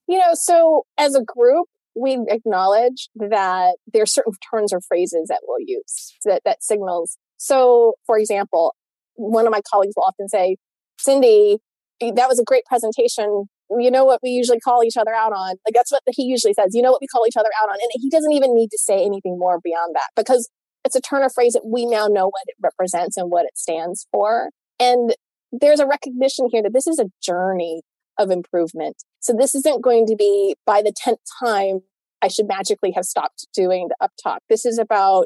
You 0.07 0.17
know, 0.19 0.33
so 0.33 0.85
as 0.97 1.15
a 1.15 1.23
group, 1.23 1.67
we 1.95 2.19
acknowledge 2.27 3.09
that 3.15 3.75
there 3.93 4.03
are 4.03 4.07
certain 4.07 4.33
turns 4.51 4.73
or 4.73 4.81
phrases 4.81 5.27
that 5.29 5.41
we'll 5.47 5.65
use 5.65 6.13
that, 6.25 6.41
that 6.45 6.63
signals. 6.63 7.17
So, 7.37 7.93
for 8.05 8.17
example, 8.17 8.75
one 9.15 9.45
of 9.45 9.51
my 9.51 9.61
colleagues 9.69 9.93
will 9.95 10.03
often 10.03 10.27
say, 10.27 10.57
Cindy, 10.99 11.57
that 11.99 12.27
was 12.27 12.39
a 12.39 12.43
great 12.43 12.65
presentation. 12.65 13.45
You 13.69 13.91
know 13.91 14.03
what 14.03 14.19
we 14.21 14.29
usually 14.31 14.59
call 14.59 14.83
each 14.83 14.97
other 14.97 15.13
out 15.13 15.31
on? 15.31 15.55
Like 15.65 15.73
that's 15.73 15.91
what 15.91 16.01
he 16.07 16.23
usually 16.23 16.53
says. 16.53 16.71
You 16.73 16.81
know 16.81 16.91
what 16.91 17.01
we 17.01 17.07
call 17.07 17.25
each 17.27 17.37
other 17.37 17.49
out 17.61 17.69
on? 17.69 17.77
And 17.81 17.89
he 17.93 18.09
doesn't 18.09 18.31
even 18.33 18.53
need 18.53 18.69
to 18.69 18.77
say 18.77 19.05
anything 19.05 19.37
more 19.37 19.59
beyond 19.63 19.95
that 19.95 20.09
because 20.15 20.49
it's 20.85 20.95
a 20.95 21.01
turn 21.01 21.23
of 21.23 21.33
phrase 21.33 21.53
that 21.53 21.65
we 21.65 21.85
now 21.85 22.07
know 22.07 22.25
what 22.25 22.43
it 22.47 22.55
represents 22.61 23.17
and 23.17 23.29
what 23.29 23.45
it 23.45 23.57
stands 23.57 24.07
for. 24.11 24.49
And 24.79 25.15
there's 25.51 25.79
a 25.79 25.85
recognition 25.85 26.49
here 26.51 26.63
that 26.63 26.73
this 26.73 26.87
is 26.87 26.99
a 26.99 27.09
journey 27.21 27.81
of 28.17 28.31
improvement. 28.31 29.03
So 29.19 29.33
this 29.33 29.55
isn't 29.55 29.83
going 29.83 30.05
to 30.07 30.15
be 30.15 30.55
by 30.65 30.81
the 30.81 30.93
10th 30.93 31.17
time 31.39 31.81
I 32.21 32.27
should 32.27 32.47
magically 32.47 32.91
have 32.91 33.05
stopped 33.05 33.47
doing 33.53 33.87
the 33.89 33.95
up 33.99 34.11
talk. 34.21 34.41
This 34.49 34.65
is 34.65 34.77
about 34.77 35.25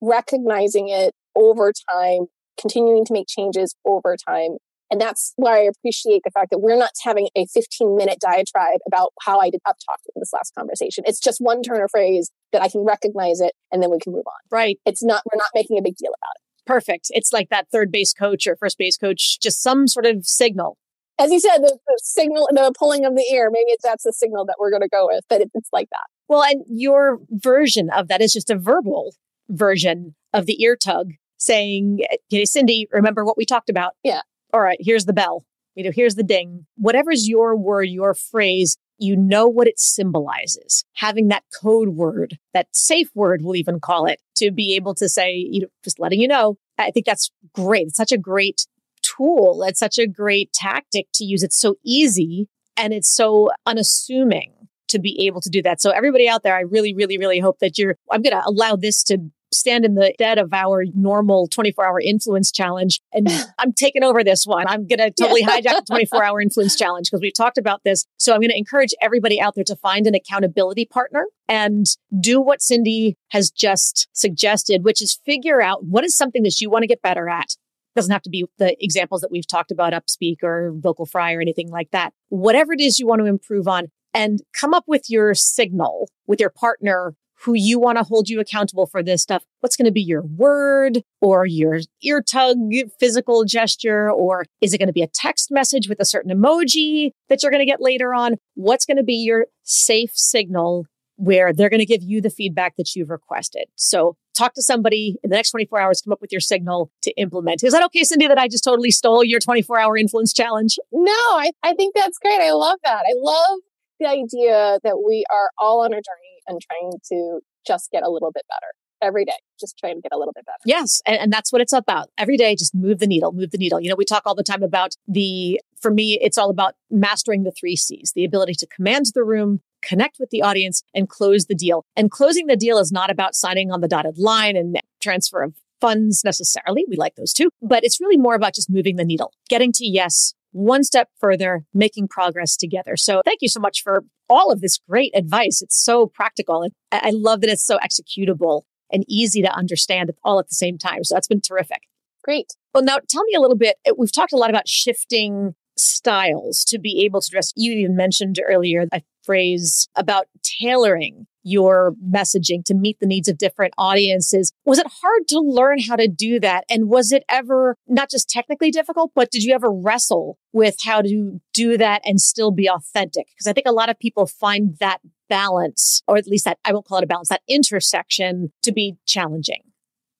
recognizing 0.00 0.88
it 0.88 1.14
over 1.36 1.72
time, 1.90 2.26
continuing 2.60 3.04
to 3.04 3.12
make 3.12 3.28
changes 3.28 3.74
over 3.84 4.16
time. 4.16 4.56
And 4.92 5.00
that's 5.00 5.32
why 5.36 5.60
I 5.60 5.62
appreciate 5.62 6.20
the 6.22 6.30
fact 6.30 6.50
that 6.50 6.58
we're 6.58 6.76
not 6.76 6.90
having 7.02 7.30
a 7.34 7.46
15 7.46 7.96
minute 7.96 8.18
diatribe 8.20 8.78
about 8.86 9.14
how 9.22 9.40
I 9.40 9.48
did 9.48 9.62
up 9.66 9.76
talk 9.88 9.98
in 10.14 10.20
this 10.20 10.34
last 10.34 10.54
conversation. 10.54 11.02
It's 11.06 11.18
just 11.18 11.38
one 11.40 11.62
turn 11.62 11.82
of 11.82 11.90
phrase 11.90 12.30
that 12.52 12.60
I 12.60 12.68
can 12.68 12.82
recognize 12.82 13.40
it 13.40 13.54
and 13.72 13.82
then 13.82 13.90
we 13.90 13.98
can 13.98 14.12
move 14.12 14.26
on. 14.26 14.40
Right. 14.50 14.78
It's 14.84 15.02
not, 15.02 15.22
we're 15.32 15.38
not 15.38 15.48
making 15.54 15.78
a 15.78 15.82
big 15.82 15.96
deal 15.96 16.10
about 16.10 16.34
it. 16.36 16.42
Perfect. 16.66 17.06
It's 17.10 17.32
like 17.32 17.48
that 17.48 17.68
third 17.72 17.90
base 17.90 18.12
coach 18.12 18.46
or 18.46 18.54
first 18.54 18.76
base 18.76 18.98
coach, 18.98 19.40
just 19.40 19.62
some 19.62 19.88
sort 19.88 20.04
of 20.04 20.26
signal. 20.26 20.76
As 21.18 21.32
you 21.32 21.40
said, 21.40 21.58
the, 21.58 21.78
the 21.86 22.00
signal, 22.02 22.46
the 22.50 22.72
pulling 22.78 23.06
of 23.06 23.16
the 23.16 23.24
ear, 23.32 23.48
maybe 23.50 23.74
that's 23.82 24.04
the 24.04 24.12
signal 24.12 24.44
that 24.44 24.56
we're 24.60 24.70
going 24.70 24.82
to 24.82 24.88
go 24.88 25.06
with, 25.06 25.24
but 25.30 25.40
it, 25.40 25.50
it's 25.54 25.70
like 25.72 25.88
that. 25.90 26.04
Well, 26.28 26.42
and 26.42 26.62
your 26.68 27.18
version 27.30 27.88
of 27.90 28.08
that 28.08 28.20
is 28.20 28.34
just 28.34 28.50
a 28.50 28.58
verbal 28.58 29.14
version 29.48 30.14
of 30.34 30.44
the 30.44 30.62
ear 30.62 30.76
tug 30.76 31.12
saying, 31.38 32.00
hey, 32.28 32.44
Cindy, 32.44 32.88
remember 32.92 33.24
what 33.24 33.38
we 33.38 33.46
talked 33.46 33.70
about? 33.70 33.94
Yeah. 34.04 34.20
All 34.52 34.60
right, 34.60 34.78
here's 34.80 35.06
the 35.06 35.12
bell. 35.12 35.44
You 35.74 35.84
know, 35.84 35.90
here's 35.94 36.14
the 36.14 36.22
ding. 36.22 36.66
Whatever's 36.76 37.26
your 37.28 37.56
word, 37.56 37.84
your 37.84 38.12
phrase, 38.12 38.76
you 38.98 39.16
know 39.16 39.48
what 39.48 39.66
it 39.66 39.78
symbolizes. 39.80 40.84
Having 40.94 41.28
that 41.28 41.44
code 41.62 41.90
word, 41.90 42.38
that 42.52 42.68
safe 42.72 43.08
word, 43.14 43.40
we'll 43.42 43.56
even 43.56 43.80
call 43.80 44.06
it, 44.06 44.20
to 44.36 44.50
be 44.50 44.76
able 44.76 44.94
to 44.96 45.08
say, 45.08 45.34
you 45.34 45.62
know, 45.62 45.68
just 45.82 45.98
letting 45.98 46.20
you 46.20 46.28
know. 46.28 46.56
I 46.78 46.90
think 46.90 47.06
that's 47.06 47.30
great. 47.54 47.86
It's 47.86 47.96
such 47.96 48.12
a 48.12 48.18
great 48.18 48.66
tool. 49.02 49.64
It's 49.64 49.78
such 49.78 49.98
a 49.98 50.06
great 50.06 50.52
tactic 50.52 51.06
to 51.14 51.24
use. 51.24 51.42
It's 51.42 51.58
so 51.58 51.76
easy 51.84 52.48
and 52.76 52.92
it's 52.92 53.14
so 53.14 53.50
unassuming 53.66 54.52
to 54.88 54.98
be 54.98 55.26
able 55.26 55.40
to 55.40 55.50
do 55.50 55.62
that. 55.62 55.80
So 55.80 55.90
everybody 55.90 56.28
out 56.28 56.42
there, 56.42 56.54
I 56.54 56.60
really, 56.60 56.94
really, 56.94 57.16
really 57.16 57.40
hope 57.40 57.58
that 57.60 57.78
you're, 57.78 57.96
I'm 58.10 58.22
going 58.22 58.36
to 58.36 58.46
allow 58.46 58.76
this 58.76 59.02
to 59.04 59.18
stand 59.54 59.84
in 59.84 59.94
the 59.94 60.14
dead 60.18 60.38
of 60.38 60.52
our 60.52 60.84
normal 60.94 61.46
24 61.48 61.86
hour 61.86 62.00
influence 62.00 62.50
challenge. 62.50 63.00
And 63.12 63.28
I'm 63.58 63.72
taking 63.72 64.02
over 64.02 64.24
this 64.24 64.46
one. 64.46 64.66
I'm 64.66 64.86
going 64.86 64.98
to 64.98 65.10
totally 65.10 65.42
hijack 65.42 65.62
the 65.62 65.84
24 65.88 66.24
hour 66.24 66.40
influence 66.40 66.76
challenge 66.78 67.10
because 67.10 67.20
we've 67.22 67.34
talked 67.34 67.58
about 67.58 67.82
this. 67.84 68.06
So 68.18 68.32
I'm 68.32 68.40
going 68.40 68.50
to 68.50 68.58
encourage 68.58 68.94
everybody 69.00 69.40
out 69.40 69.54
there 69.54 69.64
to 69.64 69.76
find 69.76 70.06
an 70.06 70.14
accountability 70.14 70.86
partner 70.86 71.26
and 71.48 71.86
do 72.20 72.40
what 72.40 72.62
Cindy 72.62 73.16
has 73.28 73.50
just 73.50 74.08
suggested, 74.12 74.84
which 74.84 75.02
is 75.02 75.20
figure 75.24 75.60
out 75.60 75.84
what 75.84 76.04
is 76.04 76.16
something 76.16 76.42
that 76.42 76.60
you 76.60 76.70
want 76.70 76.82
to 76.82 76.88
get 76.88 77.02
better 77.02 77.28
at 77.28 77.56
doesn't 77.94 78.12
have 78.12 78.22
to 78.22 78.30
be 78.30 78.46
the 78.58 78.74
examples 78.82 79.20
that 79.20 79.30
we've 79.30 79.46
talked 79.46 79.70
about 79.70 79.92
upspeak 79.92 80.42
or 80.42 80.72
vocal 80.76 81.06
fry 81.06 81.34
or 81.34 81.42
anything 81.42 81.68
like 81.68 81.90
that 81.90 82.12
whatever 82.30 82.72
it 82.72 82.80
is 82.80 82.98
you 82.98 83.06
want 83.06 83.20
to 83.20 83.26
improve 83.26 83.68
on 83.68 83.88
and 84.14 84.40
come 84.58 84.74
up 84.74 84.84
with 84.86 85.10
your 85.10 85.34
signal 85.34 86.08
with 86.26 86.40
your 86.40 86.50
partner 86.50 87.14
who 87.42 87.54
you 87.54 87.78
want 87.78 87.98
to 87.98 88.04
hold 88.04 88.28
you 88.28 88.40
accountable 88.40 88.86
for 88.86 89.02
this 89.02 89.22
stuff. 89.22 89.44
What's 89.60 89.76
going 89.76 89.86
to 89.86 89.92
be 89.92 90.02
your 90.02 90.22
word 90.22 91.02
or 91.20 91.44
your 91.46 91.80
ear 92.02 92.22
tug 92.22 92.56
physical 92.98 93.44
gesture? 93.44 94.10
Or 94.10 94.44
is 94.60 94.72
it 94.72 94.78
going 94.78 94.88
to 94.88 94.92
be 94.92 95.02
a 95.02 95.08
text 95.08 95.50
message 95.50 95.88
with 95.88 96.00
a 96.00 96.04
certain 96.04 96.30
emoji 96.30 97.10
that 97.28 97.42
you're 97.42 97.50
going 97.50 97.64
to 97.64 97.70
get 97.70 97.80
later 97.80 98.14
on? 98.14 98.36
What's 98.54 98.86
going 98.86 98.96
to 98.96 99.02
be 99.02 99.14
your 99.14 99.46
safe 99.62 100.12
signal 100.14 100.86
where 101.16 101.52
they're 101.52 101.70
going 101.70 101.80
to 101.80 101.86
give 101.86 102.02
you 102.02 102.20
the 102.20 102.30
feedback 102.30 102.76
that 102.76 102.94
you've 102.94 103.10
requested? 103.10 103.64
So 103.76 104.16
talk 104.34 104.54
to 104.54 104.62
somebody 104.62 105.16
in 105.22 105.30
the 105.30 105.36
next 105.36 105.50
24 105.50 105.80
hours, 105.80 106.00
come 106.00 106.12
up 106.12 106.20
with 106.20 106.32
your 106.32 106.40
signal 106.40 106.90
to 107.02 107.10
implement. 107.12 107.64
Is 107.64 107.72
that 107.72 107.84
okay, 107.86 108.04
Cindy, 108.04 108.28
that 108.28 108.38
I 108.38 108.48
just 108.48 108.64
totally 108.64 108.90
stole 108.90 109.24
your 109.24 109.40
24 109.40 109.80
hour 109.80 109.96
influence 109.96 110.32
challenge? 110.32 110.78
No, 110.92 111.12
I, 111.12 111.50
I 111.62 111.74
think 111.74 111.94
that's 111.94 112.18
great. 112.18 112.40
I 112.40 112.52
love 112.52 112.78
that. 112.84 113.02
I 113.06 113.14
love 113.16 113.58
the 113.98 114.08
idea 114.08 114.78
that 114.82 115.02
we 115.04 115.24
are 115.30 115.50
all 115.58 115.84
on 115.84 115.92
a 115.92 115.96
journey 115.96 116.31
and 116.52 116.60
trying 116.60 116.92
to 117.10 117.40
just 117.66 117.90
get 117.90 118.02
a 118.02 118.10
little 118.10 118.30
bit 118.32 118.44
better 118.48 118.72
every 119.02 119.24
day, 119.24 119.32
just 119.58 119.76
trying 119.78 119.96
to 119.96 120.00
get 120.00 120.12
a 120.12 120.18
little 120.18 120.32
bit 120.32 120.46
better. 120.46 120.58
Yes. 120.64 121.02
And, 121.06 121.18
and, 121.18 121.32
that's 121.32 121.52
what 121.52 121.60
it's 121.60 121.72
about. 121.72 122.08
Every 122.16 122.36
day, 122.36 122.54
just 122.54 122.74
move 122.74 123.00
the 123.00 123.06
needle, 123.06 123.32
move 123.32 123.50
the 123.50 123.58
needle. 123.58 123.80
You 123.80 123.88
know, 123.88 123.96
we 123.96 124.04
talk 124.04 124.22
all 124.24 124.34
the 124.34 124.44
time 124.44 124.62
about 124.62 124.94
the, 125.08 125.60
for 125.80 125.90
me, 125.90 126.18
it's 126.22 126.38
all 126.38 126.50
about 126.50 126.74
mastering 126.90 127.42
the 127.42 127.50
three 127.50 127.74
C's, 127.74 128.12
the 128.14 128.24
ability 128.24 128.54
to 128.54 128.66
command 128.68 129.06
the 129.14 129.24
room, 129.24 129.60
connect 129.82 130.18
with 130.20 130.30
the 130.30 130.42
audience, 130.42 130.84
and 130.94 131.08
close 131.08 131.46
the 131.46 131.54
deal. 131.54 131.84
And 131.96 132.10
closing 132.10 132.46
the 132.46 132.56
deal 132.56 132.78
is 132.78 132.92
not 132.92 133.10
about 133.10 133.34
signing 133.34 133.72
on 133.72 133.80
the 133.80 133.88
dotted 133.88 134.18
line 134.18 134.56
and 134.56 134.78
transfer 135.00 135.42
of 135.42 135.54
funds 135.80 136.22
necessarily. 136.24 136.84
We 136.88 136.96
like 136.96 137.16
those 137.16 137.32
too, 137.32 137.50
but 137.60 137.82
it's 137.82 138.00
really 138.00 138.16
more 138.16 138.36
about 138.36 138.54
just 138.54 138.70
moving 138.70 138.96
the 138.96 139.04
needle, 139.04 139.32
getting 139.48 139.72
to 139.72 139.84
yes 139.84 140.32
one 140.52 140.84
step 140.84 141.08
further, 141.18 141.64
making 141.74 142.08
progress 142.08 142.56
together. 142.56 142.96
So 142.96 143.22
thank 143.24 143.38
you 143.42 143.48
so 143.48 143.60
much 143.60 143.82
for 143.82 144.04
all 144.28 144.52
of 144.52 144.60
this 144.60 144.78
great 144.88 145.12
advice. 145.14 145.60
It's 145.62 145.82
so 145.82 146.06
practical. 146.06 146.62
And 146.62 146.72
I 146.92 147.10
love 147.10 147.40
that 147.40 147.50
it's 147.50 147.66
so 147.66 147.78
executable 147.78 148.62
and 148.90 149.04
easy 149.08 149.42
to 149.42 149.52
understand 149.52 150.10
all 150.22 150.38
at 150.38 150.48
the 150.48 150.54
same 150.54 150.78
time. 150.78 151.04
So 151.04 151.14
that's 151.14 151.28
been 151.28 151.40
terrific. 151.40 151.82
Great. 152.22 152.52
Well, 152.74 152.84
now 152.84 152.98
tell 153.08 153.24
me 153.24 153.34
a 153.34 153.40
little 153.40 153.56
bit. 153.56 153.76
We've 153.96 154.12
talked 154.12 154.32
a 154.32 154.36
lot 154.36 154.50
about 154.50 154.68
shifting 154.68 155.54
styles 155.76 156.64
to 156.66 156.78
be 156.78 157.02
able 157.04 157.20
to 157.20 157.30
dress. 157.30 157.52
You 157.56 157.72
even 157.72 157.96
mentioned 157.96 158.38
earlier 158.46 158.86
a 158.92 159.02
phrase 159.24 159.88
about 159.96 160.26
tailoring 160.60 161.26
your 161.42 161.94
messaging 162.06 162.64
to 162.64 162.74
meet 162.74 162.98
the 163.00 163.06
needs 163.06 163.28
of 163.28 163.38
different 163.38 163.74
audiences. 163.78 164.52
Was 164.64 164.78
it 164.78 164.86
hard 164.86 165.28
to 165.28 165.40
learn 165.40 165.78
how 165.80 165.96
to 165.96 166.08
do 166.08 166.40
that? 166.40 166.64
And 166.70 166.88
was 166.88 167.12
it 167.12 167.24
ever 167.28 167.76
not 167.86 168.10
just 168.10 168.28
technically 168.28 168.70
difficult, 168.70 169.12
but 169.14 169.30
did 169.30 169.42
you 169.42 169.54
ever 169.54 169.70
wrestle 169.70 170.38
with 170.52 170.76
how 170.84 171.02
to 171.02 171.40
do 171.52 171.76
that 171.78 172.02
and 172.04 172.20
still 172.20 172.50
be 172.50 172.68
authentic? 172.68 173.26
Because 173.28 173.46
I 173.46 173.52
think 173.52 173.66
a 173.66 173.72
lot 173.72 173.88
of 173.88 173.98
people 173.98 174.26
find 174.26 174.76
that 174.78 175.00
balance, 175.28 176.02
or 176.06 176.16
at 176.16 176.26
least 176.26 176.44
that 176.44 176.58
I 176.64 176.72
won't 176.72 176.86
call 176.86 176.98
it 176.98 177.04
a 177.04 177.06
balance, 177.06 177.28
that 177.28 177.42
intersection 177.48 178.52
to 178.62 178.72
be 178.72 178.96
challenging. 179.06 179.62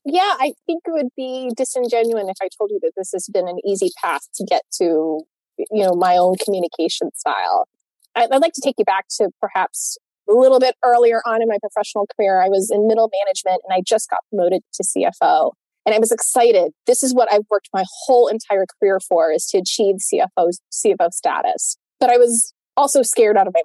Yeah, 0.05 0.37
I 0.41 0.55
think 0.67 0.83
it 0.87 0.91
would 0.91 1.15
be 1.17 1.53
disingenuous 1.57 2.25
if 2.29 2.37
I 2.43 2.49
told 2.59 2.71
you 2.71 2.81
that 2.83 2.93
this 2.97 3.13
has 3.13 3.29
been 3.33 3.47
an 3.47 3.59
easy 3.65 3.91
path 4.03 4.27
to 4.35 4.45
get 4.45 4.63
to, 4.79 5.21
you 5.59 5.67
know, 5.71 5.95
my 5.95 6.17
own 6.17 6.37
communication 6.43 7.11
style. 7.15 7.69
I'd 8.15 8.31
like 8.31 8.53
to 8.55 8.61
take 8.61 8.75
you 8.79 8.85
back 8.85 9.07
to 9.19 9.31
perhaps 9.41 9.97
a 10.29 10.33
little 10.33 10.61
bit 10.61 10.77
earlier 10.85 11.21
on 11.27 11.43
in 11.43 11.49
my 11.49 11.59
professional 11.61 12.07
career, 12.17 12.41
I 12.41 12.49
was 12.49 12.71
in 12.71 12.87
middle 12.87 13.11
management 13.25 13.63
and 13.65 13.75
I 13.75 13.83
just 13.87 14.09
got 14.09 14.21
promoted 14.31 14.63
to 14.75 14.83
CFO. 14.83 15.53
And 15.85 15.95
I 15.95 15.99
was 15.99 16.13
excited. 16.13 16.73
This 16.87 17.03
is 17.03 17.15
what 17.15 17.33
I've 17.33 17.47
worked 17.51 17.69
my 17.75 17.85
whole 18.05 18.29
entire 18.29 18.67
career 18.79 19.01
for 19.01 19.33
is 19.33 19.47
to 19.47 19.59
achieve 19.59 19.97
CFO, 19.97 20.53
CFO 20.73 21.13
status. 21.13 21.77
But 21.99 22.11
I 22.11 22.19
was 22.19 22.53
also 22.77 23.03
scared 23.03 23.37
out 23.37 23.47
of 23.47 23.55
my 23.55 23.63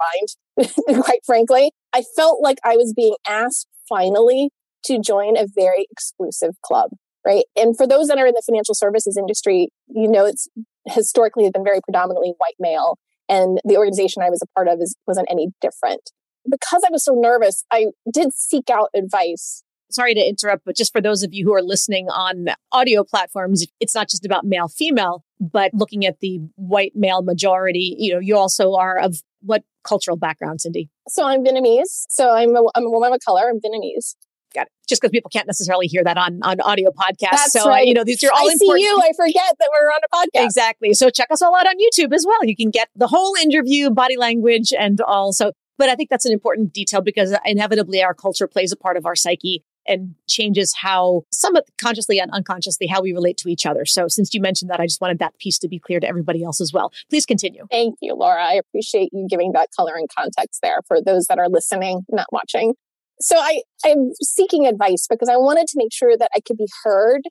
mind, 0.57 1.03
quite 1.03 1.21
frankly. 1.25 1.71
I 1.93 2.03
felt 2.15 2.41
like 2.41 2.57
I 2.63 2.75
was 2.75 2.93
being 2.95 3.15
asked 3.27 3.67
finally 3.87 4.49
to 4.85 4.99
join 4.99 5.37
a 5.37 5.45
very 5.53 5.85
exclusive 5.91 6.55
club, 6.63 6.89
right? 7.25 7.45
And 7.55 7.77
for 7.77 7.87
those 7.87 8.07
that 8.07 8.17
are 8.17 8.27
in 8.27 8.33
the 8.33 8.43
financial 8.45 8.73
services 8.73 9.17
industry, 9.17 9.69
you 9.87 10.07
know, 10.07 10.25
it's 10.25 10.47
historically 10.87 11.49
been 11.51 11.63
very 11.63 11.79
predominantly 11.81 12.33
white 12.37 12.55
male. 12.59 12.97
And 13.29 13.59
the 13.65 13.77
organization 13.77 14.23
I 14.23 14.29
was 14.29 14.41
a 14.41 14.47
part 14.55 14.67
of 14.67 14.79
is, 14.81 14.95
wasn't 15.05 15.27
any 15.29 15.49
different 15.61 16.01
because 16.49 16.83
I 16.85 16.91
was 16.91 17.03
so 17.03 17.13
nervous, 17.13 17.65
I 17.71 17.87
did 18.11 18.33
seek 18.33 18.69
out 18.69 18.89
advice. 18.95 19.63
Sorry 19.89 20.13
to 20.13 20.19
interrupt, 20.21 20.65
but 20.65 20.75
just 20.75 20.91
for 20.91 20.99
those 20.99 21.23
of 21.23 21.33
you 21.33 21.45
who 21.45 21.53
are 21.53 21.61
listening 21.61 22.07
on 22.09 22.47
audio 22.73 23.03
platforms, 23.03 23.65
it's 23.79 23.95
not 23.95 24.09
just 24.09 24.25
about 24.25 24.45
male 24.45 24.67
female, 24.67 25.23
but 25.39 25.71
looking 25.73 26.05
at 26.05 26.19
the 26.19 26.39
white 26.55 26.91
male 26.93 27.21
majority, 27.21 27.95
you 27.97 28.13
know, 28.13 28.19
you 28.19 28.35
also 28.35 28.73
are 28.73 28.99
of 28.99 29.21
what 29.41 29.63
cultural 29.83 30.17
background, 30.17 30.59
Cindy? 30.59 30.89
So 31.07 31.25
I'm 31.25 31.45
Vietnamese. 31.45 32.05
So 32.09 32.31
I'm 32.31 32.55
a, 32.55 32.63
I'm 32.75 32.85
a 32.85 32.89
woman 32.89 33.13
of 33.13 33.21
color. 33.25 33.49
I'm 33.49 33.61
Vietnamese. 33.61 34.15
Got 34.53 34.67
it. 34.67 34.71
Just 34.87 35.01
because 35.01 35.11
people 35.11 35.29
can't 35.29 35.47
necessarily 35.47 35.87
hear 35.87 36.03
that 36.03 36.17
on 36.17 36.39
on 36.41 36.61
audio 36.61 36.89
podcasts. 36.91 37.31
That's 37.31 37.53
so 37.53 37.67
right. 37.67 37.85
You 37.85 37.93
know 37.93 38.03
these 38.03 38.23
are 38.23 38.31
all 38.31 38.49
I 38.49 38.53
important. 38.53 38.79
see 38.79 38.83
you. 38.83 39.01
I 39.01 39.11
forget 39.15 39.55
that 39.59 39.69
we're 39.71 39.89
on 39.89 39.99
a 40.03 40.15
podcast. 40.15 40.45
Exactly. 40.45 40.93
So 40.93 41.09
check 41.09 41.27
us 41.31 41.41
all 41.41 41.55
out 41.55 41.67
on 41.67 41.75
YouTube 41.75 42.13
as 42.13 42.25
well. 42.25 42.43
You 42.43 42.55
can 42.55 42.71
get 42.71 42.87
the 42.95 43.07
whole 43.07 43.35
interview, 43.35 43.89
body 43.89 44.15
language, 44.17 44.73
and 44.77 45.01
also 45.01 45.51
but 45.77 45.89
I 45.89 45.95
think 45.95 46.09
that's 46.09 46.25
an 46.25 46.33
important 46.33 46.73
detail 46.73 47.01
because 47.01 47.35
inevitably 47.45 48.03
our 48.03 48.13
culture 48.13 48.47
plays 48.47 48.71
a 48.71 48.77
part 48.77 48.97
of 48.97 49.05
our 49.05 49.15
psyche 49.15 49.63
and 49.87 50.15
changes 50.27 50.75
how 50.75 51.23
somewhat 51.31 51.65
consciously 51.77 52.19
and 52.19 52.29
unconsciously 52.31 52.87
how 52.87 53.01
we 53.01 53.13
relate 53.13 53.37
to 53.37 53.49
each 53.49 53.65
other. 53.65 53.85
So 53.85 54.07
since 54.07 54.33
you 54.33 54.41
mentioned 54.41 54.69
that, 54.69 54.79
I 54.79 54.85
just 54.85 55.01
wanted 55.01 55.19
that 55.19 55.37
piece 55.39 55.57
to 55.59 55.67
be 55.67 55.79
clear 55.79 55.99
to 55.99 56.07
everybody 56.07 56.43
else 56.43 56.59
as 56.59 56.73
well. 56.73 56.91
Please 57.09 57.25
continue. 57.25 57.65
Thank 57.71 57.95
you, 58.01 58.13
Laura. 58.13 58.43
I 58.43 58.53
appreciate 58.53 59.09
you 59.13 59.27
giving 59.29 59.53
that 59.53 59.69
color 59.75 59.95
and 59.95 60.07
context 60.13 60.59
there 60.61 60.81
for 60.87 61.01
those 61.01 61.27
that 61.27 61.39
are 61.39 61.49
listening, 61.49 62.01
not 62.09 62.27
watching. 62.31 62.73
So 63.19 63.37
I, 63.37 63.63
I'm 63.85 64.11
seeking 64.21 64.67
advice 64.67 65.07
because 65.09 65.29
I 65.29 65.37
wanted 65.37 65.67
to 65.67 65.73
make 65.77 65.93
sure 65.93 66.17
that 66.17 66.29
I 66.35 66.39
could 66.39 66.57
be 66.57 66.67
heard. 66.83 67.21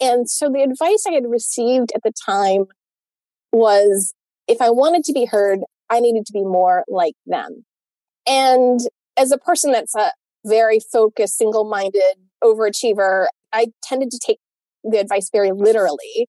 And 0.00 0.28
so 0.28 0.50
the 0.50 0.62
advice 0.62 1.04
I 1.08 1.12
had 1.12 1.24
received 1.26 1.92
at 1.94 2.02
the 2.02 2.12
time 2.26 2.64
was 3.52 4.12
if 4.48 4.60
I 4.60 4.70
wanted 4.70 5.04
to 5.04 5.12
be 5.12 5.24
heard, 5.24 5.60
I 5.88 6.00
needed 6.00 6.26
to 6.26 6.32
be 6.32 6.42
more 6.42 6.84
like 6.88 7.14
them. 7.26 7.64
And 8.26 8.80
as 9.16 9.32
a 9.32 9.38
person 9.38 9.72
that's 9.72 9.94
a 9.94 10.12
very 10.44 10.78
focused, 10.80 11.36
single 11.36 11.64
minded 11.64 12.16
overachiever, 12.42 13.26
I 13.52 13.68
tended 13.82 14.10
to 14.10 14.18
take 14.24 14.38
the 14.84 14.98
advice 14.98 15.30
very 15.30 15.52
literally. 15.52 16.28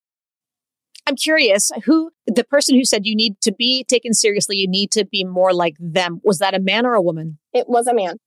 I'm 1.06 1.16
curious 1.16 1.72
who 1.86 2.12
the 2.28 2.44
person 2.44 2.76
who 2.76 2.86
said 2.86 3.06
you 3.06 3.16
need 3.16 3.40
to 3.42 3.52
be 3.52 3.84
taken 3.84 4.14
seriously, 4.14 4.56
you 4.56 4.70
need 4.70 4.92
to 4.92 5.06
be 5.06 5.24
more 5.24 5.54
like 5.54 5.76
them. 5.80 6.22
Was 6.24 6.40
that 6.40 6.54
a 6.54 6.60
man 6.60 6.86
or 6.86 6.94
a 6.94 7.02
woman? 7.02 7.40
It 7.54 7.68
was 7.68 7.88
a 7.88 7.94
man. 7.94 8.18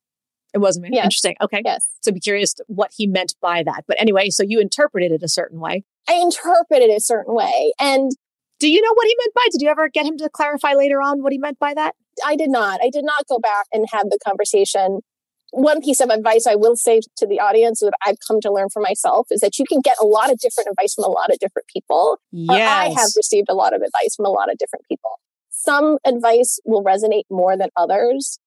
It 0.52 0.59
was 0.59 0.76
a 0.76 0.81
man. 0.81 0.92
Yes. 0.92 1.05
Interesting. 1.05 1.37
Okay. 1.40 1.62
Yes. 1.64 1.88
So 2.02 2.12
be 2.12 2.20
curious 2.20 2.55
what 2.66 2.90
he 2.96 3.07
meant 3.07 3.35
by 3.40 3.62
that. 3.62 3.85
But 3.87 4.00
anyway, 4.00 4.31
so 4.31 4.42
you 4.42 4.61
interpreted 4.61 5.12
it 5.12 5.22
a 5.22 5.29
certain 5.29 5.61
way. 5.61 5.85
I 6.09 6.14
interpreted 6.14 6.90
it 6.90 6.96
a 6.96 7.00
certain 7.00 7.35
way. 7.35 7.72
And 7.81 8.11
do 8.59 8.70
you 8.70 8.81
know 8.81 8.92
what 8.94 9.07
he 9.07 9.16
meant 9.18 9.35
by? 9.35 9.42
Did 9.52 9.62
you 9.62 9.68
ever 9.68 9.88
get 9.88 10.07
him 10.07 10.16
to 10.18 10.29
clarify 10.31 10.74
later 10.74 11.00
on 11.00 11.22
what 11.22 11.33
he 11.33 11.38
meant 11.38 11.59
by 11.59 11.74
that? 11.74 11.94
I 12.24 12.37
did 12.37 12.50
not. 12.50 12.81
I 12.83 12.90
did 12.90 13.05
not 13.05 13.26
go 13.29 13.38
back 13.38 13.66
and 13.72 13.87
have 13.92 14.11
the 14.11 14.18
conversation. 14.24 15.00
One 15.52 15.81
piece 15.81 16.00
of 16.00 16.11
advice 16.11 16.46
I 16.46 16.55
will 16.55 16.76
say 16.76 17.00
to 17.16 17.26
the 17.26 17.40
audience 17.40 17.81
that 17.81 17.92
I've 18.05 18.16
come 18.26 18.40
to 18.40 18.52
learn 18.52 18.68
for 18.68 18.83
myself 18.83 19.29
is 19.31 19.40
that 19.40 19.59
you 19.59 19.64
can 19.64 19.81
get 19.81 19.96
a 20.00 20.07
lot 20.07 20.31
of 20.31 20.38
different 20.38 20.68
advice 20.70 20.94
from 20.94 21.05
a 21.05 21.11
lot 21.11 21.31
of 21.31 21.38
different 21.38 21.68
people. 21.68 22.18
Yes. 22.33 22.68
I 22.68 23.00
have 23.00 23.11
received 23.16 23.48
a 23.48 23.55
lot 23.55 23.74
of 23.74 23.83
advice 23.83 24.16
from 24.16 24.26
a 24.26 24.31
lot 24.31 24.50
of 24.50 24.59
different 24.59 24.85
people. 24.88 25.11
Some 25.50 25.98
advice 26.05 26.61
will 26.64 26.85
resonate 26.85 27.24
more 27.31 27.57
than 27.57 27.70
others. 27.76 28.38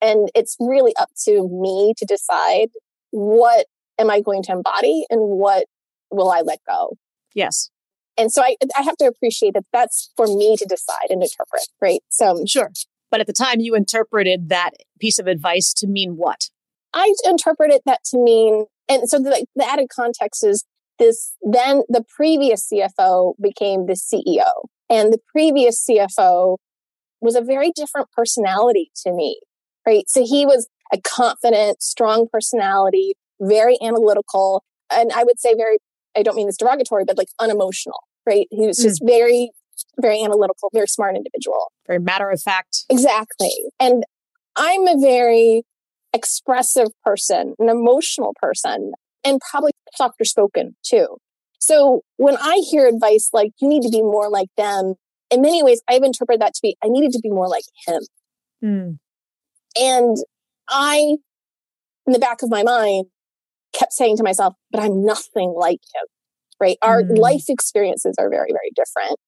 And 0.00 0.30
it's 0.34 0.56
really 0.60 0.94
up 0.96 1.10
to 1.24 1.48
me 1.48 1.94
to 1.96 2.04
decide 2.04 2.68
what 3.10 3.66
am 3.98 4.10
I 4.10 4.20
going 4.20 4.42
to 4.44 4.52
embody 4.52 5.06
and 5.08 5.20
what 5.20 5.66
will 6.10 6.30
I 6.30 6.42
let 6.42 6.58
go. 6.66 6.96
Yes. 7.34 7.70
And 8.16 8.32
so 8.32 8.42
I, 8.42 8.56
I 8.76 8.82
have 8.82 8.96
to 8.98 9.06
appreciate 9.06 9.54
that 9.54 9.64
that's 9.72 10.10
for 10.16 10.26
me 10.26 10.56
to 10.56 10.64
decide 10.64 11.10
and 11.10 11.22
interpret, 11.22 11.62
right? 11.80 12.00
So 12.10 12.44
sure. 12.46 12.70
But 13.14 13.20
at 13.20 13.28
the 13.28 13.32
time, 13.32 13.60
you 13.60 13.76
interpreted 13.76 14.48
that 14.48 14.72
piece 14.98 15.20
of 15.20 15.28
advice 15.28 15.72
to 15.74 15.86
mean 15.86 16.16
what? 16.16 16.50
I 16.92 17.14
interpreted 17.24 17.82
that 17.86 18.02
to 18.06 18.18
mean, 18.18 18.66
and 18.88 19.08
so 19.08 19.20
the, 19.20 19.46
the 19.54 19.64
added 19.64 19.86
context 19.88 20.44
is 20.44 20.64
this 20.98 21.32
then 21.40 21.82
the 21.88 22.02
previous 22.16 22.68
CFO 22.68 23.34
became 23.40 23.86
the 23.86 23.92
CEO. 23.92 24.64
And 24.90 25.12
the 25.12 25.20
previous 25.30 25.86
CFO 25.88 26.56
was 27.20 27.36
a 27.36 27.40
very 27.40 27.70
different 27.70 28.08
personality 28.10 28.90
to 29.04 29.12
me, 29.12 29.38
right? 29.86 30.10
So 30.10 30.26
he 30.26 30.44
was 30.44 30.66
a 30.92 31.00
confident, 31.00 31.84
strong 31.84 32.26
personality, 32.32 33.14
very 33.40 33.78
analytical, 33.80 34.64
and 34.92 35.12
I 35.12 35.22
would 35.22 35.38
say 35.38 35.54
very, 35.54 35.78
I 36.16 36.24
don't 36.24 36.34
mean 36.34 36.48
this 36.48 36.56
derogatory, 36.56 37.04
but 37.04 37.16
like 37.16 37.28
unemotional, 37.38 38.00
right? 38.26 38.48
He 38.50 38.66
was 38.66 38.78
just 38.78 39.00
mm. 39.00 39.06
very 39.06 39.52
very 40.00 40.22
analytical, 40.22 40.70
very 40.72 40.86
smart 40.86 41.16
individual. 41.16 41.72
Very 41.86 41.98
matter 41.98 42.30
of 42.30 42.40
fact. 42.40 42.84
Exactly. 42.90 43.52
And 43.80 44.04
I'm 44.56 44.86
a 44.86 44.98
very 45.00 45.62
expressive 46.12 46.88
person, 47.04 47.54
an 47.58 47.68
emotional 47.68 48.34
person, 48.40 48.92
and 49.24 49.40
probably 49.50 49.72
softer 49.96 50.24
spoken 50.24 50.76
too. 50.84 51.16
So 51.58 52.02
when 52.16 52.36
I 52.36 52.62
hear 52.70 52.86
advice 52.86 53.30
like, 53.32 53.52
you 53.60 53.68
need 53.68 53.82
to 53.82 53.88
be 53.88 54.02
more 54.02 54.28
like 54.28 54.48
them, 54.56 54.94
in 55.30 55.40
many 55.40 55.62
ways, 55.62 55.82
I've 55.88 56.02
interpreted 56.02 56.40
that 56.42 56.54
to 56.54 56.60
be, 56.62 56.76
I 56.84 56.88
needed 56.88 57.12
to 57.12 57.20
be 57.20 57.30
more 57.30 57.48
like 57.48 57.64
him. 57.86 58.02
Mm. 58.62 58.98
And 59.80 60.16
I, 60.68 61.16
in 62.06 62.12
the 62.12 62.18
back 62.18 62.42
of 62.42 62.50
my 62.50 62.62
mind, 62.62 63.06
kept 63.72 63.92
saying 63.92 64.18
to 64.18 64.22
myself, 64.22 64.54
but 64.70 64.80
I'm 64.80 65.04
nothing 65.04 65.54
like 65.56 65.80
him, 65.94 66.06
right? 66.60 66.76
Our 66.82 67.02
mm. 67.02 67.18
life 67.18 67.44
experiences 67.48 68.14
are 68.18 68.30
very, 68.30 68.50
very 68.50 68.70
different 68.76 69.18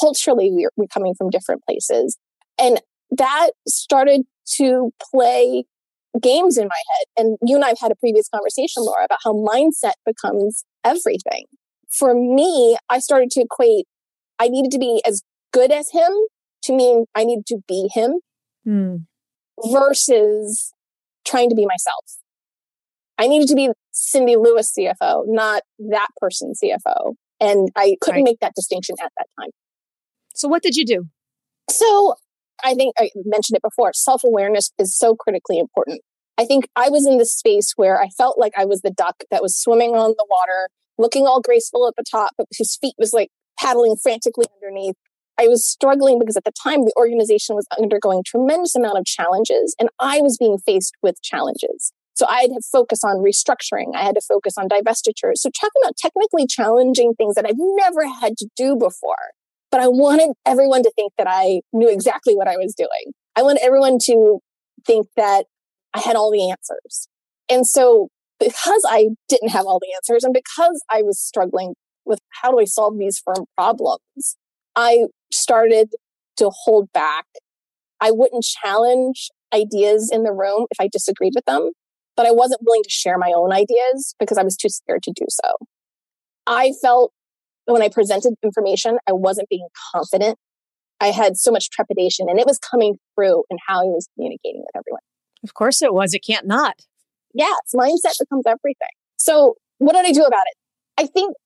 culturally 0.00 0.50
we're, 0.52 0.70
we're 0.76 0.86
coming 0.88 1.14
from 1.14 1.30
different 1.30 1.62
places. 1.64 2.16
And 2.58 2.80
that 3.12 3.50
started 3.68 4.22
to 4.54 4.90
play 5.10 5.64
games 6.20 6.56
in 6.56 6.68
my 6.68 6.82
head. 6.92 7.24
And 7.24 7.38
you 7.42 7.56
and 7.56 7.64
I 7.64 7.68
have 7.68 7.78
had 7.80 7.92
a 7.92 7.96
previous 7.96 8.28
conversation, 8.28 8.82
Laura, 8.82 9.04
about 9.04 9.18
how 9.24 9.32
mindset 9.32 9.94
becomes 10.04 10.64
everything. 10.84 11.44
For 11.90 12.14
me, 12.14 12.76
I 12.88 12.98
started 12.98 13.30
to 13.32 13.42
equate 13.42 13.86
I 14.38 14.48
needed 14.48 14.70
to 14.72 14.78
be 14.78 15.00
as 15.06 15.22
good 15.52 15.72
as 15.72 15.90
him 15.90 16.10
to 16.64 16.74
mean 16.74 17.06
I 17.14 17.24
needed 17.24 17.46
to 17.46 17.58
be 17.66 17.88
him 17.92 18.20
mm. 18.66 19.04
versus 19.72 20.72
trying 21.24 21.48
to 21.50 21.56
be 21.56 21.66
myself. 21.66 22.04
I 23.18 23.28
needed 23.28 23.48
to 23.48 23.54
be 23.54 23.70
Cindy 23.92 24.36
Lewis 24.36 24.72
CFO, 24.78 25.24
not 25.26 25.62
that 25.90 26.08
person 26.20 26.52
CFO. 26.52 27.14
And 27.40 27.70
I 27.76 27.96
couldn't 28.00 28.20
right. 28.20 28.24
make 28.24 28.40
that 28.40 28.54
distinction 28.54 28.96
at 29.02 29.10
that 29.16 29.26
time. 29.40 29.50
So, 30.36 30.48
what 30.48 30.62
did 30.62 30.76
you 30.76 30.84
do? 30.84 31.08
So, 31.70 32.14
I 32.64 32.74
think 32.74 32.94
I 32.98 33.10
mentioned 33.24 33.56
it 33.56 33.62
before 33.62 33.92
self 33.92 34.22
awareness 34.24 34.72
is 34.78 34.96
so 34.96 35.14
critically 35.14 35.58
important. 35.58 36.00
I 36.38 36.44
think 36.44 36.68
I 36.76 36.90
was 36.90 37.06
in 37.06 37.18
this 37.18 37.34
space 37.34 37.72
where 37.76 38.00
I 38.00 38.08
felt 38.08 38.38
like 38.38 38.52
I 38.56 38.66
was 38.66 38.82
the 38.82 38.90
duck 38.90 39.24
that 39.30 39.42
was 39.42 39.56
swimming 39.58 39.94
on 39.94 40.10
the 40.10 40.26
water, 40.28 40.68
looking 40.98 41.26
all 41.26 41.40
graceful 41.40 41.88
at 41.88 41.94
the 41.96 42.04
top, 42.08 42.32
but 42.36 42.46
his 42.56 42.76
feet 42.76 42.94
was 42.98 43.12
like 43.12 43.30
paddling 43.58 43.96
frantically 43.96 44.44
underneath. 44.54 44.96
I 45.38 45.48
was 45.48 45.66
struggling 45.66 46.18
because 46.18 46.36
at 46.36 46.44
the 46.44 46.52
time 46.62 46.84
the 46.84 46.94
organization 46.96 47.56
was 47.56 47.66
undergoing 47.78 48.22
tremendous 48.24 48.74
amount 48.74 48.98
of 48.98 49.04
challenges 49.04 49.74
and 49.78 49.88
I 50.00 50.20
was 50.20 50.36
being 50.38 50.58
faced 50.58 50.94
with 51.02 51.20
challenges. 51.22 51.92
So 52.14 52.26
I 52.26 52.42
had 52.42 52.50
to 52.50 52.62
focus 52.72 53.00
on 53.04 53.16
restructuring. 53.16 53.94
I 53.94 54.02
had 54.02 54.14
to 54.14 54.22
focus 54.22 54.54
on 54.56 54.68
divestiture. 54.68 55.32
So 55.34 55.50
talking 55.50 55.82
about 55.84 55.96
technically 55.98 56.46
challenging 56.46 57.14
things 57.14 57.34
that 57.34 57.44
I've 57.46 57.58
never 57.58 58.06
had 58.06 58.38
to 58.38 58.48
do 58.56 58.76
before 58.76 59.32
but 59.76 59.82
I 59.82 59.88
wanted 59.88 60.32
everyone 60.46 60.82
to 60.84 60.92
think 60.96 61.12
that 61.18 61.26
I 61.28 61.60
knew 61.70 61.90
exactly 61.90 62.34
what 62.34 62.48
I 62.48 62.56
was 62.56 62.74
doing. 62.74 63.12
I 63.36 63.42
wanted 63.42 63.62
everyone 63.62 63.98
to 64.04 64.38
think 64.86 65.06
that 65.18 65.44
I 65.92 66.00
had 66.00 66.16
all 66.16 66.30
the 66.30 66.48
answers. 66.48 67.08
And 67.50 67.66
so 67.66 68.08
because 68.40 68.86
I 68.88 69.08
didn't 69.28 69.50
have 69.50 69.66
all 69.66 69.78
the 69.78 69.92
answers 69.94 70.24
and 70.24 70.32
because 70.32 70.82
I 70.90 71.02
was 71.02 71.20
struggling 71.20 71.74
with 72.06 72.20
how 72.40 72.52
do 72.52 72.58
I 72.58 72.64
solve 72.64 72.96
these 72.98 73.18
firm 73.22 73.44
problems, 73.54 74.38
I 74.76 75.08
started 75.30 75.90
to 76.38 76.50
hold 76.64 76.90
back. 76.94 77.26
I 78.00 78.12
wouldn't 78.12 78.44
challenge 78.44 79.28
ideas 79.52 80.10
in 80.10 80.22
the 80.22 80.32
room 80.32 80.68
if 80.70 80.80
I 80.80 80.88
disagreed 80.90 81.34
with 81.34 81.44
them, 81.44 81.72
but 82.16 82.24
I 82.24 82.30
wasn't 82.30 82.62
willing 82.64 82.82
to 82.82 82.90
share 82.90 83.18
my 83.18 83.34
own 83.36 83.52
ideas 83.52 84.14
because 84.18 84.38
I 84.38 84.42
was 84.42 84.56
too 84.56 84.70
scared 84.70 85.02
to 85.02 85.12
do 85.14 85.26
so. 85.28 85.52
I 86.46 86.72
felt 86.80 87.12
when 87.66 87.82
I 87.82 87.88
presented 87.88 88.34
information, 88.42 88.98
I 89.08 89.12
wasn't 89.12 89.48
being 89.48 89.68
confident. 89.92 90.38
I 91.00 91.08
had 91.08 91.36
so 91.36 91.50
much 91.50 91.70
trepidation 91.70 92.28
and 92.28 92.38
it 92.38 92.46
was 92.46 92.58
coming 92.58 92.96
through 93.14 93.44
in 93.50 93.58
how 93.66 93.80
I 93.80 93.84
was 93.84 94.08
communicating 94.14 94.62
with 94.62 94.74
everyone. 94.74 95.00
Of 95.44 95.54
course 95.54 95.82
it 95.82 95.92
was. 95.92 96.14
It 96.14 96.20
can't 96.20 96.46
not. 96.46 96.74
Yes, 97.34 97.58
mindset 97.74 98.18
becomes 98.18 98.44
everything. 98.46 98.88
So, 99.18 99.56
what 99.78 99.92
did 99.92 100.06
I 100.06 100.12
do 100.12 100.22
about 100.22 100.44
it? 100.46 101.02
I 101.02 101.06
think 101.06 101.36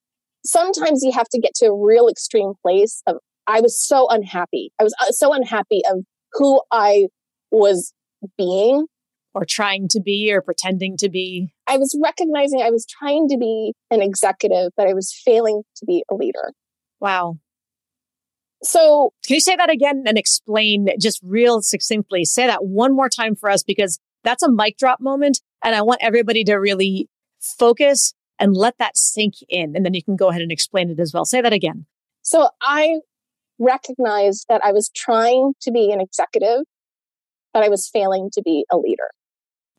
sometimes 0.44 1.02
you 1.02 1.10
have 1.12 1.28
to 1.30 1.40
get 1.40 1.54
to 1.56 1.66
a 1.66 1.76
real 1.76 2.06
extreme 2.08 2.52
place 2.62 3.02
of 3.06 3.16
I 3.46 3.60
was 3.60 3.80
so 3.80 4.06
unhappy. 4.08 4.72
I 4.78 4.84
was 4.84 4.94
uh, 5.00 5.10
so 5.10 5.32
unhappy 5.32 5.82
of 5.90 6.04
who 6.34 6.62
I 6.70 7.08
was 7.50 7.92
being 8.38 8.86
or 9.34 9.44
trying 9.44 9.88
to 9.88 10.00
be 10.00 10.32
or 10.32 10.42
pretending 10.42 10.96
to 10.98 11.08
be. 11.08 11.52
I 11.70 11.76
was 11.76 11.96
recognizing 12.02 12.60
I 12.60 12.70
was 12.70 12.84
trying 12.84 13.28
to 13.28 13.38
be 13.38 13.74
an 13.92 14.02
executive, 14.02 14.72
but 14.76 14.88
I 14.88 14.92
was 14.92 15.14
failing 15.24 15.62
to 15.76 15.86
be 15.86 16.02
a 16.10 16.16
leader. 16.16 16.52
Wow. 16.98 17.38
So, 18.64 19.12
can 19.24 19.34
you 19.34 19.40
say 19.40 19.54
that 19.54 19.70
again 19.70 20.02
and 20.04 20.18
explain 20.18 20.88
just 20.98 21.20
real 21.22 21.62
succinctly? 21.62 22.24
Say 22.24 22.48
that 22.48 22.64
one 22.64 22.94
more 22.94 23.08
time 23.08 23.36
for 23.36 23.48
us 23.48 23.62
because 23.62 24.00
that's 24.24 24.42
a 24.42 24.50
mic 24.50 24.78
drop 24.78 25.00
moment. 25.00 25.40
And 25.62 25.76
I 25.76 25.82
want 25.82 26.00
everybody 26.02 26.42
to 26.44 26.56
really 26.56 27.08
focus 27.38 28.14
and 28.40 28.56
let 28.56 28.76
that 28.78 28.96
sink 28.96 29.34
in. 29.48 29.76
And 29.76 29.86
then 29.86 29.94
you 29.94 30.02
can 30.02 30.16
go 30.16 30.28
ahead 30.28 30.42
and 30.42 30.50
explain 30.50 30.90
it 30.90 30.98
as 30.98 31.14
well. 31.14 31.24
Say 31.24 31.40
that 31.40 31.52
again. 31.52 31.86
So, 32.22 32.48
I 32.60 32.98
recognized 33.60 34.46
that 34.48 34.60
I 34.64 34.72
was 34.72 34.90
trying 34.96 35.52
to 35.62 35.70
be 35.70 35.92
an 35.92 36.00
executive, 36.00 36.64
but 37.54 37.62
I 37.62 37.68
was 37.68 37.88
failing 37.88 38.28
to 38.32 38.42
be 38.42 38.64
a 38.72 38.76
leader. 38.76 39.10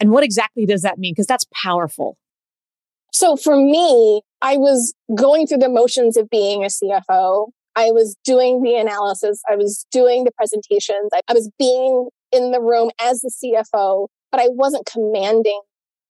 And 0.02 0.10
what 0.10 0.24
exactly 0.24 0.66
does 0.66 0.82
that 0.82 0.98
mean? 0.98 1.14
Because 1.14 1.28
that's 1.28 1.46
powerful. 1.64 2.18
So 3.14 3.36
for 3.36 3.56
me, 3.56 4.22
I 4.42 4.58
was 4.58 4.96
going 5.14 5.46
through 5.46 5.60
the 5.60 5.70
motions 5.70 6.18
of 6.18 6.28
being 6.30 6.64
a 6.64 6.68
CFO. 6.68 7.50
I 7.76 7.92
was 7.92 8.18
doing 8.24 8.64
the 8.64 8.76
analysis. 8.76 9.42
I 9.50 9.56
was 9.56 9.86
doing 9.92 10.24
the 10.24 10.32
presentations. 10.32 11.12
I, 11.14 11.34
was 11.34 11.52
being 11.60 12.10
in 12.32 12.52
the 12.52 12.60
room 12.60 12.90
as 13.00 13.22
the 13.22 13.32
CFO, 13.32 14.08
but 14.32 14.42
I 14.42 14.48
wasn't 14.50 14.88
commanding 14.92 15.62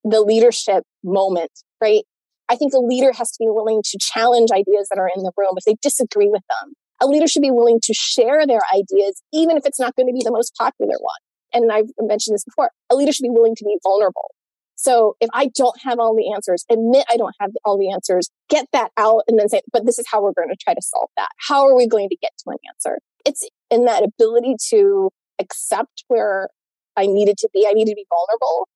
the 0.06 0.22
leadership 0.22 0.84
moment, 1.04 1.52
right? 1.82 2.04
I 2.48 2.56
think 2.56 2.74
a 2.74 2.80
leader 2.80 3.12
has 3.12 3.32
to 3.32 3.38
be 3.40 3.50
willing 3.50 3.82
to 3.84 3.98
challenge 4.00 4.52
ideas 4.52 4.88
that 4.90 5.00
are 5.00 5.10
in 5.14 5.24
the 5.24 5.32
room 5.38 5.54
if 5.58 5.66
they 5.66 5.76
disagree 5.82 6.30
with 6.30 6.44
them. 6.50 6.74
A 7.02 7.08
leader 7.08 7.28
should 7.28 7.42
be 7.42 7.52
willing 7.52 7.80
to 7.84 7.94
share 7.94 8.48
their 8.48 8.62
ideas, 8.74 9.22
even 9.34 9.58
if 9.58 9.66
it's 9.66 9.80
not 9.80 9.96
going 9.96 10.08
to 10.08 10.14
be 10.14 10.24
the 10.24 10.32
most 10.32 10.56
popular 10.58 10.96
one. 11.00 11.20
And 11.54 11.72
I've 11.72 11.90
mentioned 12.00 12.36
this 12.36 12.44
before. 12.44 12.72
A 12.90 12.96
leader 12.96 13.12
should 13.12 13.24
be 13.24 13.30
willing 13.30 13.56
to 13.56 13.66
be 13.66 13.78
vulnerable. 13.84 14.32
So 14.76 15.16
if 15.22 15.30
I 15.32 15.48
don't 15.54 15.80
have 15.84 16.00
all 16.00 16.16
the 16.16 16.34
answers, 16.34 16.66
admit 16.70 17.06
I 17.08 17.16
don't 17.16 17.36
have 17.40 17.52
all 17.64 17.78
the 17.78 17.92
answers, 17.92 18.32
get 18.50 18.66
that 18.74 18.92
out 18.98 19.24
and 19.28 19.38
then 19.38 19.48
say, 19.48 19.62
but 19.72 19.86
this 19.86 20.00
is 20.00 20.06
how 20.12 20.24
we're 20.24 20.34
going 20.34 20.50
to 20.50 20.56
try 20.56 20.74
to 20.74 20.82
solve 20.82 21.10
that. 21.18 21.30
How 21.48 21.68
are 21.68 21.76
we 21.76 21.88
going 21.88 22.10
to 22.10 22.18
get 22.20 22.32
to 22.40 22.50
an 22.50 22.58
answer? 22.68 22.98
It's 23.24 23.48
in 23.70 23.86
that 23.86 24.04
ability 24.04 24.56
to 24.70 25.12
accept 25.40 26.04
where 26.08 26.50
I 26.98 27.06
needed 27.06 27.38
to 27.40 27.50
be. 27.54 27.68
I 27.70 27.74
needed 27.74 27.92
to 27.92 27.96
be 27.96 28.08
vulnerable. 28.10 28.68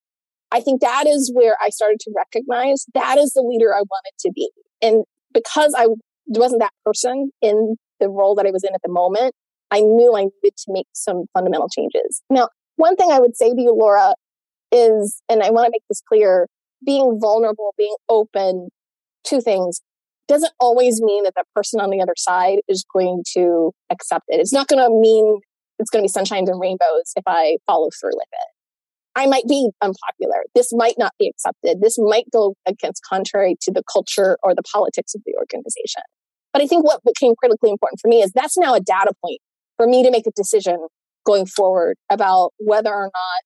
I 0.51 0.61
think 0.61 0.81
that 0.81 1.07
is 1.07 1.31
where 1.33 1.55
I 1.59 1.69
started 1.69 1.99
to 2.01 2.11
recognize 2.15 2.85
that 2.93 3.17
is 3.17 3.33
the 3.33 3.41
leader 3.41 3.73
I 3.73 3.81
wanted 3.81 4.13
to 4.19 4.31
be. 4.31 4.51
And 4.81 5.05
because 5.33 5.73
I 5.75 5.87
wasn't 6.27 6.61
that 6.61 6.73
person 6.85 7.31
in 7.41 7.77
the 7.99 8.09
role 8.09 8.35
that 8.35 8.45
I 8.45 8.51
was 8.51 8.63
in 8.63 8.75
at 8.75 8.81
the 8.83 8.91
moment, 8.91 9.33
I 9.71 9.81
knew 9.81 10.15
I 10.15 10.21
needed 10.25 10.55
to 10.57 10.65
make 10.67 10.87
some 10.93 11.25
fundamental 11.33 11.67
changes. 11.67 12.21
Now, 12.29 12.49
one 12.75 12.95
thing 12.95 13.11
I 13.11 13.19
would 13.19 13.35
say 13.35 13.53
to 13.53 13.61
you, 13.61 13.73
Laura, 13.73 14.13
is, 14.71 15.21
and 15.29 15.41
I 15.43 15.51
want 15.51 15.65
to 15.65 15.71
make 15.71 15.83
this 15.89 16.01
clear, 16.07 16.47
being 16.85 17.19
vulnerable, 17.19 17.73
being 17.77 17.95
open, 18.09 18.69
two 19.23 19.41
things 19.41 19.81
doesn't 20.27 20.53
always 20.59 21.01
mean 21.01 21.23
that 21.23 21.33
the 21.35 21.43
person 21.55 21.79
on 21.79 21.89
the 21.89 22.01
other 22.01 22.15
side 22.17 22.59
is 22.67 22.85
going 22.91 23.23
to 23.33 23.71
accept 23.91 24.25
it. 24.27 24.39
It's 24.39 24.53
not 24.53 24.67
going 24.67 24.83
to 24.83 24.89
mean 24.89 25.39
it's 25.77 25.89
going 25.89 26.05
to 26.05 26.11
be 26.11 26.19
sunshines 26.19 26.49
and 26.49 26.59
rainbows 26.59 27.11
if 27.15 27.23
I 27.27 27.57
follow 27.67 27.89
through 27.99 28.15
with 28.15 28.27
it. 28.31 28.47
I 29.15 29.27
might 29.27 29.45
be 29.47 29.69
unpopular. 29.81 30.43
This 30.53 30.71
might 30.73 30.95
not 30.97 31.13
be 31.19 31.27
accepted. 31.27 31.81
This 31.81 31.97
might 31.97 32.25
go 32.31 32.55
against 32.65 33.01
contrary 33.07 33.55
to 33.61 33.71
the 33.71 33.83
culture 33.91 34.37
or 34.43 34.53
the 34.53 34.63
politics 34.63 35.15
of 35.15 35.21
the 35.25 35.35
organization. 35.37 36.01
But 36.51 36.61
I 36.61 36.67
think 36.67 36.83
what 36.83 37.01
became 37.05 37.33
critically 37.35 37.69
important 37.69 37.99
for 38.01 38.07
me 38.07 38.21
is 38.21 38.31
that's 38.33 38.57
now 38.57 38.73
a 38.73 38.79
data 38.79 39.11
point 39.23 39.39
for 39.77 39.87
me 39.87 40.03
to 40.03 40.11
make 40.11 40.27
a 40.27 40.31
decision 40.35 40.77
going 41.25 41.45
forward 41.45 41.97
about 42.09 42.53
whether 42.57 42.93
or 42.93 43.05
not 43.05 43.43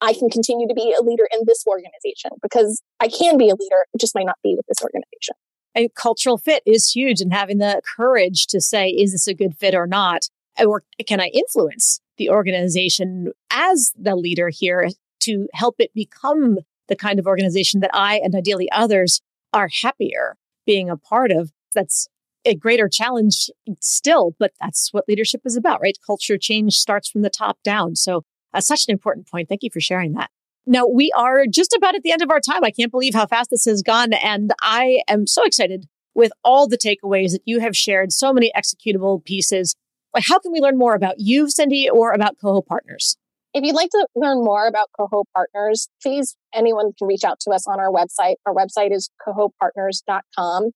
I 0.00 0.12
can 0.12 0.30
continue 0.30 0.68
to 0.68 0.74
be 0.74 0.94
a 0.98 1.02
leader 1.02 1.28
in 1.32 1.40
this 1.46 1.64
organization 1.66 2.30
because 2.42 2.82
I 3.00 3.08
can 3.08 3.36
be 3.36 3.48
a 3.48 3.54
leader. 3.54 3.84
It 3.92 4.00
just 4.00 4.14
might 4.14 4.26
not 4.26 4.38
be 4.42 4.54
with 4.56 4.66
this 4.68 4.82
organization. 4.82 5.34
And 5.74 5.94
cultural 5.94 6.38
fit 6.38 6.62
is 6.66 6.90
huge 6.90 7.20
and 7.20 7.32
having 7.32 7.58
the 7.58 7.80
courage 7.96 8.46
to 8.48 8.60
say, 8.60 8.88
is 8.88 9.12
this 9.12 9.26
a 9.26 9.34
good 9.34 9.56
fit 9.58 9.74
or 9.74 9.86
not? 9.86 10.22
Or 10.58 10.82
can 11.06 11.20
I 11.20 11.28
influence 11.28 12.00
the 12.16 12.30
organization 12.30 13.32
as 13.50 13.92
the 13.96 14.16
leader 14.16 14.48
here 14.48 14.88
to 15.20 15.48
help 15.52 15.76
it 15.78 15.92
become 15.94 16.58
the 16.88 16.96
kind 16.96 17.18
of 17.18 17.26
organization 17.26 17.80
that 17.80 17.90
I 17.92 18.16
and 18.16 18.34
ideally 18.34 18.70
others 18.72 19.20
are 19.52 19.68
happier 19.82 20.36
being 20.66 20.90
a 20.90 20.96
part 20.96 21.30
of? 21.30 21.52
That's 21.74 22.08
a 22.48 22.54
greater 22.54 22.88
challenge 22.88 23.50
still, 23.80 24.34
but 24.38 24.52
that's 24.60 24.92
what 24.92 25.04
leadership 25.08 25.42
is 25.44 25.56
about, 25.56 25.80
right? 25.80 25.96
Culture 26.04 26.38
change 26.38 26.74
starts 26.74 27.08
from 27.08 27.22
the 27.22 27.30
top 27.30 27.58
down. 27.62 27.94
So 27.94 28.22
that's 28.52 28.66
such 28.66 28.86
an 28.88 28.92
important 28.92 29.28
point. 29.28 29.48
Thank 29.48 29.62
you 29.62 29.70
for 29.72 29.80
sharing 29.80 30.14
that. 30.14 30.30
Now, 30.66 30.86
we 30.86 31.12
are 31.16 31.44
just 31.46 31.72
about 31.72 31.94
at 31.94 32.02
the 32.02 32.12
end 32.12 32.22
of 32.22 32.30
our 32.30 32.40
time. 32.40 32.62
I 32.62 32.70
can't 32.70 32.90
believe 32.90 33.14
how 33.14 33.26
fast 33.26 33.50
this 33.50 33.64
has 33.64 33.82
gone. 33.82 34.12
And 34.12 34.52
I 34.60 35.02
am 35.08 35.26
so 35.26 35.44
excited 35.44 35.86
with 36.14 36.32
all 36.44 36.68
the 36.68 36.76
takeaways 36.76 37.32
that 37.32 37.42
you 37.44 37.60
have 37.60 37.76
shared, 37.76 38.12
so 38.12 38.32
many 38.32 38.52
executable 38.54 39.24
pieces. 39.24 39.74
How 40.16 40.38
can 40.38 40.52
we 40.52 40.60
learn 40.60 40.76
more 40.76 40.94
about 40.94 41.14
you, 41.18 41.48
Cindy, 41.48 41.88
or 41.88 42.12
about 42.12 42.36
Coho 42.40 42.60
Partners? 42.60 43.16
If 43.54 43.64
you'd 43.64 43.74
like 43.74 43.90
to 43.90 44.06
learn 44.14 44.44
more 44.44 44.66
about 44.66 44.88
Coho 44.98 45.24
Partners, 45.34 45.88
please 46.02 46.36
anyone 46.52 46.92
can 46.98 47.08
reach 47.08 47.24
out 47.24 47.40
to 47.40 47.50
us 47.50 47.66
on 47.66 47.80
our 47.80 47.90
website. 47.90 48.34
Our 48.44 48.54
website 48.54 48.92
is 48.92 49.10
cohopartners.com. 49.26 50.70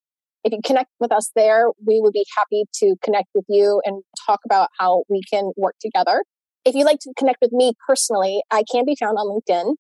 If 0.45 0.53
you 0.53 0.59
connect 0.65 0.91
with 0.99 1.13
us 1.13 1.31
there, 1.37 1.69
we 1.87 2.01
would 2.01 2.13
be 2.13 2.27
happy 2.37 2.65
to 2.75 2.97
connect 3.03 3.29
with 3.35 3.45
you 3.49 3.81
and 3.85 4.03
talk 4.27 4.41
about 4.45 4.71
how 4.79 5.05
we 5.09 5.23
can 5.31 5.53
work 5.57 5.77
together. 5.81 6.25
If 6.65 6.75
you'd 6.75 6.85
like 6.85 6.99
to 7.01 7.13
connect 7.17 7.39
with 7.41 7.53
me 7.53 7.75
personally, 7.87 8.43
I 8.51 8.65
can 8.71 8.85
be 8.85 8.97
found 8.99 9.19
on 9.19 9.27
LinkedIn. 9.27 9.75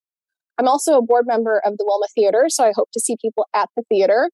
I'm 0.58 0.68
also 0.68 0.96
a 0.98 1.02
board 1.02 1.26
member 1.26 1.60
of 1.64 1.78
the 1.78 1.84
Wilma 1.84 2.06
Theater, 2.14 2.46
so 2.48 2.64
I 2.64 2.72
hope 2.74 2.88
to 2.92 3.00
see 3.00 3.16
people 3.20 3.46
at 3.54 3.68
the 3.76 3.82
theater. 3.88 4.30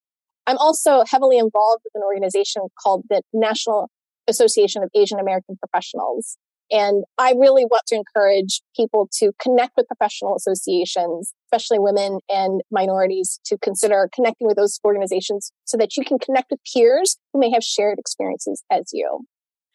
I'm 0.47 0.59
also 0.59 1.05
heavily 1.11 1.39
involved 1.39 1.83
with 1.85 1.93
an 1.95 2.03
organization 2.03 2.63
called 2.83 3.05
the 3.09 3.23
National 3.33 3.91
Association 4.29 4.83
of 4.83 4.91
Asian 4.95 5.19
American 5.19 5.57
Professionals. 5.57 6.37
And 6.71 7.05
I 7.17 7.33
really 7.39 7.65
want 7.65 7.83
to 7.87 7.97
encourage 7.97 8.61
people 8.77 9.09
to 9.15 9.33
connect 9.41 9.73
with 9.77 9.87
professional 9.87 10.37
associations, 10.37 11.33
especially 11.47 11.79
women 11.79 12.21
and 12.29 12.61
minorities, 12.71 13.41
to 13.47 13.57
consider 13.59 14.09
connecting 14.15 14.47
with 14.47 14.57
those 14.57 14.79
organizations 14.85 15.51
so 15.65 15.77
that 15.79 15.97
you 15.97 16.05
can 16.05 16.19
connect 16.19 16.51
with 16.51 16.61
peers 16.73 17.17
who 17.33 17.41
may 17.41 17.51
have 17.51 17.65
shared 17.65 17.99
experiences 17.99 18.63
as 18.71 18.91
you. 18.93 19.21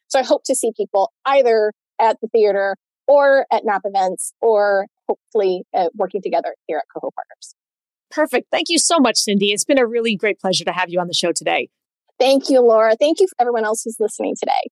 So 0.08 0.20
I 0.20 0.24
hope 0.24 0.44
to 0.46 0.56
see 0.56 0.72
people 0.78 1.12
either 1.26 1.74
at 2.00 2.18
the 2.22 2.28
theater 2.28 2.76
or 3.08 3.48
at 3.52 3.64
NAAAP 3.66 3.82
events 3.86 4.34
or 4.40 4.86
hopefully 5.08 5.64
uh, 5.74 5.90
working 5.96 6.22
together 6.22 6.56
here 6.68 6.78
at 6.78 6.86
Coho 6.94 7.12
Partners. 7.16 7.56
Perfect. 8.12 8.48
Thank 8.52 8.70
you 8.70 8.78
so 8.78 9.00
much, 9.00 9.18
Cindy. 9.18 9.52
It's 9.52 9.66
been 9.66 9.80
a 9.80 9.88
really 9.88 10.16
great 10.16 10.40
pleasure 10.40 10.64
to 10.66 10.72
have 10.72 10.90
you 10.90 11.00
on 11.00 11.08
the 11.08 11.14
show 11.14 11.32
today. 11.32 11.70
Thank 12.20 12.50
you, 12.50 12.62
Laura. 12.62 12.96
Thank 12.96 13.20
you 13.20 13.28
for 13.28 13.36
everyone 13.40 13.66
else 13.66 13.84
who's 13.84 13.98
listening 14.00 14.36
today. 14.40 14.70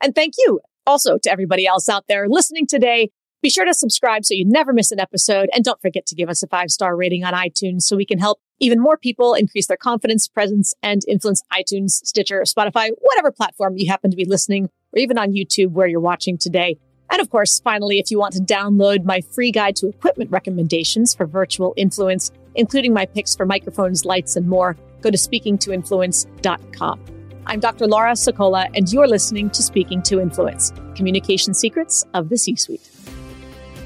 And 0.00 0.14
thank 0.14 0.34
you 0.38 0.60
also 0.86 1.18
to 1.18 1.30
everybody 1.30 1.66
else 1.66 1.88
out 1.88 2.04
there 2.08 2.28
listening 2.28 2.66
today. 2.66 3.10
Be 3.42 3.50
sure 3.50 3.66
to 3.66 3.74
subscribe 3.74 4.24
so 4.24 4.32
you 4.32 4.46
never 4.46 4.72
miss 4.72 4.90
an 4.90 4.98
episode. 4.98 5.50
And 5.52 5.62
don't 5.62 5.80
forget 5.82 6.06
to 6.06 6.14
give 6.14 6.30
us 6.30 6.42
a 6.42 6.46
five 6.46 6.70
star 6.70 6.96
rating 6.96 7.24
on 7.24 7.34
iTunes 7.34 7.82
so 7.82 7.94
we 7.94 8.06
can 8.06 8.18
help 8.18 8.40
even 8.58 8.80
more 8.80 8.96
people 8.96 9.34
increase 9.34 9.66
their 9.66 9.76
confidence, 9.76 10.28
presence, 10.28 10.72
and 10.82 11.02
influence 11.06 11.42
iTunes, 11.52 11.90
Stitcher, 11.90 12.42
Spotify, 12.42 12.90
whatever 13.00 13.30
platform 13.30 13.76
you 13.76 13.90
happen 13.90 14.10
to 14.10 14.16
be 14.16 14.24
listening, 14.24 14.70
or 14.92 14.98
even 14.98 15.18
on 15.18 15.32
YouTube 15.32 15.72
where 15.72 15.86
you're 15.86 16.00
watching 16.00 16.38
today. 16.38 16.78
And 17.10 17.20
of 17.20 17.28
course, 17.30 17.60
finally, 17.60 17.98
if 17.98 18.10
you 18.10 18.18
want 18.18 18.32
to 18.34 18.40
download 18.40 19.04
my 19.04 19.20
free 19.20 19.52
guide 19.52 19.76
to 19.76 19.88
equipment 19.88 20.30
recommendations 20.30 21.14
for 21.14 21.26
virtual 21.26 21.74
influence, 21.76 22.32
including 22.54 22.94
my 22.94 23.04
picks 23.06 23.36
for 23.36 23.44
microphones, 23.44 24.04
lights, 24.04 24.36
and 24.36 24.48
more, 24.48 24.76
go 25.00 25.10
to 25.10 25.18
speakingtoinfluence.com. 25.18 27.00
I'm 27.46 27.60
Dr. 27.60 27.86
Laura 27.86 28.12
Sicola, 28.12 28.68
and 28.74 28.90
you're 28.90 29.06
listening 29.06 29.50
to 29.50 29.62
Speaking 29.62 30.02
to 30.04 30.18
Influence 30.18 30.72
Communication 30.94 31.52
Secrets 31.52 32.06
of 32.14 32.30
the 32.30 32.38
C 32.38 32.56
Suite. 32.56 32.88